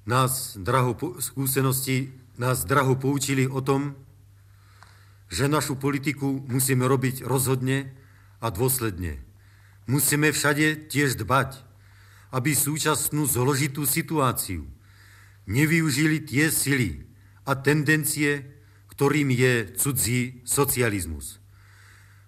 nás 0.09 0.57
draho, 0.57 0.97
skúsenosti 1.21 2.17
nás 2.41 2.65
draho 2.65 2.97
poučili 2.97 3.45
o 3.45 3.61
tom, 3.61 3.93
že 5.29 5.45
našu 5.45 5.77
politiku 5.77 6.41
musíme 6.49 6.89
robiť 6.89 7.21
rozhodne 7.21 7.93
a 8.41 8.49
dôsledne. 8.49 9.21
Musíme 9.85 10.33
všade 10.33 10.89
tiež 10.89 11.21
dbať, 11.21 11.61
aby 12.33 12.57
súčasnú 12.57 13.29
zložitú 13.29 13.85
situáciu 13.85 14.65
nevyužili 15.45 16.25
tie 16.25 16.49
sily 16.49 17.05
a 17.45 17.53
tendencie, 17.53 18.49
ktorým 18.89 19.29
je 19.29 19.77
cudzí 19.77 20.41
socializmus. 20.41 21.44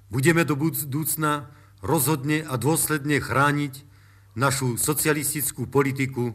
Budeme 0.08 0.48
do 0.48 0.56
budúcna 0.56 1.52
rozhodne 1.84 2.48
a 2.48 2.56
dôsledne 2.56 3.20
chrániť 3.20 3.84
našu 4.40 4.80
socialistickú 4.80 5.68
politiku 5.68 6.32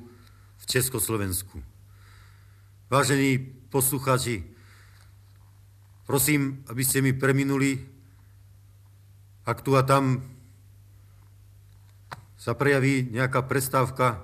v 0.61 0.65
Československu. 0.69 1.65
Vážení 2.93 3.41
posluchači, 3.73 4.45
prosím, 6.05 6.61
aby 6.69 6.83
ste 6.85 7.01
mi 7.01 7.17
preminuli, 7.17 7.81
ak 9.49 9.65
tu 9.65 9.73
a 9.73 9.83
tam 9.83 10.21
sa 12.37 12.53
prejaví 12.53 13.09
nejaká 13.09 13.43
prestávka. 13.49 14.21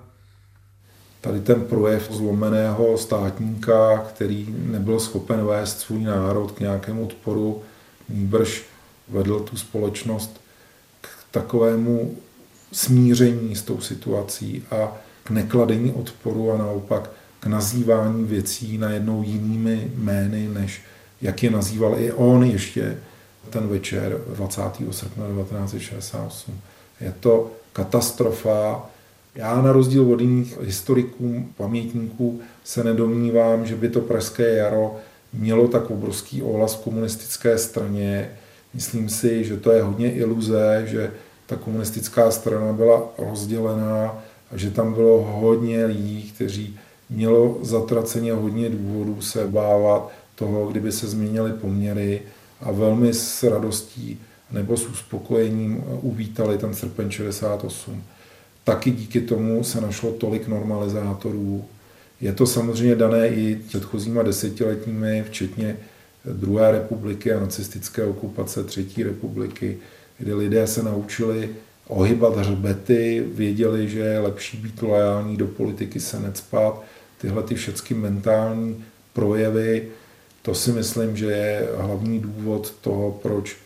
Tady 1.21 1.41
ten 1.41 1.65
projev 1.65 2.11
zlomeného 2.11 2.97
státníka, 2.97 3.97
který 4.13 4.47
nebyl 4.51 4.99
schopen 4.99 5.45
vést 5.45 5.79
svůj 5.79 6.03
národ 6.03 6.51
k 6.51 6.59
nějakému 6.59 7.05
odporu, 7.05 7.63
nýbrž 8.09 8.68
vedl 9.09 9.39
tu 9.39 9.57
společnost 9.57 10.41
k 11.01 11.07
takovému 11.31 12.17
smíření 12.71 13.55
s 13.55 13.61
tou 13.61 13.81
situací 13.81 14.63
a 14.71 14.97
k 15.23 15.29
nekladení 15.29 15.91
odporu 15.91 16.51
a 16.51 16.57
naopak 16.57 17.09
k 17.39 17.45
nazývání 17.45 18.23
věcí 18.25 18.77
najednou 18.77 19.23
jinými 19.23 19.91
jmény, 19.95 20.49
než 20.53 20.81
jak 21.21 21.43
je 21.43 21.51
nazýval 21.51 21.95
i 21.97 22.11
on 22.11 22.43
ještě 22.43 22.97
ten 23.49 23.67
večer 23.67 24.21
20. 24.35 24.61
srpna 24.91 25.25
1968. 25.27 26.61
Je 27.01 27.13
to 27.19 27.51
katastrofa. 27.73 28.89
Já 29.35 29.61
na 29.61 29.71
rozdíl 29.71 30.13
od 30.13 30.21
jiných 30.21 30.61
historiků, 30.61 31.45
pamětníků 31.57 32.41
se 32.63 32.83
nedomnívám, 32.83 33.65
že 33.65 33.75
by 33.75 33.89
to 33.89 34.01
pražské 34.01 34.55
jaro 34.55 34.95
mělo 35.33 35.67
tak 35.67 35.91
obrovský 35.91 36.41
ohlas 36.41 36.75
v 36.75 36.83
komunistické 36.83 37.57
straně. 37.57 38.29
Myslím 38.73 39.09
si, 39.09 39.43
že 39.43 39.57
to 39.57 39.71
je 39.71 39.83
hodně 39.83 40.13
iluze, 40.13 40.83
že 40.87 41.11
ta 41.45 41.55
komunistická 41.55 42.31
strana 42.31 42.73
byla 42.73 43.13
rozdělená 43.17 44.23
a 44.51 44.57
že 44.57 44.71
tam 44.71 44.93
bylo 44.93 45.21
hodně 45.21 45.85
lidí, 45.85 46.31
kteří 46.35 46.77
mělo 47.09 47.57
zatraceně 47.61 48.33
hodně 48.33 48.69
důvodů 48.69 49.21
se 49.21 49.47
bávat 49.47 50.11
toho, 50.35 50.67
kdyby 50.67 50.91
se 50.91 51.07
změnily 51.07 51.51
poměry 51.53 52.21
a 52.61 52.71
velmi 52.71 53.13
s 53.13 53.43
radostí 53.43 54.19
nebo 54.51 54.77
s 54.77 54.85
uspokojením 54.85 55.83
uvítali 56.01 56.57
ten 56.57 56.73
srpen 56.73 57.11
68. 57.11 58.03
Taky 58.63 58.91
díky 58.91 59.21
tomu 59.21 59.63
se 59.63 59.81
našlo 59.81 60.11
tolik 60.11 60.47
normalizátorů. 60.47 61.65
Je 62.21 62.33
to 62.33 62.45
samozřejmě 62.45 62.95
dané 62.95 63.27
i 63.27 63.55
předchozíma 63.67 64.23
desetiletními, 64.23 65.23
včetně 65.27 65.77
druhé 66.25 66.71
republiky 66.71 67.33
a 67.33 67.39
nacistické 67.39 68.03
okupace 68.03 68.63
třetí 68.63 69.03
republiky, 69.03 69.77
kdy 70.17 70.33
lidé 70.33 70.67
se 70.67 70.83
naučili 70.83 71.49
ohybat 71.87 72.37
hřbety, 72.37 73.25
věděli, 73.33 73.89
že 73.89 73.99
je 73.99 74.19
lepší 74.19 74.57
být 74.57 74.81
lojální 74.81 75.37
do 75.37 75.47
politiky, 75.47 75.99
se 75.99 76.19
necpat. 76.19 76.83
Tyhle 77.17 77.43
ty 77.43 77.55
všechny 77.55 77.97
mentální 77.97 78.85
projevy, 79.13 79.87
to 80.41 80.55
si 80.55 80.71
myslím, 80.71 81.17
že 81.17 81.25
je 81.25 81.69
hlavní 81.77 82.19
důvod 82.19 82.73
toho, 82.81 83.11
proč 83.11 83.57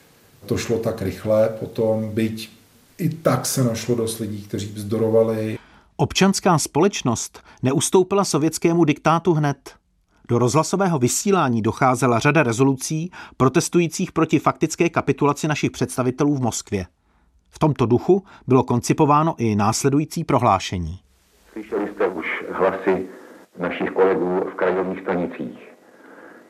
to 0.45 0.58
šlo 0.58 0.80
tak 0.80 1.01
rychle. 1.01 1.49
Potom 1.60 2.10
byť 2.10 2.49
i 2.97 3.10
tak 3.10 3.45
se 3.45 3.64
našlo 3.64 3.95
dost 3.95 4.20
lidí, 4.20 4.41
kteří 4.41 4.68
vzdorovali. 4.68 5.58
Občanská 5.95 6.58
společnost 6.58 7.39
neustoupila 7.64 8.26
sovětskému 8.26 8.84
diktátu 8.84 9.34
hned. 9.34 9.58
Do 10.30 10.39
rozhlasového 10.39 10.99
vysílání 10.99 11.61
docházela 11.61 12.19
řada 12.19 12.43
rezolucí 12.43 13.11
protestujících 13.38 14.11
proti 14.11 14.39
faktické 14.39 14.89
kapitulaci 14.89 15.47
našich 15.47 15.71
představitelů 15.71 16.36
v 16.36 16.41
Moskvě. 16.41 16.86
V 17.49 17.59
tomto 17.59 17.86
duchu 17.86 18.24
bylo 18.47 18.63
koncipováno 18.63 19.36
i 19.38 19.55
následující 19.55 20.24
prohlášení. 20.24 20.99
Slyšeli 21.51 21.88
jste 21.88 22.07
už 22.07 22.43
hlasy 22.51 23.07
našich 23.59 23.91
kolegů 23.91 24.41
v 24.51 24.55
krajových 24.55 24.99
stanicích. 25.01 25.74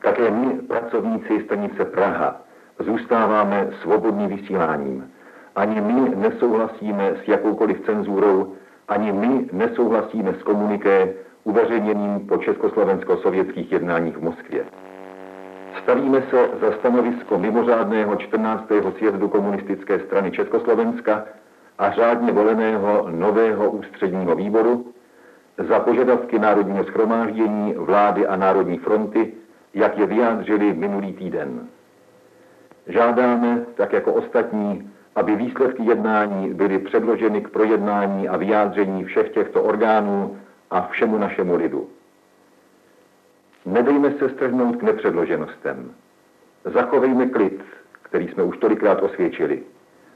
Také 0.04 0.30
my, 0.30 0.54
pracovníci 0.54 1.44
stanice 1.44 1.84
Praha, 1.84 2.40
zůstáváme 2.84 3.70
svobodným 3.82 4.28
vysíláním. 4.28 5.10
Ani 5.56 5.80
my 5.80 6.16
nesouhlasíme 6.16 7.12
s 7.24 7.28
jakoukoliv 7.28 7.86
cenzurou, 7.86 8.54
ani 8.88 9.12
my 9.12 9.48
nesouhlasíme 9.52 10.34
s 10.40 10.42
komuniké 10.42 11.14
uveřejněným 11.44 12.26
po 12.26 12.36
československo-sovětských 12.36 13.72
jednáních 13.72 14.16
v 14.16 14.22
Moskvě. 14.22 14.64
Stavíme 15.82 16.22
se 16.30 16.48
za 16.60 16.72
stanovisko 16.72 17.38
mimořádného 17.38 18.16
14. 18.16 18.64
sjezdu 18.98 19.28
komunistické 19.28 20.00
strany 20.00 20.30
Československa 20.30 21.24
a 21.78 21.90
řádně 21.90 22.32
voleného 22.32 23.06
nového 23.10 23.70
ústředního 23.70 24.36
výboru 24.36 24.86
za 25.68 25.80
požadavky 25.80 26.38
Národního 26.38 26.84
schromáždění, 26.84 27.74
vlády 27.76 28.26
a 28.26 28.36
Národní 28.36 28.78
fronty, 28.78 29.32
jak 29.74 29.98
je 29.98 30.06
vyjádřili 30.06 30.72
minulý 30.72 31.12
týden. 31.12 31.68
Žádáme, 32.86 33.60
tak 33.74 33.92
jako 33.92 34.12
ostatní, 34.12 34.90
aby 35.16 35.36
výsledky 35.36 35.82
jednání 35.84 36.54
byly 36.54 36.78
předloženy 36.78 37.40
k 37.40 37.48
projednání 37.48 38.28
a 38.28 38.36
vyjádření 38.36 39.04
všech 39.04 39.28
těchto 39.28 39.62
orgánů 39.62 40.36
a 40.74 40.88
všemu 40.90 41.18
našemu 41.18 41.56
lidu. 41.56 41.88
Nedejme 43.66 44.14
se 44.18 44.28
strhnout 44.28 44.76
k 44.76 44.82
nepředloženostem. 44.82 45.94
Zachovejme 46.74 47.26
klid, 47.26 47.62
který 48.02 48.28
jsme 48.28 48.42
už 48.42 48.58
tolikrát 48.58 49.02
osvědčili, 49.02 49.62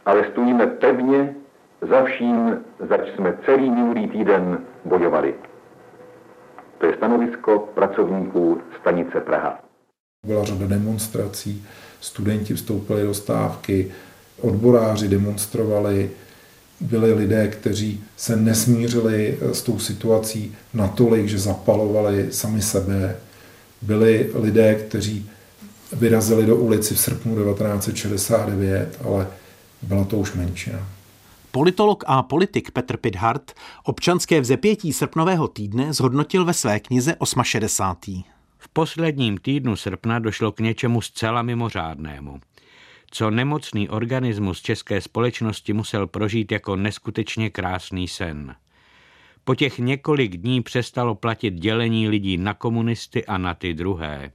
ale 0.07 0.31
stojíme 0.31 0.67
pevně 0.67 1.35
za 1.81 2.05
vším, 2.05 2.65
zač 2.89 3.01
jsme 3.15 3.39
celý 3.45 3.71
minulý 3.71 4.09
týden 4.09 4.65
bojovali. 4.85 5.35
To 6.79 6.87
je 6.87 6.97
stanovisko 6.97 7.59
pracovníků 7.59 8.61
stanice 8.81 9.21
Praha. 9.21 9.59
Byla 10.27 10.45
řada 10.45 10.67
demonstrací, 10.67 11.67
studenti 12.01 12.55
vstoupili 12.55 13.03
do 13.03 13.15
stávky, 13.15 13.93
odboráři 14.41 15.09
demonstrovali, 15.09 16.11
byli 16.81 17.13
lidé, 17.13 17.49
kteří 17.49 18.05
se 18.17 18.37
nesmířili 18.37 19.39
s 19.41 19.63
tou 19.63 19.79
situací 19.79 20.55
natolik, 20.75 21.29
že 21.29 21.39
zapalovali 21.39 22.29
sami 22.31 22.63
sebe. 22.63 23.17
Byli 23.83 24.31
lidé, 24.35 24.75
kteří 24.75 25.31
vyrazili 25.93 26.47
do 26.47 26.57
ulici 26.57 26.95
v 26.95 27.01
srpnu 27.01 27.53
1969, 27.53 29.01
ale 29.05 29.27
byla 29.83 30.05
to 30.05 30.17
už 30.17 30.35
menšina. 30.35 30.89
Politolog 31.51 32.05
a 32.07 32.23
politik 32.23 32.71
Petr 32.71 32.97
Pidhart 32.97 33.53
občanské 33.85 34.41
vzepětí 34.41 34.93
srpnového 34.93 35.49
týdne 35.49 35.93
zhodnotil 35.93 36.45
ve 36.45 36.55
své 36.55 36.81
knize 36.81 37.17
68. 37.43 38.25
V 38.59 38.69
posledním 38.69 39.39
týdnu 39.39 39.77
srpna 39.77 40.19
došlo 40.19 40.53
k 40.53 40.61
něčemu 40.61 41.01
zcela 41.01 41.43
mimořádnému 41.43 42.41
co 43.11 43.31
nemocný 43.31 43.89
organismus 43.89 44.63
české 44.63 45.01
společnosti 45.01 45.73
musel 45.73 46.07
prožít 46.07 46.53
jako 46.53 46.77
neskutečně 46.77 47.51
krásný 47.51 48.09
sen. 48.09 48.57
Po 49.45 49.55
těch 49.55 49.79
několik 49.79 50.37
dní 50.37 50.63
přestalo 50.63 51.15
platit 51.15 51.55
dělení 51.55 52.09
lidí 52.09 52.37
na 52.37 52.55
komunisty 52.55 53.27
a 53.27 53.39
na 53.39 53.55
ty 53.55 53.75
druhé. 53.75 54.33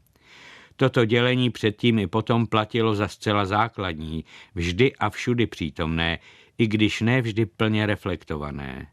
Toto 0.76 1.05
dělení 1.05 1.49
předtím 1.49 1.99
i 1.99 2.07
potom 2.07 2.47
platilo 2.47 2.95
za 2.95 3.07
zcela 3.07 3.45
základní, 3.45 4.26
vždy 4.55 4.95
a 4.95 5.09
všudy 5.09 5.47
přítomné, 5.47 6.19
i 6.57 6.67
když 6.67 7.01
ne 7.01 7.21
vždy 7.21 7.45
plně 7.45 7.86
reflektované. 7.86 8.88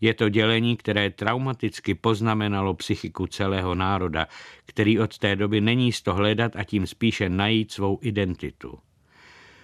Je 0.00 0.14
to 0.14 0.28
dělení, 0.28 0.76
které 0.76 1.10
traumaticky 1.10 1.94
poznamenalo 1.94 2.74
psychiku 2.74 3.26
celého 3.26 3.74
národa, 3.74 4.26
který 4.66 4.98
od 4.98 5.18
té 5.18 5.36
doby 5.36 5.60
není 5.60 5.92
z 5.92 6.02
to 6.02 6.14
hledat 6.14 6.56
a 6.56 6.64
tím 6.64 6.86
spíše 6.86 7.28
najít 7.28 7.72
svou 7.72 7.98
identitu. 8.02 8.78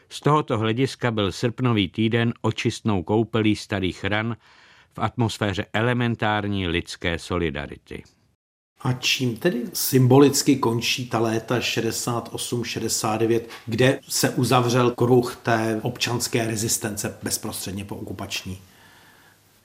Z 0.09 0.21
tohoto 0.21 0.59
hlediska 0.59 1.11
byl 1.11 1.33
srpnový 1.33 1.89
týden 1.89 2.35
očistnou 2.41 3.03
koupelí 3.03 3.57
starých 3.57 4.05
ran 4.05 4.37
v 4.93 4.99
atmosféře 4.99 5.67
elementární 5.73 6.69
lidské 6.69 7.19
solidarity. 7.19 8.03
A 8.81 8.93
čím 8.93 9.37
tedy 9.37 9.63
symbolicky 9.73 10.57
končí 10.57 11.09
ta 11.09 11.19
léta 11.19 11.59
68-69, 11.59 13.41
kde 13.67 14.01
se 14.09 14.31
uzavřel 14.31 14.91
kruh 14.91 15.37
té 15.37 15.81
občanské 15.83 16.47
rezistence 16.47 17.19
bezprostředně 17.23 17.85
po 17.85 17.97
okupační? 17.97 18.59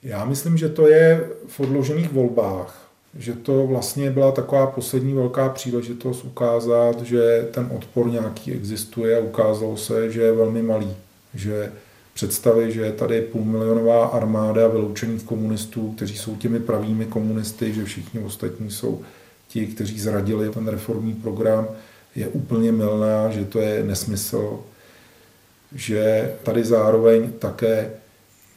Já 0.02 0.24
myslím, 0.24 0.56
že 0.56 0.68
to 0.68 0.88
je 0.88 1.30
v 1.46 1.60
odložených 1.60 2.12
volbách 2.12 2.83
že 3.16 3.32
to 3.32 3.66
vlastně 3.66 4.10
byla 4.10 4.32
taková 4.32 4.66
poslední 4.66 5.14
velká 5.14 5.48
příležitost 5.48 6.24
ukázat, 6.24 7.02
že 7.02 7.48
ten 7.50 7.70
odpor 7.76 8.10
nějaký 8.10 8.52
existuje 8.52 9.18
a 9.18 9.20
ukázalo 9.20 9.76
se, 9.76 10.12
že 10.12 10.22
je 10.22 10.32
velmi 10.32 10.62
malý. 10.62 10.96
Že 11.34 11.72
představy, 12.14 12.72
že 12.72 12.80
je 12.80 12.92
tady 12.92 13.20
půlmilionová 13.20 14.06
armáda 14.06 14.68
vyloučených 14.68 15.22
komunistů, 15.22 15.92
kteří 15.92 16.18
jsou 16.18 16.36
těmi 16.36 16.60
pravými 16.60 17.06
komunisty, 17.06 17.74
že 17.74 17.84
všichni 17.84 18.20
ostatní 18.20 18.70
jsou 18.70 19.02
ti, 19.48 19.66
kteří 19.66 20.00
zradili 20.00 20.50
ten 20.50 20.68
reformní 20.68 21.14
program, 21.14 21.68
je 22.16 22.28
úplně 22.28 22.72
milná, 22.72 23.30
že 23.30 23.44
to 23.44 23.60
je 23.60 23.84
nesmysl, 23.84 24.60
že 25.74 26.32
tady 26.42 26.64
zároveň 26.64 27.32
také 27.32 27.90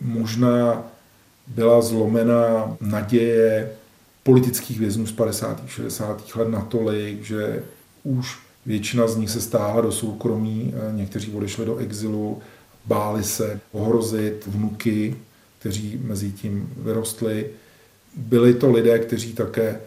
možná 0.01 0.91
byla 1.47 1.81
zlomená 1.81 2.77
naděje 2.81 3.69
politických 4.27 4.79
vězňů 4.79 5.07
z 5.07 5.11
50. 5.11 5.63
60. 5.67 6.35
let 6.35 6.47
natolik, 6.47 7.23
že 7.23 7.63
už 8.03 8.39
většina 8.65 9.07
z 9.07 9.17
nich 9.17 9.29
se 9.29 9.41
stáhla 9.41 9.81
do 9.81 9.91
soukromí, 9.91 10.73
někteří 10.91 11.31
odešli 11.31 11.65
do 11.65 11.77
exilu, 11.77 12.41
báli 12.85 13.23
se 13.23 13.59
ohrozit 13.71 14.47
vnuky, 14.47 15.15
kteří 15.59 15.99
mezi 16.03 16.31
tím 16.31 16.73
vyrostli. 16.77 17.49
Byli 18.15 18.53
to 18.53 18.71
lidé, 18.71 18.99
kteří 18.99 19.33
také 19.33 19.79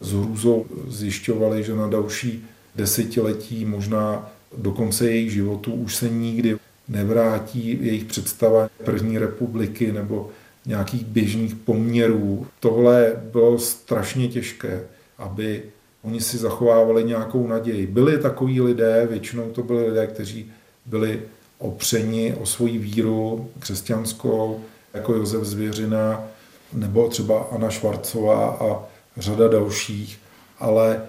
s 0.00 0.12
hrůzou 0.12 0.66
zjišťovali, 0.88 1.64
že 1.64 1.74
na 1.74 1.88
další 1.88 2.44
desetiletí, 2.76 3.64
možná 3.64 4.30
do 4.58 4.72
konce 4.72 5.10
jejich 5.10 5.32
životu, 5.32 5.72
už 5.72 5.96
se 5.96 6.08
nikdy 6.08 6.56
nevrátí 6.88 7.78
jejich 7.80 8.04
představa 8.04 8.70
první 8.84 9.18
republiky 9.18 9.92
nebo 9.92 10.30
nějakých 10.68 11.04
běžných 11.04 11.54
poměrů. 11.54 12.46
Tohle 12.60 13.12
bylo 13.32 13.58
strašně 13.58 14.28
těžké, 14.28 14.84
aby 15.18 15.62
oni 16.02 16.20
si 16.20 16.38
zachovávali 16.38 17.04
nějakou 17.04 17.46
naději. 17.46 17.86
Byli 17.86 18.18
takoví 18.18 18.60
lidé, 18.60 19.06
většinou 19.10 19.50
to 19.50 19.62
byli 19.62 19.88
lidé, 19.88 20.06
kteří 20.06 20.52
byli 20.86 21.22
opřeni 21.58 22.34
o 22.34 22.46
svoji 22.46 22.78
víru 22.78 23.50
křesťanskou, 23.58 24.60
jako 24.94 25.14
Josef 25.14 25.44
Zvěřina, 25.44 26.24
nebo 26.72 27.08
třeba 27.08 27.48
Anna 27.52 27.70
Švarcová 27.70 28.50
a 28.50 28.84
řada 29.16 29.48
dalších, 29.48 30.18
ale 30.58 31.02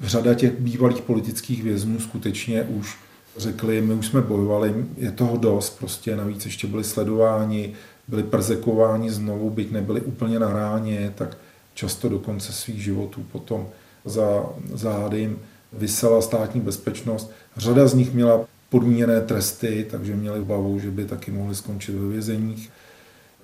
řada 0.00 0.34
těch 0.34 0.52
bývalých 0.52 1.02
politických 1.02 1.62
vězňů 1.62 2.00
skutečně 2.00 2.62
už 2.62 2.96
řekli, 3.36 3.80
my 3.80 3.94
už 3.94 4.06
jsme 4.06 4.20
bojovali, 4.20 4.74
je 4.96 5.10
toho 5.10 5.36
dost, 5.36 5.78
prostě 5.78 6.16
navíc 6.16 6.44
ještě 6.44 6.66
byli 6.66 6.84
sledováni, 6.84 7.74
byli 8.08 8.22
perzekováni 8.22 9.10
znovu, 9.10 9.50
byť 9.50 9.70
nebyli 9.70 10.00
úplně 10.00 10.38
na 10.38 10.52
ráně, 10.52 11.12
tak 11.14 11.36
často 11.74 12.08
do 12.08 12.18
konce 12.18 12.52
svých 12.52 12.82
životů 12.82 13.24
potom 13.32 13.68
za 14.04 14.46
zády 14.72 15.20
jim 15.20 15.38
vysela 15.72 16.22
státní 16.22 16.60
bezpečnost. 16.60 17.30
Řada 17.56 17.86
z 17.86 17.94
nich 17.94 18.14
měla 18.14 18.44
podmíněné 18.68 19.20
tresty, 19.20 19.86
takže 19.90 20.16
měli 20.16 20.40
obavu, 20.40 20.78
že 20.78 20.90
by 20.90 21.04
taky 21.04 21.30
mohli 21.30 21.54
skončit 21.54 21.92
ve 21.92 22.08
vězeních. 22.08 22.70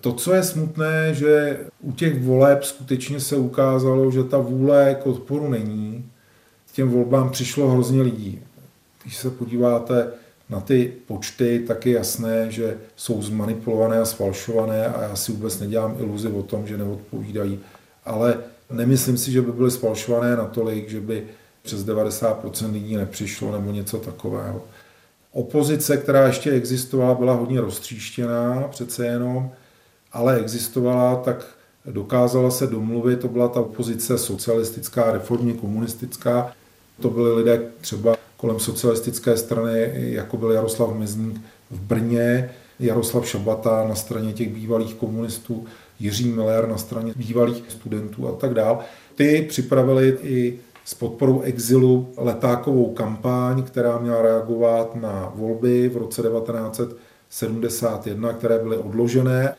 To, 0.00 0.12
co 0.12 0.34
je 0.34 0.42
smutné, 0.42 1.14
že 1.14 1.58
u 1.80 1.92
těch 1.92 2.22
voleb 2.22 2.64
skutečně 2.64 3.20
se 3.20 3.36
ukázalo, 3.36 4.10
že 4.10 4.24
ta 4.24 4.38
vůle 4.38 4.96
k 5.02 5.06
odporu 5.06 5.48
není. 5.48 6.10
K 6.72 6.72
těm 6.72 6.88
volbám 6.88 7.30
přišlo 7.30 7.70
hrozně 7.70 8.02
lidí. 8.02 8.42
Když 9.02 9.16
se 9.16 9.30
podíváte 9.30 10.12
na 10.50 10.60
ty 10.60 10.92
počty, 11.06 11.64
tak 11.66 11.86
je 11.86 11.92
jasné, 11.92 12.50
že 12.50 12.78
jsou 12.96 13.22
zmanipulované 13.22 13.98
a 13.98 14.04
sfalšované 14.04 14.86
a 14.86 15.02
já 15.02 15.16
si 15.16 15.32
vůbec 15.32 15.60
nedělám 15.60 15.96
iluzi 15.98 16.28
o 16.28 16.42
tom, 16.42 16.66
že 16.66 16.78
neodpovídají. 16.78 17.58
Ale 18.04 18.38
nemyslím 18.70 19.18
si, 19.18 19.32
že 19.32 19.42
by 19.42 19.52
byly 19.52 19.70
sfalšované 19.70 20.36
natolik, 20.36 20.90
že 20.90 21.00
by 21.00 21.24
přes 21.62 21.84
90% 21.84 22.72
lidí 22.72 22.96
nepřišlo 22.96 23.52
nebo 23.52 23.72
něco 23.72 23.98
takového. 23.98 24.62
Opozice, 25.32 25.96
která 25.96 26.26
ještě 26.26 26.50
existovala, 26.50 27.14
byla 27.14 27.34
hodně 27.34 27.60
roztříštěná 27.60 28.68
přece 28.70 29.06
jenom, 29.06 29.50
ale 30.12 30.36
existovala, 30.36 31.16
tak 31.16 31.46
dokázala 31.86 32.50
se 32.50 32.66
domluvit, 32.66 33.20
to 33.20 33.28
byla 33.28 33.48
ta 33.48 33.60
opozice 33.60 34.18
socialistická, 34.18 35.12
reformně 35.12 35.52
komunistická, 35.52 36.52
to 37.00 37.10
byli 37.10 37.34
lidé 37.34 37.62
třeba 37.80 38.16
kolem 38.40 38.60
socialistické 38.60 39.36
strany, 39.36 39.90
jako 39.94 40.36
byl 40.36 40.50
Jaroslav 40.50 40.94
Mezník 40.94 41.40
v 41.70 41.80
Brně, 41.80 42.50
Jaroslav 42.78 43.28
Šabata 43.28 43.88
na 43.88 43.94
straně 43.94 44.32
těch 44.32 44.48
bývalých 44.48 44.94
komunistů, 44.94 45.64
Jiří 45.98 46.28
Miller 46.28 46.68
na 46.68 46.78
straně 46.78 47.12
bývalých 47.16 47.64
studentů 47.68 48.28
a 48.28 48.32
tak 48.32 48.54
dále. 48.54 48.78
Ty 49.14 49.46
připravili 49.48 50.18
i 50.22 50.58
s 50.84 50.94
podporou 50.94 51.40
exilu 51.40 52.08
letákovou 52.16 52.94
kampaň, 52.94 53.62
která 53.62 53.98
měla 53.98 54.22
reagovat 54.22 54.96
na 54.96 55.32
volby 55.34 55.88
v 55.88 55.96
roce 55.96 56.22
1971, 56.22 58.32
které 58.32 58.58
byly 58.58 58.76
odložené. 58.76 59.54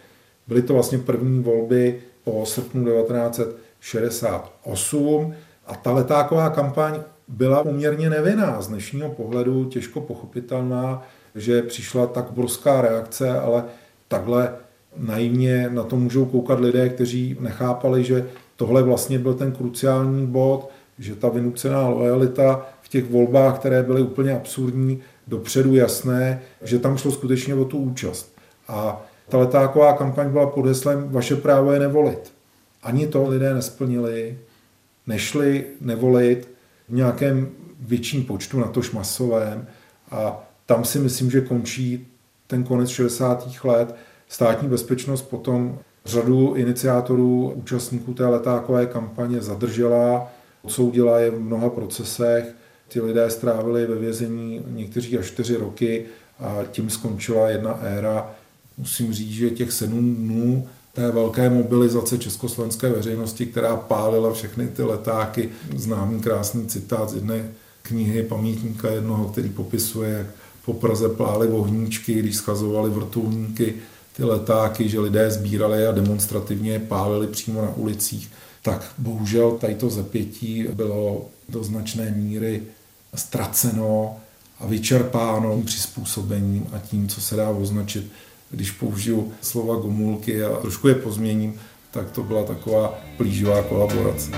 Byly 0.47 0.61
to 0.61 0.73
vlastně 0.73 0.97
první 0.97 1.43
volby 1.43 1.99
po 2.23 2.45
srpnu 2.45 2.85
1968 2.85 5.33
a 5.67 5.75
ta 5.75 5.91
letáková 5.91 6.49
kampaň 6.49 6.99
byla 7.31 7.63
poměrně 7.63 8.09
nevinná, 8.09 8.61
z 8.61 8.67
dnešního 8.67 9.09
pohledu 9.09 9.65
těžko 9.65 10.01
pochopitelná, 10.01 11.03
že 11.35 11.61
přišla 11.61 12.07
tak 12.07 12.29
obrovská 12.29 12.81
reakce, 12.81 13.39
ale 13.39 13.63
takhle 14.07 14.53
naivně 14.97 15.69
na 15.69 15.83
to 15.83 15.95
můžou 15.95 16.25
koukat 16.25 16.59
lidé, 16.59 16.89
kteří 16.89 17.37
nechápali, 17.39 18.03
že 18.03 18.27
tohle 18.55 18.83
vlastně 18.83 19.19
byl 19.19 19.33
ten 19.33 19.51
kruciální 19.51 20.27
bod, 20.27 20.69
že 20.99 21.15
ta 21.15 21.29
vynucená 21.29 21.89
lojalita 21.89 22.65
v 22.81 22.89
těch 22.89 23.09
volbách, 23.09 23.59
které 23.59 23.83
byly 23.83 24.01
úplně 24.01 24.35
absurdní, 24.35 24.99
dopředu 25.27 25.75
jasné, 25.75 26.41
že 26.61 26.79
tam 26.79 26.97
šlo 26.97 27.11
skutečně 27.11 27.55
o 27.55 27.65
tu 27.65 27.77
účast. 27.77 28.35
A 28.67 29.05
ta 29.29 29.37
letáková 29.37 29.93
kampaň 29.93 30.29
byla 30.29 30.47
pod 30.47 30.65
heslem 30.65 31.09
Vaše 31.09 31.35
právo 31.35 31.71
je 31.71 31.79
nevolit. 31.79 32.33
Ani 32.83 33.07
to 33.07 33.29
lidé 33.29 33.53
nesplnili, 33.53 34.37
nešli 35.07 35.65
nevolit 35.81 36.50
v 36.91 36.93
nějakém 36.93 37.49
větším 37.79 38.23
počtu, 38.23 38.59
na 38.59 38.67
tož 38.67 38.91
masovém. 38.91 39.67
A 40.11 40.43
tam 40.65 40.85
si 40.85 40.99
myslím, 40.99 41.31
že 41.31 41.41
končí 41.41 42.07
ten 42.47 42.63
konec 42.63 42.89
60. 42.89 43.47
let. 43.63 43.95
Státní 44.27 44.69
bezpečnost 44.69 45.21
potom 45.21 45.79
řadu 46.05 46.53
iniciátorů, 46.53 47.51
účastníků 47.55 48.13
té 48.13 48.25
letákové 48.25 48.85
kampaně 48.85 49.41
zadržela, 49.41 50.31
odsoudila 50.61 51.19
je 51.19 51.31
v 51.31 51.39
mnoha 51.39 51.69
procesech. 51.69 52.55
Ty 52.87 53.01
lidé 53.01 53.29
strávili 53.29 53.85
ve 53.85 53.95
vězení 53.95 54.63
někteří 54.67 55.17
až 55.17 55.25
čtyři 55.25 55.57
roky 55.57 56.05
a 56.39 56.57
tím 56.71 56.89
skončila 56.89 57.49
jedna 57.49 57.79
éra. 57.81 58.31
Musím 58.77 59.13
říct, 59.13 59.31
že 59.31 59.49
těch 59.49 59.71
sedm 59.71 60.15
dnů 60.15 60.67
té 60.93 61.11
velké 61.11 61.49
mobilizace 61.49 62.17
československé 62.17 62.89
veřejnosti, 62.89 63.45
která 63.45 63.75
pálila 63.75 64.33
všechny 64.33 64.67
ty 64.67 64.83
letáky. 64.83 65.49
Známý 65.77 66.19
krásný 66.19 66.67
citát 66.67 67.09
z 67.09 67.13
jedné 67.13 67.51
knihy 67.81 68.23
pamětníka 68.23 68.91
jednoho, 68.91 69.25
který 69.25 69.49
popisuje, 69.49 70.09
jak 70.17 70.27
po 70.65 70.73
Praze 70.73 71.09
plály 71.09 71.47
ohníčky, 71.47 72.13
když 72.13 72.35
schazovali 72.35 72.89
vrtulníky 72.89 73.73
ty 74.13 74.23
letáky, 74.23 74.89
že 74.89 74.99
lidé 74.99 75.31
sbírali 75.31 75.87
a 75.87 75.91
demonstrativně 75.91 76.71
je 76.71 76.79
pálili 76.79 77.27
přímo 77.27 77.61
na 77.61 77.75
ulicích. 77.75 78.31
Tak 78.61 78.93
bohužel 78.97 79.51
tady 79.51 79.75
to 79.75 79.89
zepětí 79.89 80.67
bylo 80.73 81.25
do 81.49 81.63
značné 81.63 82.13
míry 82.17 82.63
ztraceno 83.15 84.17
a 84.59 84.65
vyčerpáno 84.65 85.61
přizpůsobením 85.65 86.67
a 86.73 86.79
tím, 86.79 87.07
co 87.07 87.21
se 87.21 87.35
dá 87.35 87.49
označit 87.49 88.11
když 88.51 88.71
použiju 88.71 89.33
slova 89.41 89.75
gomulky 89.75 90.43
a 90.43 90.55
trošku 90.57 90.87
je 90.87 90.95
pozměním, 90.95 91.59
tak 91.91 92.11
to 92.11 92.23
byla 92.23 92.43
taková 92.43 92.99
plíživá 93.17 93.63
kolaborace. 93.63 94.31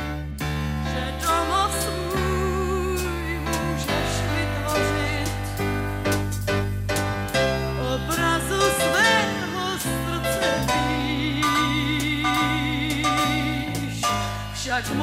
však 14.74 14.96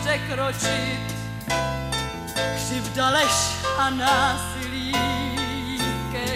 překročit. 0.00 1.16
Křivda, 2.56 3.10
lež 3.10 3.32
a 3.78 3.90
násilí 3.90 4.55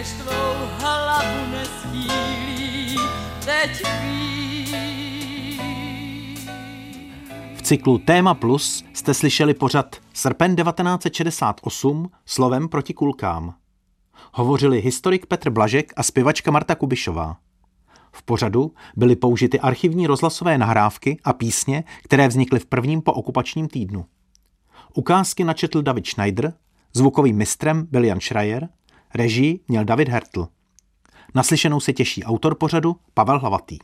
kež 0.01 0.13
tvou 0.13 0.53
hlavu 0.79 1.51
neskýlí, 1.51 2.97
teď 3.45 3.83
V 7.55 7.61
cyklu 7.61 7.97
Téma 7.97 8.33
Plus 8.33 8.83
jste 8.93 9.13
slyšeli 9.13 9.53
pořad 9.53 9.95
Srpen 10.13 10.55
1968 10.55 12.09
slovem 12.25 12.69
proti 12.69 12.93
kulkám. 12.93 13.53
Hovořili 14.33 14.81
historik 14.81 15.25
Petr 15.25 15.49
Blažek 15.49 15.93
a 15.95 16.03
zpěvačka 16.03 16.51
Marta 16.51 16.75
Kubišová. 16.75 17.37
V 18.11 18.23
pořadu 18.23 18.71
byly 18.95 19.15
použity 19.15 19.59
archivní 19.59 20.07
rozhlasové 20.07 20.57
nahrávky 20.57 21.17
a 21.23 21.33
písně, 21.33 21.83
které 22.03 22.27
vznikly 22.27 22.59
v 22.59 22.65
prvním 22.65 23.01
po 23.01 23.13
okupačním 23.13 23.67
týdnu. 23.67 24.05
Ukázky 24.93 25.43
načetl 25.43 25.81
David 25.81 26.07
Schneider, 26.07 26.53
zvukovým 26.93 27.37
mistrem 27.37 27.87
byl 27.91 28.03
Jan 28.05 28.19
Schreier, 28.19 28.69
Režii 29.15 29.59
měl 29.67 29.85
David 29.85 30.09
Hertl. 30.09 30.47
Naslyšenou 31.35 31.79
se 31.79 31.93
těší 31.93 32.23
autor 32.23 32.55
pořadu 32.55 32.95
Pavel 33.13 33.39
Hlavatý. 33.39 33.77